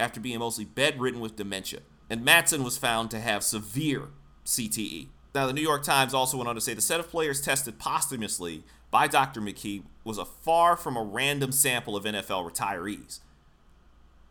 after 0.00 0.18
being 0.18 0.40
mostly 0.40 0.64
bedridden 0.64 1.20
with 1.20 1.36
dementia. 1.36 1.80
And 2.08 2.24
Matson 2.24 2.62
was 2.62 2.78
found 2.78 3.10
to 3.10 3.20
have 3.20 3.42
severe 3.42 4.08
CTE. 4.44 5.08
Now, 5.34 5.46
the 5.46 5.52
New 5.52 5.62
York 5.62 5.82
Times 5.82 6.14
also 6.14 6.36
went 6.36 6.48
on 6.48 6.54
to 6.54 6.60
say 6.60 6.72
the 6.72 6.80
set 6.80 7.00
of 7.00 7.10
players 7.10 7.40
tested 7.40 7.78
posthumously 7.78 8.64
by 8.90 9.06
Dr. 9.08 9.40
McKee 9.40 9.82
was 10.04 10.18
a 10.18 10.24
far 10.24 10.76
from 10.76 10.96
a 10.96 11.02
random 11.02 11.52
sample 11.52 11.96
of 11.96 12.04
NFL 12.04 12.50
retirees. 12.50 13.20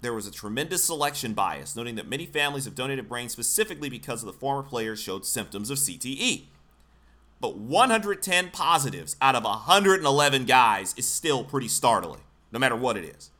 There 0.01 0.13
was 0.13 0.25
a 0.25 0.31
tremendous 0.31 0.83
selection 0.85 1.33
bias, 1.33 1.75
noting 1.75 1.95
that 1.95 2.07
many 2.09 2.25
families 2.25 2.65
have 2.65 2.75
donated 2.75 3.09
brains 3.09 3.33
specifically 3.33 3.89
because 3.89 4.23
of 4.23 4.27
the 4.27 4.33
former 4.33 4.63
players 4.63 4.99
showed 4.99 5.25
symptoms 5.25 5.69
of 5.69 5.77
CTE. 5.77 6.45
But 7.39 7.57
110 7.57 8.49
positives 8.51 9.15
out 9.21 9.35
of 9.35 9.43
111 9.43 10.45
guys 10.45 10.95
is 10.97 11.07
still 11.07 11.43
pretty 11.43 11.67
startling, 11.67 12.21
no 12.51 12.59
matter 12.59 12.75
what 12.75 12.97
it 12.97 13.03
is. 13.03 13.31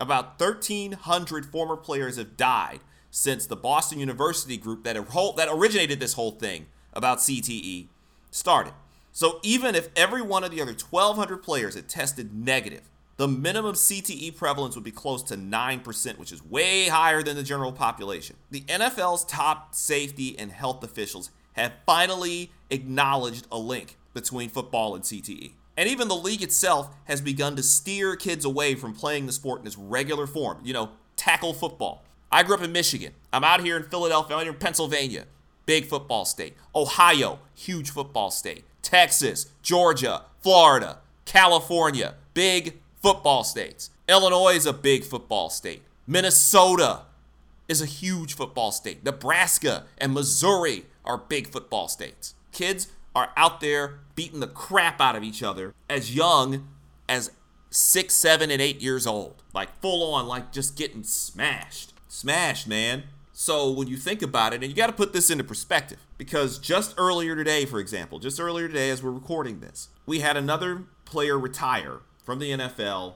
About 0.00 0.40
1,300 0.40 1.46
former 1.46 1.76
players 1.76 2.16
have 2.16 2.36
died 2.36 2.80
since 3.12 3.46
the 3.46 3.54
Boston 3.54 4.00
University 4.00 4.56
group 4.56 4.84
that, 4.84 4.96
that 5.36 5.48
originated 5.50 6.00
this 6.00 6.14
whole 6.14 6.32
thing 6.32 6.66
about 6.94 7.18
CTE 7.18 7.86
started. 8.30 8.72
So 9.12 9.38
even 9.42 9.74
if 9.74 9.90
every 9.94 10.22
one 10.22 10.42
of 10.42 10.50
the 10.50 10.62
other 10.62 10.72
1,200 10.72 11.42
players 11.42 11.74
had 11.74 11.88
tested 11.88 12.34
negative, 12.34 12.88
the 13.18 13.28
minimum 13.28 13.74
CTE 13.74 14.34
prevalence 14.34 14.74
would 14.74 14.84
be 14.84 14.90
close 14.90 15.22
to 15.24 15.36
9%, 15.36 16.18
which 16.18 16.32
is 16.32 16.42
way 16.42 16.88
higher 16.88 17.22
than 17.22 17.36
the 17.36 17.42
general 17.42 17.70
population. 17.70 18.36
The 18.50 18.62
NFL's 18.62 19.26
top 19.26 19.74
safety 19.74 20.36
and 20.38 20.50
health 20.50 20.82
officials 20.82 21.30
have 21.52 21.74
finally 21.84 22.50
acknowledged 22.70 23.46
a 23.52 23.58
link 23.58 23.98
between 24.14 24.48
football 24.48 24.94
and 24.94 25.04
CTE. 25.04 25.52
And 25.76 25.86
even 25.86 26.08
the 26.08 26.16
league 26.16 26.42
itself 26.42 26.88
has 27.04 27.20
begun 27.20 27.56
to 27.56 27.62
steer 27.62 28.16
kids 28.16 28.46
away 28.46 28.74
from 28.74 28.94
playing 28.94 29.26
the 29.26 29.32
sport 29.32 29.60
in 29.60 29.66
its 29.66 29.76
regular 29.76 30.26
form. 30.26 30.58
You 30.64 30.72
know, 30.72 30.90
tackle 31.16 31.52
football. 31.52 32.04
I 32.32 32.42
grew 32.42 32.54
up 32.54 32.62
in 32.62 32.72
Michigan. 32.72 33.12
I'm 33.32 33.44
out 33.44 33.60
here 33.60 33.76
in 33.76 33.82
Philadelphia. 33.84 34.34
I'm 34.34 34.40
out 34.40 34.44
here 34.44 34.52
in 34.54 34.58
Pennsylvania. 34.58 35.26
Big 35.66 35.84
football 35.84 36.24
state. 36.24 36.56
Ohio, 36.74 37.40
huge 37.54 37.90
football 37.90 38.30
state. 38.30 38.64
Texas, 38.80 39.52
Georgia, 39.62 40.22
Florida, 40.40 40.98
California, 41.26 42.14
big 42.34 42.78
football 43.00 43.44
states. 43.44 43.90
Illinois 44.08 44.54
is 44.54 44.66
a 44.66 44.72
big 44.72 45.04
football 45.04 45.50
state. 45.50 45.82
Minnesota 46.06 47.02
is 47.68 47.80
a 47.80 47.86
huge 47.86 48.34
football 48.34 48.72
state. 48.72 49.04
Nebraska 49.04 49.84
and 49.98 50.12
Missouri 50.14 50.86
are 51.04 51.18
big 51.18 51.48
football 51.48 51.86
states. 51.86 52.34
Kids 52.50 52.88
are 53.14 53.30
out 53.36 53.60
there 53.60 54.00
beating 54.14 54.40
the 54.40 54.46
crap 54.46 55.00
out 55.00 55.16
of 55.16 55.22
each 55.22 55.42
other 55.42 55.74
as 55.88 56.14
young 56.14 56.68
as 57.08 57.30
six, 57.70 58.14
seven, 58.14 58.50
and 58.50 58.60
eight 58.60 58.80
years 58.80 59.06
old. 59.06 59.42
Like 59.54 59.80
full 59.80 60.14
on, 60.14 60.26
like 60.26 60.50
just 60.50 60.76
getting 60.76 61.04
smashed. 61.04 61.91
Smashed, 62.12 62.68
man. 62.68 63.04
So 63.32 63.70
when 63.70 63.88
you 63.88 63.96
think 63.96 64.20
about 64.20 64.52
it, 64.52 64.56
and 64.56 64.66
you 64.70 64.76
got 64.76 64.88
to 64.88 64.92
put 64.92 65.14
this 65.14 65.30
into 65.30 65.44
perspective, 65.44 65.96
because 66.18 66.58
just 66.58 66.94
earlier 66.98 67.34
today, 67.34 67.64
for 67.64 67.78
example, 67.78 68.18
just 68.18 68.38
earlier 68.38 68.68
today 68.68 68.90
as 68.90 69.02
we're 69.02 69.10
recording 69.10 69.60
this, 69.60 69.88
we 70.04 70.20
had 70.20 70.36
another 70.36 70.82
player 71.06 71.38
retire 71.38 72.00
from 72.22 72.38
the 72.38 72.50
NFL 72.50 73.14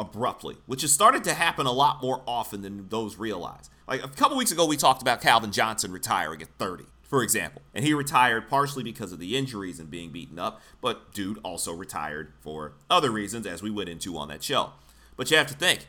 abruptly, 0.00 0.56
which 0.64 0.80
has 0.80 0.90
started 0.90 1.24
to 1.24 1.34
happen 1.34 1.66
a 1.66 1.72
lot 1.72 2.00
more 2.00 2.22
often 2.26 2.62
than 2.62 2.88
those 2.88 3.18
realize. 3.18 3.68
Like 3.86 4.02
a 4.02 4.08
couple 4.08 4.38
weeks 4.38 4.50
ago, 4.50 4.64
we 4.64 4.78
talked 4.78 5.02
about 5.02 5.20
Calvin 5.20 5.52
Johnson 5.52 5.92
retiring 5.92 6.40
at 6.40 6.48
30, 6.56 6.84
for 7.02 7.22
example. 7.22 7.60
And 7.74 7.84
he 7.84 7.92
retired 7.92 8.48
partially 8.48 8.82
because 8.82 9.12
of 9.12 9.18
the 9.18 9.36
injuries 9.36 9.78
and 9.78 9.90
being 9.90 10.10
beaten 10.10 10.38
up, 10.38 10.62
but 10.80 11.12
dude 11.12 11.38
also 11.42 11.74
retired 11.74 12.32
for 12.40 12.72
other 12.88 13.10
reasons, 13.10 13.46
as 13.46 13.62
we 13.62 13.70
went 13.70 13.90
into 13.90 14.16
on 14.16 14.28
that 14.28 14.42
show. 14.42 14.70
But 15.18 15.30
you 15.30 15.36
have 15.36 15.48
to 15.48 15.54
think 15.54 15.86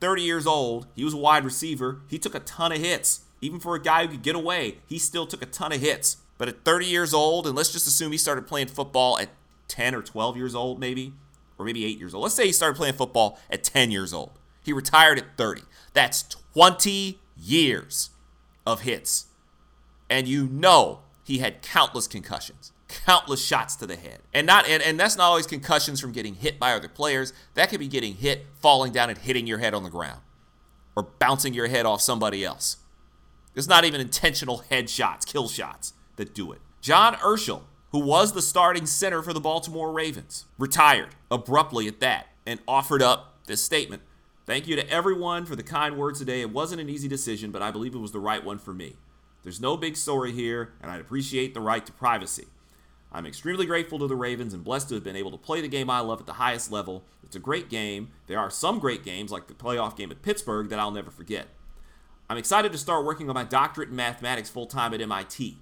30 0.00 0.22
years 0.22 0.46
old, 0.46 0.86
he 0.94 1.04
was 1.04 1.14
a 1.14 1.18
wide 1.18 1.44
receiver. 1.44 2.00
He 2.08 2.18
took 2.18 2.34
a 2.34 2.40
ton 2.40 2.72
of 2.72 2.78
hits. 2.78 3.22
Even 3.40 3.60
for 3.60 3.74
a 3.74 3.82
guy 3.82 4.02
who 4.02 4.12
could 4.12 4.22
get 4.22 4.34
away, 4.34 4.78
he 4.86 4.98
still 4.98 5.26
took 5.26 5.42
a 5.42 5.46
ton 5.46 5.72
of 5.72 5.80
hits. 5.80 6.18
But 6.38 6.48
at 6.48 6.64
30 6.64 6.86
years 6.86 7.14
old, 7.14 7.46
and 7.46 7.56
let's 7.56 7.72
just 7.72 7.86
assume 7.86 8.12
he 8.12 8.18
started 8.18 8.46
playing 8.46 8.68
football 8.68 9.18
at 9.18 9.30
10 9.68 9.94
or 9.94 10.02
12 10.02 10.36
years 10.36 10.54
old, 10.54 10.78
maybe, 10.78 11.12
or 11.58 11.64
maybe 11.64 11.84
8 11.84 11.98
years 11.98 12.14
old. 12.14 12.22
Let's 12.22 12.34
say 12.34 12.46
he 12.46 12.52
started 12.52 12.76
playing 12.76 12.94
football 12.94 13.38
at 13.50 13.64
10 13.64 13.90
years 13.90 14.12
old. 14.12 14.38
He 14.62 14.72
retired 14.72 15.18
at 15.18 15.36
30. 15.36 15.62
That's 15.92 16.22
20 16.22 17.18
years 17.36 18.10
of 18.66 18.82
hits. 18.82 19.26
And 20.10 20.26
you 20.26 20.46
know 20.46 21.00
he 21.24 21.38
had 21.38 21.62
countless 21.62 22.06
concussions 22.06 22.72
countless 22.88 23.44
shots 23.44 23.76
to 23.76 23.86
the 23.86 23.96
head. 23.96 24.20
And 24.34 24.46
not 24.46 24.66
and, 24.66 24.82
and 24.82 24.98
that's 24.98 25.16
not 25.16 25.24
always 25.24 25.46
concussions 25.46 26.00
from 26.00 26.12
getting 26.12 26.34
hit 26.34 26.58
by 26.58 26.72
other 26.72 26.88
players. 26.88 27.32
That 27.54 27.70
could 27.70 27.80
be 27.80 27.88
getting 27.88 28.14
hit, 28.14 28.46
falling 28.60 28.92
down 28.92 29.10
and 29.10 29.18
hitting 29.18 29.46
your 29.46 29.58
head 29.58 29.74
on 29.74 29.84
the 29.84 29.90
ground. 29.90 30.20
Or 30.96 31.04
bouncing 31.04 31.54
your 31.54 31.68
head 31.68 31.86
off 31.86 32.00
somebody 32.00 32.44
else. 32.44 32.78
It's 33.54 33.68
not 33.68 33.84
even 33.84 34.00
intentional 34.00 34.58
head 34.70 34.90
shots, 34.90 35.24
kill 35.24 35.48
shots 35.48 35.92
that 36.16 36.34
do 36.34 36.52
it. 36.52 36.60
John 36.80 37.14
Urschel, 37.14 37.62
who 37.92 38.00
was 38.00 38.32
the 38.32 38.42
starting 38.42 38.86
center 38.86 39.22
for 39.22 39.32
the 39.32 39.40
Baltimore 39.40 39.92
Ravens, 39.92 40.46
retired 40.58 41.14
abruptly 41.30 41.86
at 41.86 42.00
that 42.00 42.28
and 42.46 42.60
offered 42.66 43.02
up 43.02 43.38
this 43.46 43.62
statement. 43.62 44.02
Thank 44.46 44.66
you 44.66 44.76
to 44.76 44.90
everyone 44.90 45.44
for 45.44 45.56
the 45.56 45.62
kind 45.62 45.96
words 45.96 46.18
today. 46.18 46.40
It 46.40 46.50
wasn't 46.50 46.80
an 46.80 46.88
easy 46.88 47.08
decision, 47.08 47.50
but 47.50 47.62
I 47.62 47.70
believe 47.70 47.94
it 47.94 47.98
was 47.98 48.12
the 48.12 48.20
right 48.20 48.42
one 48.42 48.58
for 48.58 48.72
me. 48.72 48.96
There's 49.42 49.60
no 49.60 49.76
big 49.76 49.96
story 49.96 50.32
here, 50.32 50.72
and 50.80 50.90
I'd 50.90 51.00
appreciate 51.00 51.54
the 51.54 51.60
right 51.60 51.84
to 51.84 51.92
privacy. 51.92 52.46
I'm 53.10 53.26
extremely 53.26 53.64
grateful 53.64 53.98
to 53.98 54.06
the 54.06 54.16
Ravens 54.16 54.52
and 54.52 54.62
blessed 54.62 54.90
to 54.90 54.94
have 54.96 55.04
been 55.04 55.16
able 55.16 55.30
to 55.30 55.38
play 55.38 55.60
the 55.62 55.68
game 55.68 55.88
I 55.88 56.00
love 56.00 56.20
at 56.20 56.26
the 56.26 56.34
highest 56.34 56.70
level. 56.70 57.04
It's 57.22 57.36
a 57.36 57.40
great 57.40 57.70
game. 57.70 58.10
There 58.26 58.38
are 58.38 58.50
some 58.50 58.78
great 58.78 59.02
games, 59.02 59.32
like 59.32 59.46
the 59.46 59.54
playoff 59.54 59.96
game 59.96 60.10
at 60.10 60.22
Pittsburgh, 60.22 60.68
that 60.68 60.78
I'll 60.78 60.90
never 60.90 61.10
forget. 61.10 61.48
I'm 62.28 62.36
excited 62.36 62.72
to 62.72 62.78
start 62.78 63.06
working 63.06 63.30
on 63.30 63.34
my 63.34 63.44
doctorate 63.44 63.88
in 63.88 63.96
mathematics 63.96 64.50
full 64.50 64.66
time 64.66 64.92
at 64.92 65.00
MIT. 65.00 65.56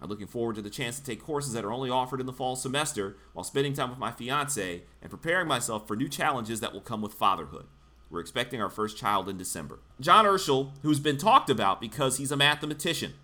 I'm 0.00 0.08
looking 0.08 0.26
forward 0.26 0.56
to 0.56 0.62
the 0.62 0.70
chance 0.70 0.98
to 0.98 1.04
take 1.04 1.22
courses 1.22 1.52
that 1.52 1.64
are 1.64 1.72
only 1.72 1.90
offered 1.90 2.20
in 2.20 2.26
the 2.26 2.32
fall 2.32 2.56
semester 2.56 3.16
while 3.34 3.44
spending 3.44 3.74
time 3.74 3.90
with 3.90 3.98
my 3.98 4.10
fiance 4.10 4.82
and 5.02 5.10
preparing 5.10 5.48
myself 5.48 5.86
for 5.86 5.96
new 5.96 6.08
challenges 6.08 6.60
that 6.60 6.72
will 6.72 6.80
come 6.80 7.02
with 7.02 7.14
fatherhood. 7.14 7.66
We're 8.08 8.20
expecting 8.20 8.62
our 8.62 8.70
first 8.70 8.96
child 8.96 9.28
in 9.28 9.36
December. 9.36 9.80
John 10.00 10.24
Urschel, 10.24 10.72
who's 10.82 11.00
been 11.00 11.18
talked 11.18 11.50
about 11.50 11.80
because 11.80 12.18
he's 12.18 12.32
a 12.32 12.36
mathematician, 12.36 13.14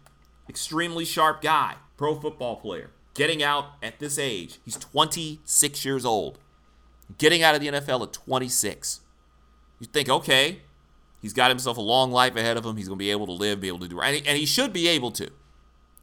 extremely 0.48 1.04
sharp 1.04 1.40
guy, 1.40 1.76
pro 1.96 2.14
football 2.14 2.56
player, 2.56 2.90
getting 3.14 3.42
out 3.42 3.66
at 3.82 3.98
this 3.98 4.18
age. 4.18 4.58
He's 4.64 4.76
26 4.76 5.84
years 5.84 6.04
old. 6.04 6.38
Getting 7.18 7.42
out 7.42 7.54
of 7.54 7.60
the 7.60 7.68
NFL 7.68 8.02
at 8.02 8.12
26. 8.12 9.00
You 9.80 9.86
think, 9.86 10.08
okay, 10.08 10.62
he's 11.20 11.32
got 11.32 11.50
himself 11.50 11.76
a 11.76 11.82
long 11.82 12.10
life 12.12 12.36
ahead 12.36 12.56
of 12.56 12.64
him. 12.64 12.76
He's 12.76 12.88
going 12.88 12.98
to 12.98 13.02
be 13.04 13.10
able 13.10 13.26
to 13.26 13.32
live, 13.32 13.60
be 13.60 13.68
able 13.68 13.80
to 13.80 13.88
do 13.88 14.00
and 14.00 14.24
he 14.24 14.46
should 14.46 14.72
be 14.72 14.88
able 14.88 15.10
to 15.12 15.30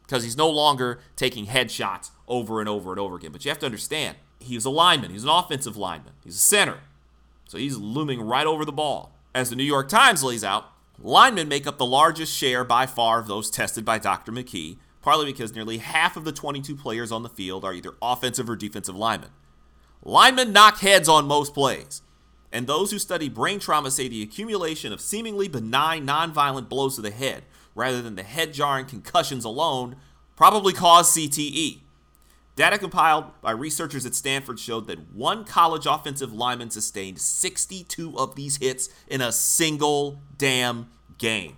because 0.10 0.24
he's 0.24 0.38
no 0.38 0.50
longer 0.50 1.00
taking 1.16 1.46
headshots 1.46 2.10
over 2.28 2.60
and 2.60 2.68
over 2.68 2.92
and 2.92 3.00
over 3.00 3.16
again. 3.16 3.32
But 3.32 3.46
you 3.46 3.50
have 3.50 3.60
to 3.60 3.66
understand, 3.66 4.18
he's 4.40 4.66
a 4.66 4.70
lineman. 4.70 5.12
He's 5.12 5.24
an 5.24 5.30
offensive 5.30 5.78
lineman. 5.78 6.14
He's 6.24 6.36
a 6.36 6.40
center. 6.40 6.80
So 7.48 7.58
he's 7.58 7.78
looming 7.78 8.22
right 8.22 8.48
over 8.48 8.66
the 8.66 8.72
ball. 8.72 9.14
As 9.34 9.50
the 9.50 9.56
New 9.56 9.64
York 9.64 9.88
Times 9.88 10.24
lays 10.24 10.44
out, 10.44 10.66
linemen 10.98 11.48
make 11.48 11.68
up 11.68 11.78
the 11.78 11.86
largest 11.86 12.36
share 12.36 12.64
by 12.64 12.86
far 12.86 13.20
of 13.20 13.28
those 13.28 13.50
tested 13.52 13.86
by 13.86 14.00
Dr. 14.00 14.32
McKee 14.32 14.78
partly 15.02 15.26
because 15.26 15.56
nearly 15.56 15.78
half 15.78 16.18
of 16.18 16.26
the 16.26 16.32
22 16.32 16.76
players 16.76 17.12
on 17.12 17.24
the 17.24 17.30
field 17.30 17.64
are 17.64 17.74
either 17.74 17.94
offensive 18.02 18.50
or 18.50 18.56
defensive 18.56 18.96
linemen. 18.96 19.30
Linemen 20.04 20.52
knock 20.52 20.80
heads 20.80 21.10
on 21.10 21.28
most 21.28 21.54
plays, 21.54 22.02
and 22.52 22.68
those 22.68 22.92
who 22.92 23.00
study 23.00 23.30
brain 23.30 23.60
trauma 23.60 23.92
say 23.92 24.08
the 24.08 24.22
accumulation 24.24 24.94
of 24.94 25.02
seemingly 25.02 25.48
benign 25.48 26.06
nonviolent 26.06 26.70
blows 26.70 26.96
to 26.96 27.02
the 27.02 27.12
head, 27.12 27.44
rather 27.76 28.02
than 28.02 28.16
the 28.16 28.24
head 28.24 28.54
jarring 28.54 28.86
concussions 28.86 29.46
alone, 29.46 29.96
probably 30.36 30.74
cause 30.74 31.14
CTE. 31.16 31.80
Data 32.56 32.78
compiled 32.78 33.26
by 33.42 33.52
researchers 33.52 34.06
at 34.06 34.16
Stanford 34.16 34.60
showed 34.60 34.88
that 34.88 35.14
one 35.14 35.46
college 35.46 35.86
offensive 35.86 36.34
lineman 36.34 36.70
sustained 36.70 37.20
62 37.20 38.18
of 38.18 38.36
these 38.36 38.58
hits 38.58 38.90
in 39.08 39.22
a 39.22 39.32
single 39.32 40.22
damn 40.38 40.90
game. 41.18 41.56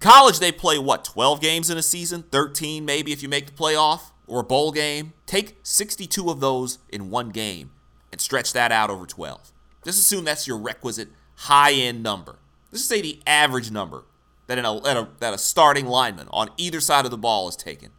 College, 0.00 0.38
they 0.38 0.50
play 0.50 0.78
what, 0.78 1.04
12 1.04 1.42
games 1.42 1.68
in 1.68 1.76
a 1.76 1.82
season? 1.82 2.24
13 2.30 2.84
maybe 2.86 3.12
if 3.12 3.22
you 3.22 3.28
make 3.28 3.46
the 3.46 3.52
playoff 3.52 4.12
or 4.26 4.40
a 4.40 4.44
bowl 4.44 4.72
game? 4.72 5.12
Take 5.26 5.58
62 5.62 6.30
of 6.30 6.40
those 6.40 6.78
in 6.88 7.10
one 7.10 7.28
game 7.28 7.72
and 8.10 8.20
stretch 8.20 8.54
that 8.54 8.72
out 8.72 8.88
over 8.88 9.04
12. 9.04 9.52
Just 9.84 9.98
assume 9.98 10.24
that's 10.24 10.46
your 10.46 10.58
requisite 10.58 11.08
high 11.36 11.72
end 11.72 12.02
number. 12.02 12.38
Let's 12.72 12.82
just 12.82 12.88
say 12.88 13.02
the 13.02 13.20
average 13.26 13.70
number 13.70 14.04
that, 14.46 14.58
a, 14.58 14.80
that, 14.84 14.96
a, 14.96 15.08
that 15.20 15.34
a 15.34 15.38
starting 15.38 15.86
lineman 15.86 16.28
on 16.30 16.48
either 16.56 16.80
side 16.80 17.04
of 17.04 17.10
the 17.10 17.18
ball 17.18 17.48
is 17.48 17.56
taken 17.56 17.90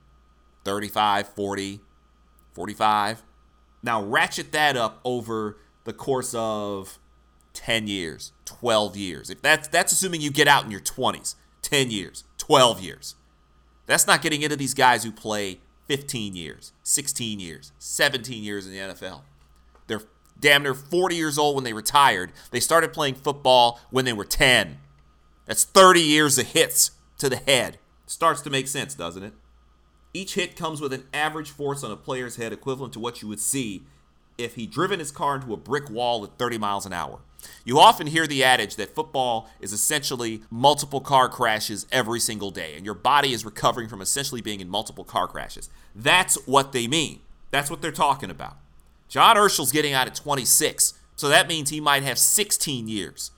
35, 0.63 1.29
40, 1.29 1.81
45. 2.53 3.23
Now 3.83 4.03
ratchet 4.03 4.51
that 4.51 4.75
up 4.75 5.01
over 5.03 5.57
the 5.83 5.93
course 5.93 6.33
of 6.33 6.99
10 7.53 7.87
years, 7.87 8.31
12 8.45 8.97
years. 8.97 9.29
If 9.29 9.41
that's 9.41 9.67
that's 9.67 9.91
assuming 9.91 10.21
you 10.21 10.31
get 10.31 10.47
out 10.47 10.65
in 10.65 10.71
your 10.71 10.81
20s. 10.81 11.35
10 11.61 11.91
years, 11.91 12.23
12 12.37 12.81
years. 12.81 13.15
That's 13.85 14.07
not 14.07 14.21
getting 14.21 14.41
into 14.41 14.55
these 14.55 14.73
guys 14.73 15.03
who 15.03 15.11
play 15.11 15.59
15 15.87 16.35
years, 16.35 16.73
16 16.83 17.39
years, 17.39 17.71
17 17.79 18.43
years 18.43 18.65
in 18.65 18.73
the 18.73 18.79
NFL. 18.79 19.21
They're 19.87 20.01
damn 20.39 20.63
near 20.63 20.73
40 20.73 21.15
years 21.15 21.37
old 21.37 21.55
when 21.55 21.63
they 21.63 21.73
retired. 21.73 22.31
They 22.51 22.59
started 22.59 22.93
playing 22.93 23.15
football 23.15 23.79
when 23.89 24.05
they 24.05 24.13
were 24.13 24.25
10. 24.25 24.79
That's 25.45 25.65
30 25.65 25.99
years 26.01 26.37
of 26.37 26.47
hits 26.47 26.91
to 27.17 27.29
the 27.29 27.37
head. 27.37 27.77
Starts 28.05 28.41
to 28.41 28.49
make 28.49 28.67
sense, 28.67 28.93
doesn't 28.95 29.23
it? 29.23 29.33
Each 30.13 30.35
hit 30.35 30.55
comes 30.55 30.81
with 30.81 30.93
an 30.93 31.05
average 31.13 31.51
force 31.51 31.83
on 31.83 31.91
a 31.91 31.97
player's 31.97 32.35
head 32.35 32.51
equivalent 32.51 32.93
to 32.93 32.99
what 32.99 33.21
you 33.21 33.27
would 33.27 33.39
see 33.39 33.83
if 34.37 34.55
he'd 34.55 34.71
driven 34.71 34.99
his 34.99 35.11
car 35.11 35.35
into 35.35 35.53
a 35.53 35.57
brick 35.57 35.89
wall 35.89 36.23
at 36.23 36.37
30 36.37 36.57
miles 36.57 36.85
an 36.85 36.93
hour. 36.93 37.19
You 37.65 37.79
often 37.79 38.07
hear 38.07 38.27
the 38.27 38.43
adage 38.43 38.75
that 38.75 38.93
football 38.93 39.49
is 39.59 39.73
essentially 39.73 40.43
multiple 40.49 41.01
car 41.01 41.27
crashes 41.27 41.87
every 41.91 42.19
single 42.19 42.51
day, 42.51 42.75
and 42.75 42.85
your 42.85 42.93
body 42.93 43.33
is 43.33 43.45
recovering 43.45 43.89
from 43.89 44.01
essentially 44.01 44.41
being 44.41 44.59
in 44.61 44.69
multiple 44.69 45.03
car 45.03 45.27
crashes. 45.27 45.69
That's 45.95 46.35
what 46.47 46.71
they 46.71 46.87
mean. 46.87 47.21
That's 47.49 47.69
what 47.69 47.81
they're 47.81 47.91
talking 47.91 48.29
about. 48.29 48.57
John 49.07 49.35
Urschel's 49.35 49.71
getting 49.71 49.93
out 49.93 50.07
at 50.07 50.15
26, 50.15 50.93
so 51.15 51.27
that 51.29 51.47
means 51.47 51.69
he 51.69 51.81
might 51.81 52.03
have 52.03 52.17
16 52.17 52.87
years 52.87 53.31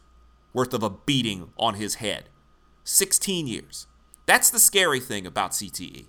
worth 0.53 0.73
of 0.73 0.83
a 0.83 0.89
beating 0.89 1.51
on 1.57 1.75
his 1.75 1.95
head. 1.95 2.25
16 2.83 3.47
years. 3.47 3.87
That's 4.25 4.49
the 4.49 4.59
scary 4.59 4.99
thing 4.99 5.25
about 5.25 5.51
CTE. 5.51 6.05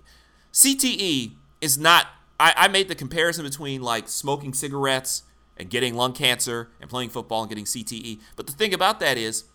CTE 0.53 1.33
is 1.61 1.77
not, 1.77 2.07
I, 2.39 2.53
I 2.55 2.67
made 2.67 2.87
the 2.87 2.95
comparison 2.95 3.45
between 3.45 3.81
like 3.81 4.07
smoking 4.07 4.53
cigarettes 4.53 5.23
and 5.57 5.69
getting 5.69 5.95
lung 5.95 6.13
cancer 6.13 6.69
and 6.81 6.89
playing 6.89 7.09
football 7.09 7.41
and 7.41 7.49
getting 7.49 7.65
CTE. 7.65 8.19
But 8.35 8.47
the 8.47 8.53
thing 8.53 8.73
about 8.73 8.99
that 8.99 9.17
is, 9.17 9.45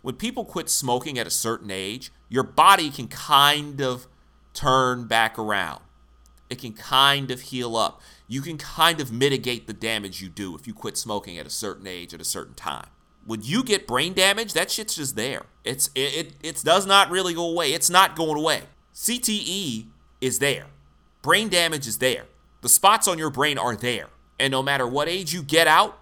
when 0.00 0.16
people 0.16 0.44
quit 0.44 0.68
smoking 0.68 1.18
at 1.18 1.26
a 1.26 1.30
certain 1.30 1.70
age, 1.70 2.10
your 2.28 2.42
body 2.42 2.90
can 2.90 3.06
kind 3.08 3.80
of 3.80 4.06
turn 4.54 5.06
back 5.06 5.38
around. 5.38 5.82
It 6.50 6.58
can 6.58 6.72
kind 6.72 7.30
of 7.30 7.40
heal 7.40 7.76
up. 7.76 8.00
You 8.26 8.42
can 8.42 8.58
kind 8.58 9.00
of 9.00 9.12
mitigate 9.12 9.66
the 9.66 9.72
damage 9.72 10.20
you 10.20 10.28
do 10.28 10.54
if 10.54 10.66
you 10.66 10.74
quit 10.74 10.98
smoking 10.98 11.38
at 11.38 11.46
a 11.46 11.50
certain 11.50 11.86
age 11.86 12.12
at 12.12 12.20
a 12.20 12.24
certain 12.24 12.54
time. 12.54 12.88
When 13.24 13.42
you 13.42 13.62
get 13.62 13.86
brain 13.86 14.12
damage, 14.14 14.52
that 14.54 14.70
shit's 14.70 14.96
just 14.96 15.14
there. 15.14 15.42
It's 15.64 15.90
it 15.94 16.14
it, 16.14 16.32
it 16.42 16.62
does 16.64 16.86
not 16.86 17.10
really 17.10 17.34
go 17.34 17.48
away. 17.48 17.72
It's 17.72 17.88
not 17.88 18.16
going 18.16 18.36
away. 18.36 18.64
CTE 18.94 19.86
is 20.20 20.40
there. 20.40 20.66
Brain 21.22 21.48
damage 21.48 21.86
is 21.86 21.98
there. 21.98 22.24
The 22.60 22.68
spots 22.68 23.08
on 23.08 23.18
your 23.18 23.30
brain 23.30 23.58
are 23.58 23.76
there. 23.76 24.08
And 24.38 24.50
no 24.50 24.62
matter 24.62 24.86
what 24.86 25.08
age 25.08 25.32
you 25.32 25.42
get 25.42 25.66
out, 25.68 25.98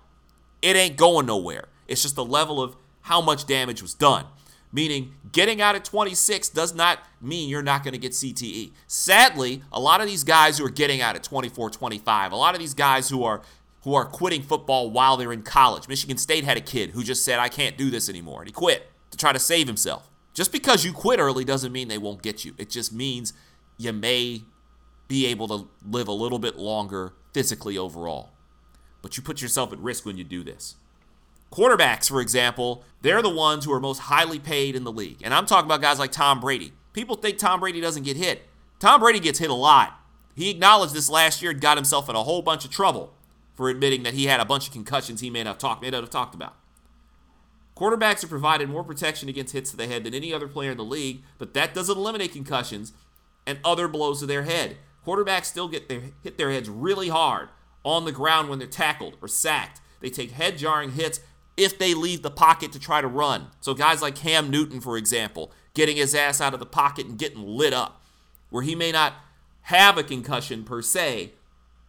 it 0.63 0.77
ain't 0.77 0.97
going 0.97 1.27
nowhere. 1.27 1.69
It's 1.87 2.03
just 2.03 2.17
the 2.17 2.25
level 2.25 2.61
of 2.61 2.77
how 3.03 3.21
much 3.21 3.47
damage 3.47 3.83
was 3.83 3.95
done. 3.95 4.25
Meaning, 4.73 5.15
getting 5.33 5.61
out 5.61 5.75
at 5.75 5.85
26 5.85 6.49
does 6.51 6.75
not 6.75 7.01
mean 7.21 7.49
you're 7.49 7.63
not 7.63 7.83
going 7.83 7.93
to 7.93 7.99
get 7.99 8.13
CTE. 8.13 8.71
Sadly, 8.87 9.63
a 9.73 9.81
lot 9.81 10.01
of 10.01 10.07
these 10.07 10.23
guys 10.23 10.59
who 10.59 10.65
are 10.65 10.71
getting 10.71 11.01
out 11.01 11.17
at 11.17 11.25
24, 11.25 11.71
25, 11.71 12.33
a 12.33 12.37
lot 12.37 12.55
of 12.55 12.61
these 12.61 12.75
guys 12.75 13.09
who 13.09 13.25
are 13.25 13.43
who 13.83 13.95
are 13.95 14.05
quitting 14.05 14.43
football 14.43 14.91
while 14.91 15.17
they're 15.17 15.33
in 15.33 15.43
college. 15.43 15.89
Michigan 15.89 16.19
State 16.19 16.45
had 16.45 16.59
a 16.59 16.61
kid 16.61 16.91
who 16.91 17.03
just 17.03 17.25
said, 17.25 17.39
"I 17.39 17.49
can't 17.49 17.79
do 17.79 17.89
this 17.91 18.11
anymore," 18.11 18.41
and 18.41 18.49
he 18.49 18.53
quit 18.53 18.91
to 19.11 19.17
try 19.17 19.33
to 19.33 19.39
save 19.39 19.67
himself. 19.67 20.11
Just 20.35 20.53
because 20.53 20.85
you 20.85 20.93
quit 20.93 21.19
early 21.19 21.45
doesn't 21.45 21.73
mean 21.73 21.89
they 21.89 21.99
won't 21.99 22.23
get 22.23 22.45
you. 22.45 22.55
It 22.59 22.71
just 22.71 22.93
means 22.93 23.33
you 23.79 23.93
may 23.93 24.45
be 25.11 25.27
able 25.27 25.49
to 25.49 25.69
live 25.85 26.07
a 26.07 26.13
little 26.13 26.39
bit 26.39 26.57
longer 26.57 27.15
physically 27.35 27.77
overall. 27.77 28.31
But 29.03 29.17
you 29.17 29.25
put 29.25 29.43
yourself 29.43 29.73
at 29.73 29.79
risk 29.81 30.07
when 30.07 30.17
you 30.17 30.23
do 30.23 30.45
this. 30.45 30.77
Quarterbacks, 31.51 32.09
for 32.09 32.21
example, 32.21 32.85
they're 33.03 33.21
the 33.21 33.29
ones 33.29 33.65
who 33.65 33.73
are 33.73 33.81
most 33.81 33.99
highly 33.99 34.39
paid 34.39 34.77
in 34.77 34.85
the 34.85 34.93
league. 34.93 35.19
And 35.25 35.35
I'm 35.35 35.47
talking 35.47 35.67
about 35.67 35.83
guys 35.83 35.99
like 35.99 36.13
Tom 36.13 36.39
Brady. 36.39 36.73
People 36.93 37.17
think 37.17 37.39
Tom 37.39 37.59
Brady 37.59 37.81
doesn't 37.81 38.05
get 38.05 38.17
hit. 38.17 38.43
Tom 38.79 39.01
Brady 39.01 39.19
gets 39.19 39.41
hit 39.41 39.51
a 39.51 39.55
lot. 39.55 39.99
He 40.37 40.49
acknowledged 40.49 40.95
this 40.95 41.11
last 41.11 41.43
year 41.43 41.51
and 41.51 41.61
got 41.61 41.77
himself 41.77 42.09
in 42.09 42.15
a 42.15 42.23
whole 42.23 42.41
bunch 42.41 42.65
of 42.65 42.71
trouble 42.71 43.13
for 43.55 43.69
admitting 43.69 44.05
that 44.05 44.15
he 44.15 44.27
had 44.27 44.39
a 44.39 44.45
bunch 44.45 44.69
of 44.69 44.73
concussions 44.73 45.21
he 45.21 45.29
may 45.29 45.43
not 45.43 45.51
have 45.51 45.59
talked, 45.59 45.83
may 45.83 45.91
not 45.91 46.05
have 46.05 46.11
talked 46.11 46.37
about. 46.37 46.55
Quarterbacks 47.77 48.23
are 48.23 48.29
provided 48.29 48.69
more 48.69 48.85
protection 48.85 49.29
against 49.29 49.55
hits 49.55 49.73
to 49.73 49.77
the 49.77 49.89
head 49.89 50.05
than 50.05 50.15
any 50.15 50.33
other 50.33 50.47
player 50.47 50.71
in 50.71 50.77
the 50.77 50.85
league, 50.85 51.23
but 51.37 51.53
that 51.55 51.75
doesn't 51.75 51.99
eliminate 51.99 52.33
concussions 52.33 52.93
and 53.45 53.59
other 53.65 53.89
blows 53.89 54.21
to 54.21 54.27
their 54.27 54.45
head. 54.45 54.77
Quarterbacks 55.07 55.47
still 55.47 55.69
get 55.69 55.89
their, 55.89 56.03
hit 56.23 56.37
their 56.37 56.51
heads 56.51 56.69
really 56.69 57.09
hard 57.09 57.49
on 57.85 58.05
the 58.05 58.13
ground 58.13 58.49
when 58.49 58.59
they're 58.59 58.69
tackled 58.69 59.17
or 59.23 59.29
sacked. 59.29 59.81
They 60.01 60.11
take 60.11 60.33
head 60.33 60.59
jarring 60.59 60.93
hits 60.93 61.21
if 61.57 61.79
they 61.79 61.95
leave 61.95 62.23
the 62.23 62.31
pocket 62.31 62.73
to 62.73 62.79
try 62.79 63.01
to 63.01 63.07
run. 63.07 63.49
So 63.61 63.75
guys 63.75 64.03
like 64.03 64.15
Cam 64.15 64.51
Newton, 64.51 64.81
for 64.81 64.97
example, 64.97 65.53
getting 65.75 65.97
his 65.97 66.15
ass 66.15 66.41
out 66.41 66.55
of 66.55 66.61
the 66.61 66.67
pocket 66.67 67.07
and 67.07 67.19
getting 67.19 67.43
lit 67.47 67.73
up, 67.73 68.03
where 68.51 68.63
he 68.63 68.75
may 68.75 68.93
not 68.93 69.15
have 69.63 69.99
a 69.99 70.03
concussion 70.03 70.65
per 70.65 70.83
se, 70.83 71.33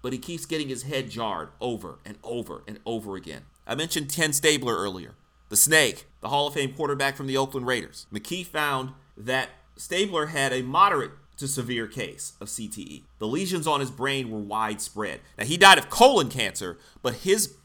but 0.02 0.14
he 0.14 0.20
keeps 0.20 0.46
getting 0.46 0.70
his 0.70 0.84
head 0.84 1.10
jarred 1.10 1.50
over 1.60 2.00
and 2.06 2.18
over 2.24 2.64
and 2.68 2.80
over 2.86 3.16
again. 3.16 3.44
I 3.66 3.76
mentioned 3.76 4.12
Ken 4.12 4.34
Stabler 4.34 4.76
earlier, 4.76 5.14
the 5.50 5.56
snake, 5.56 6.06
the 6.22 6.30
Hall 6.30 6.48
of 6.48 6.54
Fame 6.54 6.74
quarterback 6.74 7.16
from 7.16 7.28
the 7.28 7.38
Oakland 7.38 7.68
Raiders. 7.68 8.08
McKee 8.12 8.46
found 8.46 8.92
that 9.16 9.50
Stabler 9.76 10.28
had 10.28 10.52
a 10.52 10.62
moderate 10.62 11.12
to 11.42 11.48
severe 11.48 11.88
case 11.88 12.34
of 12.40 12.48
CTE. 12.48 13.02
The 13.20 13.28
lesions 13.28 13.68
on 13.68 13.80
his 13.80 13.92
brain 13.92 14.32
were 14.32 14.40
widespread. 14.40 15.20
Now 15.38 15.46
he 15.46 15.58
died 15.58 15.78
of 15.78 15.90
colon 15.90 16.30
cancer, 16.30 16.78
but 17.02 17.16
his 17.16 17.56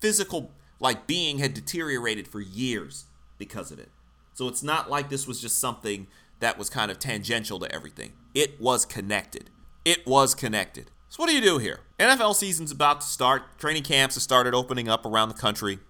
physical 0.00 0.50
like 0.80 1.06
being 1.06 1.38
had 1.38 1.54
deteriorated 1.54 2.26
for 2.26 2.40
years 2.40 3.04
because 3.36 3.70
of 3.70 3.78
it. 3.78 3.90
So 4.32 4.48
it's 4.48 4.62
not 4.62 4.88
like 4.88 5.10
this 5.10 5.26
was 5.26 5.40
just 5.40 5.58
something 5.58 6.06
that 6.40 6.58
was 6.58 6.70
kind 6.70 6.90
of 6.90 6.98
tangential 6.98 7.58
to 7.58 7.72
everything. 7.72 8.12
It 8.34 8.60
was 8.60 8.86
connected. 8.86 9.50
It 9.84 10.06
was 10.06 10.34
connected. 10.34 10.90
So 11.08 11.22
what 11.22 11.28
do 11.28 11.34
you 11.34 11.40
do 11.40 11.58
here? 11.58 11.80
NFL 11.98 12.34
season's 12.34 12.70
about 12.70 13.02
to 13.02 13.06
start. 13.06 13.58
Training 13.58 13.82
camps 13.82 14.14
have 14.14 14.22
started 14.22 14.54
opening 14.54 14.88
up 14.88 15.04
around 15.04 15.28
the 15.28 15.34
country. 15.34 15.80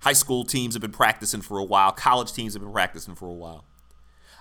High 0.00 0.12
school 0.12 0.44
teams 0.44 0.74
have 0.74 0.82
been 0.82 0.90
practicing 0.90 1.40
for 1.40 1.58
a 1.58 1.64
while. 1.64 1.92
College 1.92 2.32
teams 2.32 2.54
have 2.54 2.62
been 2.62 2.72
practicing 2.72 3.14
for 3.14 3.28
a 3.28 3.32
while. 3.32 3.64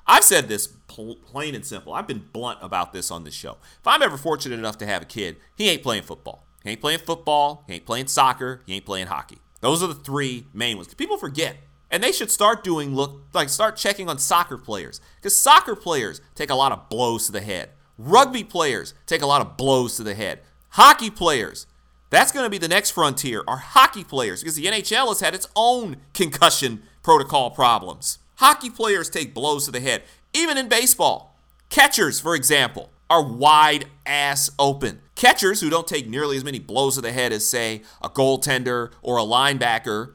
I've 0.08 0.24
said 0.24 0.48
this 0.48 0.68
plain 0.68 1.54
and 1.54 1.66
simple. 1.66 1.94
I've 1.94 2.08
been 2.08 2.26
blunt 2.32 2.60
about 2.62 2.94
this 2.94 3.12
on 3.12 3.24
this 3.24 3.34
show. 3.34 3.58
If 3.80 3.86
I'm 3.86 4.02
ever 4.02 4.18
fortunate 4.18 4.58
enough 4.58 4.78
to 4.80 4.86
have 4.86 5.02
a 5.02 5.06
kid, 5.06 5.38
he 5.56 5.70
ain't 5.70 5.84
playing 5.84 6.04
football. 6.04 6.46
He 6.64 6.72
ain't 6.72 6.82
playing 6.82 7.00
football. 7.00 7.64
He 7.68 7.74
ain't 7.76 7.86
playing 7.86 8.08
soccer. 8.08 8.62
He 8.66 8.76
ain't 8.76 8.86
playing 8.86 9.08
hockey. 9.08 9.40
Those 9.60 9.84
are 9.84 9.88
the 9.88 9.96
three 9.96 10.46
main 10.54 10.78
ones. 10.78 10.94
People 10.94 11.18
forget. 11.18 11.58
And 11.90 12.04
they 12.04 12.12
should 12.12 12.32
start 12.32 12.64
doing 12.64 12.96
look 12.96 13.22
like 13.34 13.50
start 13.50 13.78
checking 13.78 14.10
on 14.10 14.18
soccer 14.18 14.58
players 14.58 15.00
because 15.16 15.36
soccer 15.36 15.76
players 15.76 16.22
take 16.36 16.50
a 16.50 16.56
lot 16.56 16.72
of 16.72 16.90
blows 16.90 17.26
to 17.28 17.32
the 17.32 17.42
head. 17.42 17.70
Rugby 17.98 18.44
players 18.44 18.94
take 19.06 19.22
a 19.22 19.26
lot 19.26 19.42
of 19.42 19.58
blows 19.58 19.96
to 19.98 20.04
the 20.04 20.14
head. 20.14 20.42
Hockey 20.72 21.10
players, 21.10 21.66
that's 22.10 22.32
going 22.32 22.46
to 22.46 22.50
be 22.50 22.58
the 22.58 22.68
next 22.68 22.92
frontier. 22.92 23.44
Are 23.48 23.58
hockey 23.58 24.04
players 24.04 24.42
because 24.42 24.56
the 24.56 24.66
NHL 24.66 25.08
has 25.08 25.22
had 25.22 25.34
its 25.34 25.48
own 25.56 25.98
concussion 26.14 26.84
protocol 27.04 27.52
problems. 27.52 28.20
Hockey 28.38 28.70
players 28.70 29.10
take 29.10 29.34
blows 29.34 29.66
to 29.66 29.72
the 29.72 29.80
head, 29.80 30.04
even 30.34 30.58
in 30.58 30.70
baseball. 30.70 31.40
Catchers, 31.70 32.20
for 32.20 32.36
example, 32.36 32.92
are 33.10 33.24
wide 33.24 33.86
ass 34.06 34.52
open. 34.60 35.02
Catchers 35.16 35.62
who 35.62 35.70
don't 35.70 35.88
take 35.88 36.08
nearly 36.08 36.38
as 36.38 36.44
many 36.44 36.60
blows 36.60 36.96
to 36.96 37.02
the 37.02 37.12
head 37.12 37.34
as, 37.34 37.48
say, 37.48 37.82
a 38.02 38.10
goaltender 38.10 38.92
or 39.02 39.18
a 39.18 39.24
linebacker 39.24 40.14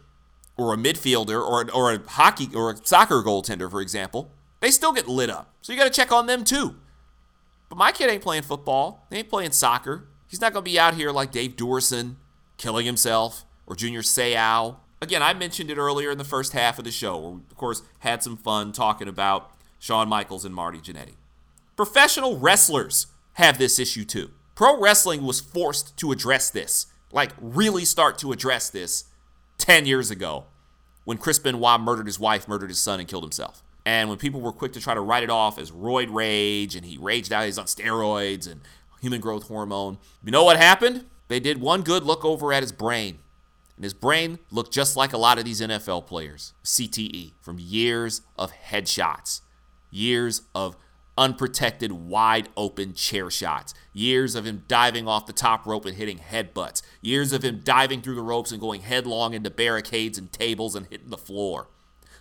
or 0.57 0.73
a 0.73 0.77
midfielder 0.77 1.41
or, 1.41 1.69
or 1.73 1.93
a 1.93 1.99
hockey 2.11 2.49
or 2.55 2.71
a 2.71 2.77
soccer 2.77 3.23
goaltender, 3.23 3.69
for 3.69 3.81
example, 3.81 4.31
they 4.61 4.71
still 4.71 4.93
get 4.93 5.09
lit 5.09 5.29
up. 5.29 5.53
So 5.61 5.73
you 5.73 5.79
got 5.79 5.85
to 5.85 5.91
check 5.91 6.13
on 6.13 6.27
them 6.27 6.45
too. 6.45 6.77
But 7.69 7.77
my 7.77 7.91
kid 7.91 8.09
ain't 8.09 8.23
playing 8.23 8.45
football. 8.45 9.05
He 9.11 9.17
ain't 9.17 9.31
playing 9.31 9.51
soccer. 9.51 10.07
He's 10.29 10.41
not 10.41 10.53
going 10.53 10.65
to 10.65 10.71
be 10.71 10.79
out 10.79 10.95
here 10.95 11.11
like 11.11 11.33
Dave 11.33 11.57
Duerson 11.57 12.17
killing 12.57 12.87
himself 12.87 13.45
or 13.67 13.75
Junior 13.75 14.03
Seau 14.03 14.77
again, 15.03 15.23
I 15.23 15.35
mentioned 15.35 15.71
it 15.71 15.77
earlier 15.77 16.11
in 16.11 16.19
the 16.19 16.25
first 16.25 16.53
half 16.53 16.79
of 16.79 16.85
the 16.85 16.93
show, 16.93 17.19
where 17.19 17.31
we, 17.33 17.41
of 17.51 17.57
course, 17.57 17.83
had 17.99 18.23
some 18.23 18.37
fun 18.37 18.73
talking 18.73 19.09
about 19.09 19.51
Shawn 19.79 20.09
Michaels 20.09 20.45
and 20.45 20.55
Marty 20.55 20.79
Jannetty. 20.79 21.17
Professional 21.77 22.39
wrestlers 22.39 23.09
have 23.35 23.59
this 23.59 23.79
issue 23.79 24.05
too. 24.05 24.31
Pro 24.55 24.81
wrestling 24.81 25.25
was 25.25 25.41
forced 25.41 25.97
to 25.99 26.13
address 26.13 26.51
this, 26.51 26.87
like 27.11 27.33
really 27.41 27.85
start 27.85 28.17
to 28.19 28.31
address 28.31 28.71
this 28.71 29.05
10 29.59 29.87
years 29.87 30.11
ago 30.11 30.45
when 31.05 31.19
Chris 31.19 31.39
Benoit 31.39 31.81
murdered 31.81 32.07
his 32.07 32.21
wife, 32.21 32.47
murdered 32.47 32.71
his 32.71 32.79
son, 32.79 33.01
and 33.01 33.09
killed 33.09 33.25
himself. 33.25 33.63
And 33.85 34.09
when 34.09 34.19
people 34.19 34.41
were 34.41 34.53
quick 34.53 34.73
to 34.75 34.81
try 34.81 34.95
to 34.95 35.01
write 35.01 35.25
it 35.25 35.31
off 35.31 35.59
as 35.59 35.73
roid 35.73 36.13
rage 36.13 36.77
and 36.77 36.87
he 36.87 36.97
raged 36.97 37.33
out, 37.33 37.47
he's 37.47 37.59
on 37.59 37.65
steroids 37.65 38.49
and 38.49 38.61
human 39.01 39.21
growth 39.21 39.49
hormone, 39.49 39.99
you 40.23 40.31
know 40.31 40.45
what 40.45 40.57
happened? 40.57 41.07
They 41.27 41.41
did 41.41 41.61
one 41.61 41.83
good 41.83 42.05
look 42.05 42.25
over 42.25 42.53
at 42.53 42.63
his 42.63 42.71
brain 42.71 43.19
and 43.83 43.87
his 43.87 43.95
brain 43.95 44.39
looked 44.53 44.73
just 44.73 44.97
like 44.97 45.13
a 45.13 45.19
lot 45.19 45.41
of 45.41 45.45
these 45.45 45.61
NFL 45.61 46.07
players. 46.07 46.55
CTE 46.63 47.33
from 47.41 47.59
years 47.59 48.23
of 48.39 48.53
headshots, 48.53 49.41
years 49.91 50.43
of 50.55 50.77
unprotected, 51.19 51.91
wide 51.91 52.49
open 52.57 52.95
chair 52.95 53.29
shots, 53.29 53.75
years 53.93 54.37
of 54.37 54.47
him 54.47 54.63
diving 54.69 55.09
off 55.09 55.27
the 55.27 55.33
top 55.33 55.67
rope 55.67 55.85
and 55.85 55.97
hitting 55.97 56.21
headbutts, 56.21 56.81
years 57.01 57.33
of 57.33 57.43
him 57.43 57.61
diving 57.65 58.03
through 58.03 58.15
the 58.15 58.23
ropes 58.23 58.53
and 58.53 58.61
going 58.61 58.83
headlong 58.83 59.35
into 59.35 59.51
barricades 59.51 60.17
and 60.17 60.33
tables 60.33 60.77
and 60.77 60.87
hitting 60.87 61.11
the 61.11 61.19
floor, 61.19 61.67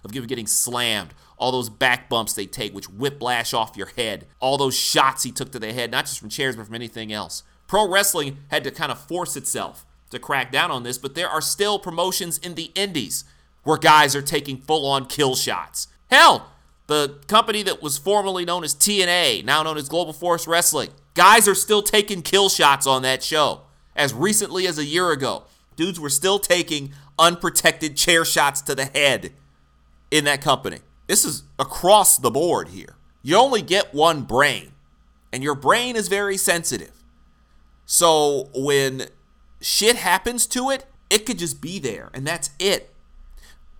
of 0.03 0.09
him 0.09 0.25
getting 0.25 0.47
slammed, 0.47 1.13
all 1.37 1.51
those 1.51 1.69
back 1.69 2.09
bumps 2.09 2.33
they 2.33 2.47
take, 2.47 2.73
which 2.73 2.89
whiplash 2.89 3.53
off 3.53 3.77
your 3.77 3.91
head, 3.95 4.25
all 4.39 4.57
those 4.57 4.75
shots 4.75 5.21
he 5.21 5.31
took 5.31 5.51
to 5.51 5.59
the 5.59 5.73
head, 5.73 5.91
not 5.91 6.05
just 6.07 6.17
from 6.17 6.29
chairs, 6.29 6.55
but 6.55 6.65
from 6.65 6.73
anything 6.73 7.13
else. 7.13 7.43
Pro 7.67 7.87
wrestling 7.87 8.39
had 8.47 8.63
to 8.63 8.71
kind 8.71 8.91
of 8.91 8.99
force 8.99 9.37
itself 9.37 9.85
to 10.11 10.19
crack 10.19 10.51
down 10.51 10.71
on 10.71 10.83
this, 10.83 10.97
but 10.97 11.15
there 11.15 11.29
are 11.29 11.41
still 11.41 11.79
promotions 11.79 12.37
in 12.37 12.55
the 12.55 12.71
indies 12.75 13.23
where 13.63 13.77
guys 13.77 14.15
are 14.15 14.21
taking 14.21 14.57
full 14.57 14.85
on 14.85 15.05
kill 15.05 15.35
shots. 15.35 15.87
Hell, 16.09 16.51
the 16.87 17.19
company 17.27 17.63
that 17.63 17.81
was 17.81 17.97
formerly 17.97 18.45
known 18.45 18.63
as 18.63 18.75
TNA, 18.75 19.45
now 19.45 19.63
known 19.63 19.77
as 19.77 19.89
Global 19.89 20.13
Force 20.13 20.47
Wrestling, 20.47 20.89
guys 21.13 21.47
are 21.47 21.55
still 21.55 21.81
taking 21.81 22.21
kill 22.21 22.49
shots 22.49 22.85
on 22.85 23.01
that 23.01 23.23
show. 23.23 23.61
As 23.95 24.13
recently 24.13 24.67
as 24.67 24.77
a 24.77 24.85
year 24.85 25.11
ago, 25.11 25.43
dudes 25.75 25.99
were 25.99 26.09
still 26.09 26.39
taking 26.39 26.93
unprotected 27.17 27.95
chair 27.95 28.25
shots 28.25 28.61
to 28.61 28.75
the 28.75 28.85
head 28.85 29.31
in 30.09 30.25
that 30.25 30.41
company. 30.41 30.79
This 31.07 31.23
is 31.23 31.43
across 31.59 32.17
the 32.17 32.31
board 32.31 32.69
here. 32.69 32.95
You 33.21 33.37
only 33.37 33.61
get 33.61 33.93
one 33.93 34.23
brain, 34.23 34.71
and 35.31 35.43
your 35.43 35.55
brain 35.55 35.95
is 35.95 36.07
very 36.07 36.37
sensitive. 36.37 37.03
So 37.85 38.49
when 38.55 39.05
shit 39.61 39.95
happens 39.95 40.45
to 40.47 40.69
it, 40.69 40.85
it 41.09 41.25
could 41.25 41.37
just 41.39 41.61
be 41.61 41.79
there 41.79 42.09
and 42.13 42.25
that's 42.25 42.49
it. 42.59 42.93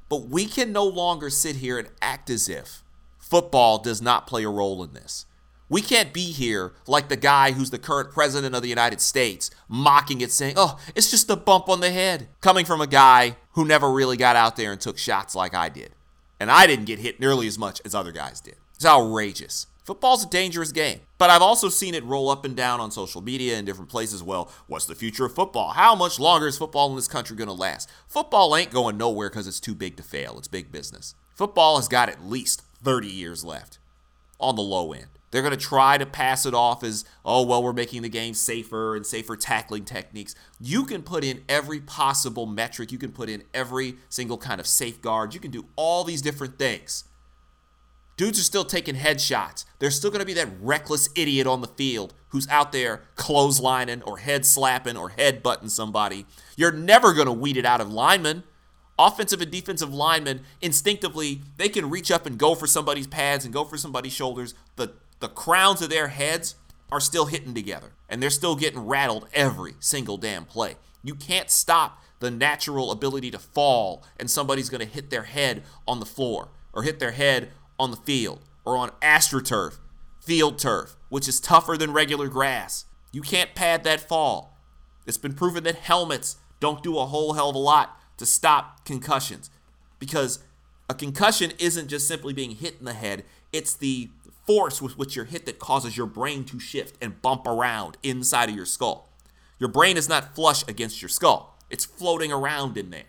But 0.10 0.28
we 0.28 0.46
can 0.46 0.72
no 0.72 0.86
longer 0.86 1.30
sit 1.30 1.58
here 1.58 1.80
and 1.80 1.90
act 2.02 2.30
as 2.30 2.50
if 2.50 2.84
football 3.18 3.78
does 3.78 4.02
not 4.02 4.28
play 4.28 4.44
a 4.44 4.50
role 4.50 4.84
in 4.84 4.94
this. 4.94 5.26
We 5.70 5.82
can't 5.82 6.12
be 6.12 6.34
here 6.34 6.74
like 6.86 7.08
the 7.08 7.16
guy 7.16 7.54
who's 7.54 7.70
the 7.70 7.80
current 7.80 8.12
president 8.12 8.54
of 8.54 8.62
the 8.62 8.68
United 8.68 9.00
States, 9.00 9.50
mocking 9.70 10.20
it, 10.20 10.34
saying, 10.34 10.56
oh, 10.58 10.78
it's 10.96 11.10
just 11.10 11.30
a 11.30 11.38
bump 11.38 11.70
on 11.70 11.80
the 11.80 11.92
head. 11.92 12.28
Coming 12.42 12.66
from 12.66 12.82
a 12.82 12.88
guy 12.88 13.38
who 13.54 13.64
never 13.64 13.90
really 13.90 14.18
got 14.18 14.36
out 14.36 14.58
there 14.58 14.74
and 14.74 14.82
took 14.82 14.98
shots 14.98 15.34
like 15.34 15.56
I 15.56 15.70
did. 15.70 15.92
And 16.42 16.52
I 16.52 16.68
didn't 16.68 16.86
get 16.86 17.00
hit 17.00 17.22
nearly 17.22 17.48
as 17.48 17.58
much 17.58 17.82
as 17.86 17.96
other 17.96 18.12
guys 18.12 18.42
did. 18.42 18.56
It's 18.76 18.86
outrageous. 18.86 19.68
Football's 19.86 20.26
a 20.26 20.30
dangerous 20.30 20.74
game, 20.74 21.00
but 21.22 21.30
I've 21.30 21.44
also 21.44 21.70
seen 21.70 21.94
it 21.94 22.04
roll 22.04 22.32
up 22.32 22.46
and 22.46 22.56
down 22.56 22.80
on 22.80 22.90
social 22.90 23.22
media 23.22 23.56
in 23.56 23.64
different 23.64 23.92
places. 23.92 24.24
Well, 24.24 24.50
what's 24.66 24.88
the 24.88 24.96
future 24.96 25.24
of 25.26 25.36
football? 25.36 25.70
How 25.74 25.94
much 25.94 26.20
longer 26.20 26.48
is 26.48 26.58
football 26.58 26.90
in 26.90 26.96
this 26.96 27.08
country 27.08 27.38
going 27.38 27.48
to 27.48 27.54
last? 27.54 27.88
Football 28.08 28.58
ain't 28.58 28.72
going 28.72 28.98
nowhere 28.98 29.30
because 29.30 29.46
it's 29.46 29.60
too 29.60 29.76
big 29.76 29.98
to 29.98 30.02
fail. 30.02 30.40
It's 30.40 30.48
big 30.48 30.72
business. 30.72 31.14
Football 31.36 31.76
has 31.76 31.88
got 31.88 32.10
at 32.10 32.26
least 32.26 32.64
30 32.82 33.08
years 33.08 33.46
left 33.46 33.78
on 34.40 34.56
the 34.56 34.64
low 34.64 34.94
end. 34.94 35.10
They're 35.30 35.44
going 35.44 35.56
to 35.56 35.64
try 35.64 36.00
to 36.00 36.08
pass 36.08 36.48
it 36.48 36.56
off 36.56 36.84
as, 36.84 37.06
oh, 37.24 37.46
well, 37.46 37.62
we're 37.62 37.72
making 37.72 38.02
the 38.02 38.10
game 38.10 38.34
safer 38.34 38.96
and 38.96 39.06
safer 39.06 39.38
tackling 39.38 39.86
techniques. 39.86 40.34
You 40.60 40.86
can 40.86 41.04
put 41.04 41.24
in 41.24 41.44
every 41.48 41.82
possible 41.82 42.48
metric, 42.48 42.92
you 42.92 42.98
can 42.98 43.12
put 43.12 43.30
in 43.30 43.44
every 43.54 43.98
single 44.10 44.40
kind 44.40 44.60
of 44.60 44.66
safeguard, 44.66 45.36
you 45.36 45.40
can 45.40 45.52
do 45.52 45.68
all 45.76 46.04
these 46.04 46.24
different 46.24 46.58
things. 46.58 47.04
Dudes 48.22 48.40
are 48.40 48.44
still 48.44 48.66
taking 48.66 48.94
headshots. 48.94 49.66
There's 49.80 49.96
still 49.96 50.12
going 50.12 50.20
to 50.20 50.28
be 50.28 50.36
that 50.36 50.48
reckless 50.62 51.10
idiot 51.16 51.48
on 51.48 51.62
the 51.62 51.68
field 51.68 52.14
who's 52.28 52.48
out 52.50 52.72
there 52.72 53.02
clotheslining 53.16 54.06
or 54.06 54.20
head 54.20 54.46
slapping 54.46 54.96
or 54.96 55.10
head 55.10 55.42
butting 55.42 55.70
somebody. 55.70 56.28
You're 56.56 56.72
never 56.72 57.16
going 57.16 57.26
to 57.26 57.34
weed 57.34 57.58
it 57.58 57.66
out 57.66 57.82
of 57.82 57.92
linemen 57.92 58.44
offensive 59.00 59.42
and 59.42 59.50
defensive 59.50 59.92
linemen 59.92 60.42
instinctively 60.62 61.42
they 61.58 61.68
can 61.68 61.90
reach 61.90 62.12
up 62.12 62.28
and 62.28 62.38
go 62.38 62.54
for 62.54 62.68
somebody's 62.68 63.08
pads 63.08 63.44
and 63.44 63.52
go 63.52 63.64
for 63.64 63.76
somebody's 63.76 64.14
shoulders. 64.14 64.54
The 64.76 64.94
the 65.20 65.28
crowns 65.28 65.82
of 65.82 65.90
their 65.90 66.10
heads 66.10 66.54
are 66.92 67.00
still 67.00 67.26
hitting 67.26 67.56
together 67.56 67.94
and 68.08 68.22
they're 68.22 68.30
still 68.30 68.56
getting 68.56 68.82
rattled 68.82 69.30
every 69.34 69.74
single 69.80 70.18
damn 70.18 70.46
play. 70.46 70.76
You 71.04 71.16
can't 71.16 71.50
stop 71.50 72.04
the 72.20 72.30
natural 72.30 72.92
ability 72.92 73.32
to 73.32 73.40
fall 73.40 74.04
and 74.20 74.30
somebody's 74.30 74.70
going 74.70 74.88
to 74.88 74.94
hit 74.94 75.10
their 75.10 75.24
head 75.24 75.64
on 75.88 76.00
the 76.00 76.06
floor 76.06 76.50
or 76.72 76.84
hit 76.84 77.00
their 77.00 77.12
head 77.12 77.50
on 77.82 77.92
the 77.92 77.98
field 77.98 78.40
or 78.64 78.78
on 78.78 78.92
astroturf, 79.02 79.80
field 80.24 80.60
turf, 80.60 80.96
which 81.10 81.28
is 81.28 81.40
tougher 81.40 81.76
than 81.76 81.92
regular 81.92 82.28
grass. 82.28 82.86
You 83.12 83.22
can't 83.22 83.56
pad 83.56 83.84
that 83.84 84.08
fall. 84.08 84.58
It's 85.06 85.18
been 85.18 85.34
proven 85.34 85.64
that 85.64 85.76
helmets 85.76 86.38
don't 86.60 86.84
do 86.84 86.98
a 87.00 87.08
whole 87.08 87.34
hell 87.34 87.50
of 87.50 87.56
a 87.56 87.60
lot 87.60 87.98
to 88.18 88.26
stop 88.26 88.86
concussions 88.86 89.50
because 89.98 90.40
a 90.90 90.94
concussion 90.94 91.54
isn't 91.58 91.88
just 91.88 92.08
simply 92.08 92.34
being 92.34 92.52
hit 92.52 92.76
in 92.80 92.86
the 92.86 92.94
head, 92.94 93.24
it's 93.52 93.74
the 93.74 94.10
force 94.46 94.82
with 94.82 94.98
which 94.98 95.16
you're 95.16 95.26
hit 95.26 95.46
that 95.48 95.60
causes 95.60 95.98
your 95.98 96.06
brain 96.06 96.44
to 96.46 96.60
shift 96.60 96.96
and 97.02 97.22
bump 97.22 97.48
around 97.48 97.98
inside 98.04 98.50
of 98.50 98.56
your 98.56 98.66
skull. 98.66 99.10
Your 99.58 99.70
brain 99.70 99.98
is 99.98 100.08
not 100.10 100.36
flush 100.36 100.68
against 100.68 101.02
your 101.02 101.10
skull, 101.10 101.58
it's 101.70 101.86
floating 101.86 102.32
around 102.32 102.78
in 102.78 102.92
there. 102.92 103.04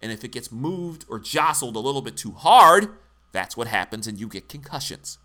And 0.00 0.12
if 0.12 0.24
it 0.24 0.32
gets 0.32 0.52
moved 0.52 1.04
or 1.08 1.18
jostled 1.18 1.76
a 1.76 1.80
little 1.80 2.02
bit 2.02 2.16
too 2.16 2.32
hard, 2.32 2.88
that's 3.32 3.56
what 3.56 3.68
happens 3.68 4.06
and 4.06 4.18
you 4.18 4.28
get 4.28 4.48
concussions. 4.48 5.18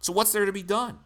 So, 0.00 0.12
what's 0.12 0.32
there 0.32 0.44
to 0.44 0.52
be 0.52 0.62
done? 0.62 0.98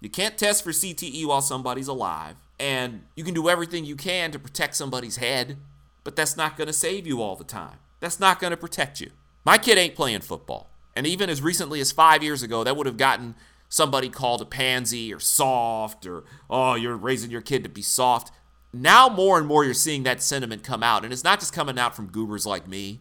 You 0.00 0.10
can't 0.10 0.38
test 0.38 0.62
for 0.62 0.70
CTE 0.70 1.26
while 1.26 1.40
somebody's 1.40 1.88
alive, 1.88 2.36
and 2.60 3.02
you 3.16 3.24
can 3.24 3.34
do 3.34 3.48
everything 3.48 3.84
you 3.84 3.96
can 3.96 4.30
to 4.32 4.38
protect 4.38 4.76
somebody's 4.76 5.16
head, 5.16 5.56
but 6.04 6.16
that's 6.16 6.36
not 6.36 6.56
going 6.56 6.66
to 6.68 6.72
save 6.72 7.06
you 7.06 7.22
all 7.22 7.34
the 7.34 7.44
time. 7.44 7.78
That's 8.00 8.20
not 8.20 8.38
going 8.38 8.52
to 8.52 8.56
protect 8.56 9.00
you. 9.00 9.10
My 9.44 9.58
kid 9.58 9.78
ain't 9.78 9.94
playing 9.94 10.20
football. 10.20 10.70
And 10.94 11.06
even 11.06 11.28
as 11.28 11.42
recently 11.42 11.80
as 11.80 11.92
five 11.92 12.22
years 12.22 12.42
ago, 12.42 12.64
that 12.64 12.76
would 12.76 12.86
have 12.86 12.96
gotten 12.96 13.34
somebody 13.68 14.08
called 14.08 14.40
a 14.40 14.46
pansy 14.46 15.12
or 15.12 15.20
soft 15.20 16.06
or, 16.06 16.24
oh, 16.48 16.74
you're 16.74 16.96
raising 16.96 17.30
your 17.30 17.42
kid 17.42 17.62
to 17.64 17.68
be 17.68 17.82
soft. 17.82 18.32
Now, 18.72 19.08
more 19.08 19.38
and 19.38 19.46
more, 19.46 19.64
you're 19.64 19.74
seeing 19.74 20.02
that 20.04 20.22
sentiment 20.22 20.62
come 20.62 20.82
out. 20.82 21.04
And 21.04 21.12
it's 21.12 21.24
not 21.24 21.40
just 21.40 21.52
coming 21.52 21.78
out 21.78 21.94
from 21.94 22.08
goobers 22.08 22.46
like 22.46 22.66
me, 22.68 23.00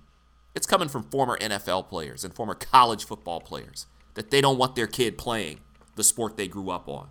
it's 0.56 0.66
coming 0.66 0.88
from 0.88 1.04
former 1.04 1.38
NFL 1.38 1.90
players 1.90 2.24
and 2.24 2.34
former 2.34 2.56
college 2.56 3.06
football 3.06 3.42
players 3.42 3.86
that 4.14 4.32
they 4.32 4.42
don't 4.42 4.58
want 4.58 4.76
their 4.76 4.88
kid 4.88 5.18
playing 5.18 5.60
the 5.96 6.04
sport 6.04 6.38
they 6.38 6.48
grew 6.48 6.70
up 6.70 6.88
on. 6.88 7.10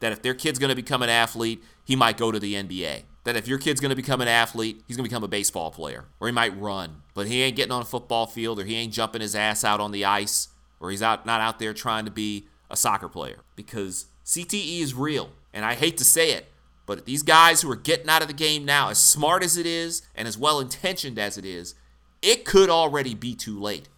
That 0.00 0.12
if 0.12 0.22
their 0.22 0.34
kid's 0.34 0.58
going 0.58 0.70
to 0.70 0.76
become 0.76 1.02
an 1.02 1.08
athlete, 1.08 1.62
he 1.84 1.96
might 1.96 2.16
go 2.16 2.32
to 2.32 2.38
the 2.38 2.54
NBA. 2.54 3.02
That 3.24 3.36
if 3.36 3.46
your 3.46 3.58
kid's 3.58 3.80
going 3.80 3.90
to 3.90 3.96
become 3.96 4.20
an 4.20 4.28
athlete, 4.28 4.82
he's 4.86 4.96
going 4.96 5.04
to 5.04 5.10
become 5.10 5.24
a 5.24 5.28
baseball 5.28 5.70
player 5.70 6.06
or 6.18 6.28
he 6.28 6.32
might 6.32 6.58
run, 6.58 7.02
but 7.14 7.26
he 7.26 7.42
ain't 7.42 7.56
getting 7.56 7.72
on 7.72 7.82
a 7.82 7.86
football 7.86 8.26
field 8.26 8.58
or 8.58 8.64
he 8.64 8.74
ain't 8.74 8.92
jumping 8.92 9.20
his 9.20 9.34
ass 9.34 9.64
out 9.64 9.80
on 9.80 9.92
the 9.92 10.04
ice 10.04 10.48
or 10.80 10.90
he's 10.90 11.02
out 11.02 11.26
not 11.26 11.40
out 11.40 11.58
there 11.58 11.74
trying 11.74 12.06
to 12.06 12.10
be 12.10 12.46
a 12.70 12.76
soccer 12.76 13.08
player 13.08 13.40
because 13.56 14.06
CTE 14.24 14.80
is 14.80 14.94
real. 14.94 15.30
And 15.52 15.64
I 15.64 15.74
hate 15.74 15.96
to 15.98 16.04
say 16.04 16.32
it, 16.32 16.50
but 16.86 17.04
these 17.04 17.22
guys 17.22 17.60
who 17.60 17.70
are 17.70 17.76
getting 17.76 18.08
out 18.08 18.22
of 18.22 18.28
the 18.28 18.34
game 18.34 18.64
now, 18.64 18.88
as 18.88 18.98
smart 18.98 19.42
as 19.42 19.58
it 19.58 19.66
is 19.66 20.02
and 20.14 20.28
as 20.28 20.38
well 20.38 20.60
intentioned 20.60 21.18
as 21.18 21.36
it 21.36 21.44
is, 21.44 21.74
it 22.22 22.44
could 22.44 22.70
already 22.70 23.14
be 23.14 23.34
too 23.34 23.58
late. 23.60 23.88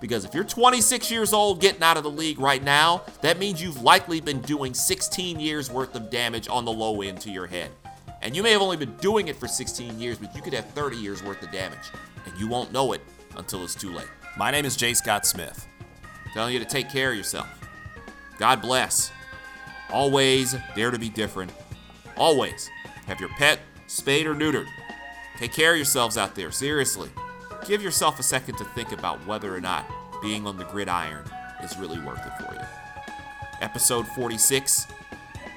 Because 0.00 0.24
if 0.24 0.34
you're 0.34 0.44
26 0.44 1.10
years 1.10 1.32
old 1.32 1.60
getting 1.60 1.82
out 1.82 1.96
of 1.96 2.04
the 2.04 2.10
league 2.10 2.38
right 2.38 2.62
now, 2.62 3.02
that 3.22 3.38
means 3.38 3.60
you've 3.60 3.82
likely 3.82 4.20
been 4.20 4.40
doing 4.40 4.72
16 4.72 5.40
years 5.40 5.70
worth 5.70 5.94
of 5.94 6.10
damage 6.10 6.48
on 6.48 6.64
the 6.64 6.72
low 6.72 7.02
end 7.02 7.20
to 7.22 7.30
your 7.30 7.46
head. 7.46 7.70
And 8.22 8.36
you 8.36 8.42
may 8.42 8.52
have 8.52 8.62
only 8.62 8.76
been 8.76 8.96
doing 8.96 9.28
it 9.28 9.36
for 9.36 9.48
16 9.48 9.98
years, 9.98 10.18
but 10.18 10.34
you 10.34 10.42
could 10.42 10.52
have 10.52 10.66
30 10.70 10.96
years 10.96 11.22
worth 11.22 11.42
of 11.42 11.50
damage. 11.50 11.90
And 12.26 12.38
you 12.38 12.48
won't 12.48 12.72
know 12.72 12.92
it 12.92 13.00
until 13.36 13.64
it's 13.64 13.74
too 13.74 13.92
late. 13.92 14.08
My 14.36 14.50
name 14.50 14.64
is 14.64 14.76
Jay 14.76 14.94
Scott 14.94 15.26
Smith. 15.26 15.66
Telling 16.32 16.52
you 16.52 16.58
to 16.60 16.64
take 16.64 16.90
care 16.90 17.10
of 17.10 17.16
yourself. 17.16 17.48
God 18.38 18.62
bless. 18.62 19.10
Always 19.90 20.54
dare 20.76 20.90
to 20.90 20.98
be 20.98 21.08
different. 21.08 21.52
Always 22.16 22.70
have 23.06 23.20
your 23.20 23.30
pet 23.30 23.60
spayed 23.86 24.26
or 24.26 24.34
neutered. 24.34 24.66
Take 25.38 25.52
care 25.52 25.72
of 25.72 25.78
yourselves 25.78 26.16
out 26.16 26.34
there, 26.34 26.50
seriously. 26.50 27.10
Give 27.68 27.82
yourself 27.82 28.18
a 28.18 28.22
second 28.22 28.56
to 28.56 28.64
think 28.64 28.92
about 28.92 29.24
whether 29.26 29.54
or 29.54 29.60
not 29.60 29.84
being 30.22 30.46
on 30.46 30.56
the 30.56 30.64
gridiron 30.64 31.24
is 31.62 31.76
really 31.76 32.00
worth 32.00 32.26
it 32.26 32.32
for 32.42 32.54
you. 32.54 32.60
Episode 33.60 34.08
46, 34.08 34.86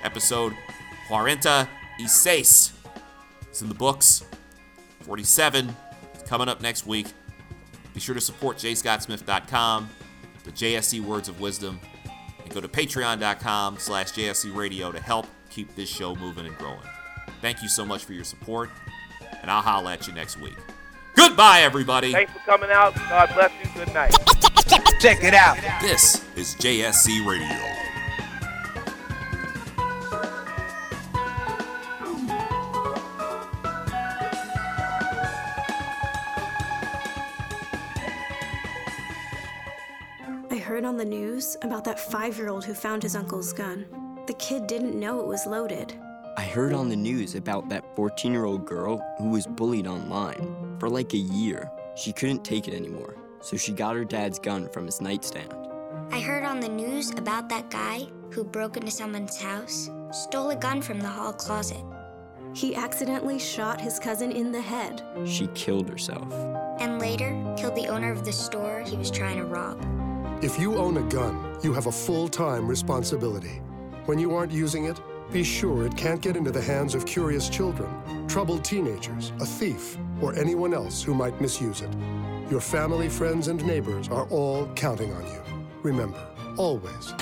episode 0.03 0.53
46 1.07 2.73
is 3.49 3.61
in 3.61 3.69
the 3.69 3.73
books. 3.73 4.25
47 5.03 5.73
is 6.13 6.23
coming 6.23 6.49
up 6.49 6.59
next 6.59 6.85
week. 6.85 7.07
Be 7.93 8.01
sure 8.01 8.15
to 8.15 8.19
support 8.19 8.57
jscottsmith.com, 8.57 9.89
the 10.43 10.51
JSC 10.51 10.99
Words 10.99 11.29
of 11.29 11.39
Wisdom, 11.39 11.79
and 12.43 12.53
go 12.53 12.59
to 12.59 12.67
patreon.com 12.67 13.77
slash 13.79 14.11
JSC 14.11 14.53
Radio 14.53 14.91
to 14.91 14.99
help 14.99 15.27
keep 15.49 15.73
this 15.75 15.87
show 15.87 16.13
moving 16.15 16.45
and 16.45 16.57
growing. 16.57 16.79
Thank 17.39 17.63
you 17.63 17.69
so 17.69 17.85
much 17.85 18.03
for 18.03 18.11
your 18.11 18.25
support, 18.25 18.69
and 19.41 19.49
I'll 19.49 19.61
holla 19.61 19.93
at 19.93 20.07
you 20.07 20.13
next 20.13 20.37
week. 20.41 20.57
Goodbye, 21.31 21.61
everybody. 21.61 22.11
Thanks 22.11 22.33
for 22.33 22.39
coming 22.39 22.69
out. 22.69 22.93
God 22.93 23.31
bless 23.33 23.53
you. 23.63 23.85
Good 23.85 23.93
night. 23.93 24.11
Check 24.99 25.23
it 25.23 25.33
out. 25.33 25.55
This 25.81 26.25
is 26.35 26.55
JSC 26.55 27.25
Radio. 27.25 27.47
I 40.49 40.57
heard 40.57 40.83
on 40.83 40.97
the 40.97 41.05
news 41.05 41.55
about 41.61 41.85
that 41.85 41.97
five 41.97 42.37
year 42.37 42.49
old 42.49 42.65
who 42.65 42.73
found 42.73 43.03
his 43.03 43.15
uncle's 43.15 43.53
gun. 43.53 43.85
The 44.27 44.33
kid 44.33 44.67
didn't 44.67 44.99
know 44.99 45.21
it 45.21 45.27
was 45.27 45.45
loaded. 45.45 45.97
I 46.35 46.43
heard 46.43 46.73
on 46.73 46.89
the 46.89 46.95
news 46.97 47.35
about 47.35 47.69
that 47.69 47.85
14 47.95 48.33
year 48.33 48.43
old 48.43 48.65
girl 48.65 49.01
who 49.17 49.29
was 49.29 49.47
bullied 49.47 49.87
online. 49.87 50.60
For 50.81 50.89
like 50.89 51.13
a 51.13 51.17
year, 51.17 51.69
she 51.93 52.11
couldn't 52.11 52.43
take 52.43 52.67
it 52.67 52.73
anymore, 52.73 53.15
so 53.39 53.55
she 53.55 53.71
got 53.71 53.95
her 53.95 54.03
dad's 54.03 54.39
gun 54.39 54.67
from 54.67 54.87
his 54.87 54.99
nightstand. 54.99 55.53
I 56.09 56.19
heard 56.19 56.43
on 56.43 56.59
the 56.59 56.69
news 56.69 57.11
about 57.11 57.49
that 57.49 57.69
guy 57.69 58.07
who 58.31 58.43
broke 58.43 58.77
into 58.77 58.89
someone's 58.89 59.39
house, 59.39 59.91
stole 60.11 60.49
a 60.49 60.55
gun 60.55 60.81
from 60.81 60.99
the 60.99 61.07
hall 61.07 61.33
closet, 61.33 61.83
He 62.55 62.75
accidentally 62.75 63.37
shot 63.37 63.79
his 63.79 63.99
cousin 63.99 64.31
in 64.31 64.51
the 64.51 64.59
head. 64.59 65.03
She 65.23 65.45
killed 65.53 65.87
herself. 65.87 66.33
and 66.79 66.97
later 66.97 67.29
killed 67.55 67.75
the 67.75 67.85
owner 67.87 68.11
of 68.11 68.25
the 68.25 68.33
store 68.33 68.81
he 68.83 68.97
was 68.97 69.11
trying 69.11 69.37
to 69.37 69.45
rob. 69.45 69.77
If 70.43 70.57
you 70.59 70.77
own 70.77 70.97
a 70.97 71.03
gun, 71.03 71.59
you 71.61 71.73
have 71.73 71.85
a 71.85 71.91
full 71.91 72.27
time 72.27 72.67
responsibility. 72.67 73.61
When 74.07 74.17
you 74.17 74.33
aren't 74.33 74.51
using 74.51 74.85
it, 74.85 74.99
be 75.31 75.43
sure 75.43 75.85
it 75.85 75.95
can't 75.95 76.23
get 76.23 76.35
into 76.35 76.51
the 76.51 76.59
hands 76.61 76.95
of 76.95 77.05
curious 77.05 77.49
children, 77.49 78.27
troubled 78.27 78.65
teenagers, 78.65 79.31
a 79.39 79.45
thief, 79.45 79.95
or 80.21 80.35
anyone 80.35 80.73
else 80.73 81.01
who 81.01 81.13
might 81.13 81.39
misuse 81.41 81.81
it. 81.81 81.89
Your 82.49 82.61
family, 82.61 83.09
friends, 83.09 83.47
and 83.47 83.65
neighbors 83.65 84.09
are 84.09 84.27
all 84.27 84.67
counting 84.75 85.13
on 85.13 85.25
you. 85.25 85.41
Remember, 85.83 86.19
always 86.57 87.13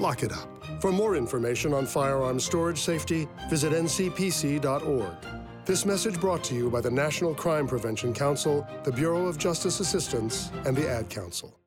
lock 0.00 0.22
it 0.22 0.32
up. 0.32 0.48
For 0.80 0.92
more 0.92 1.16
information 1.16 1.74
on 1.74 1.86
firearm 1.86 2.38
storage 2.38 2.80
safety, 2.80 3.28
visit 3.50 3.72
ncpc.org. 3.72 5.16
This 5.64 5.84
message 5.84 6.18
brought 6.20 6.42
to 6.44 6.54
you 6.54 6.70
by 6.70 6.80
the 6.80 6.90
National 6.90 7.34
Crime 7.34 7.66
Prevention 7.66 8.14
Council, 8.14 8.66
the 8.84 8.92
Bureau 8.92 9.26
of 9.26 9.36
Justice 9.36 9.80
Assistance, 9.80 10.50
and 10.64 10.76
the 10.76 10.88
Ad 10.88 11.10
Council. 11.10 11.57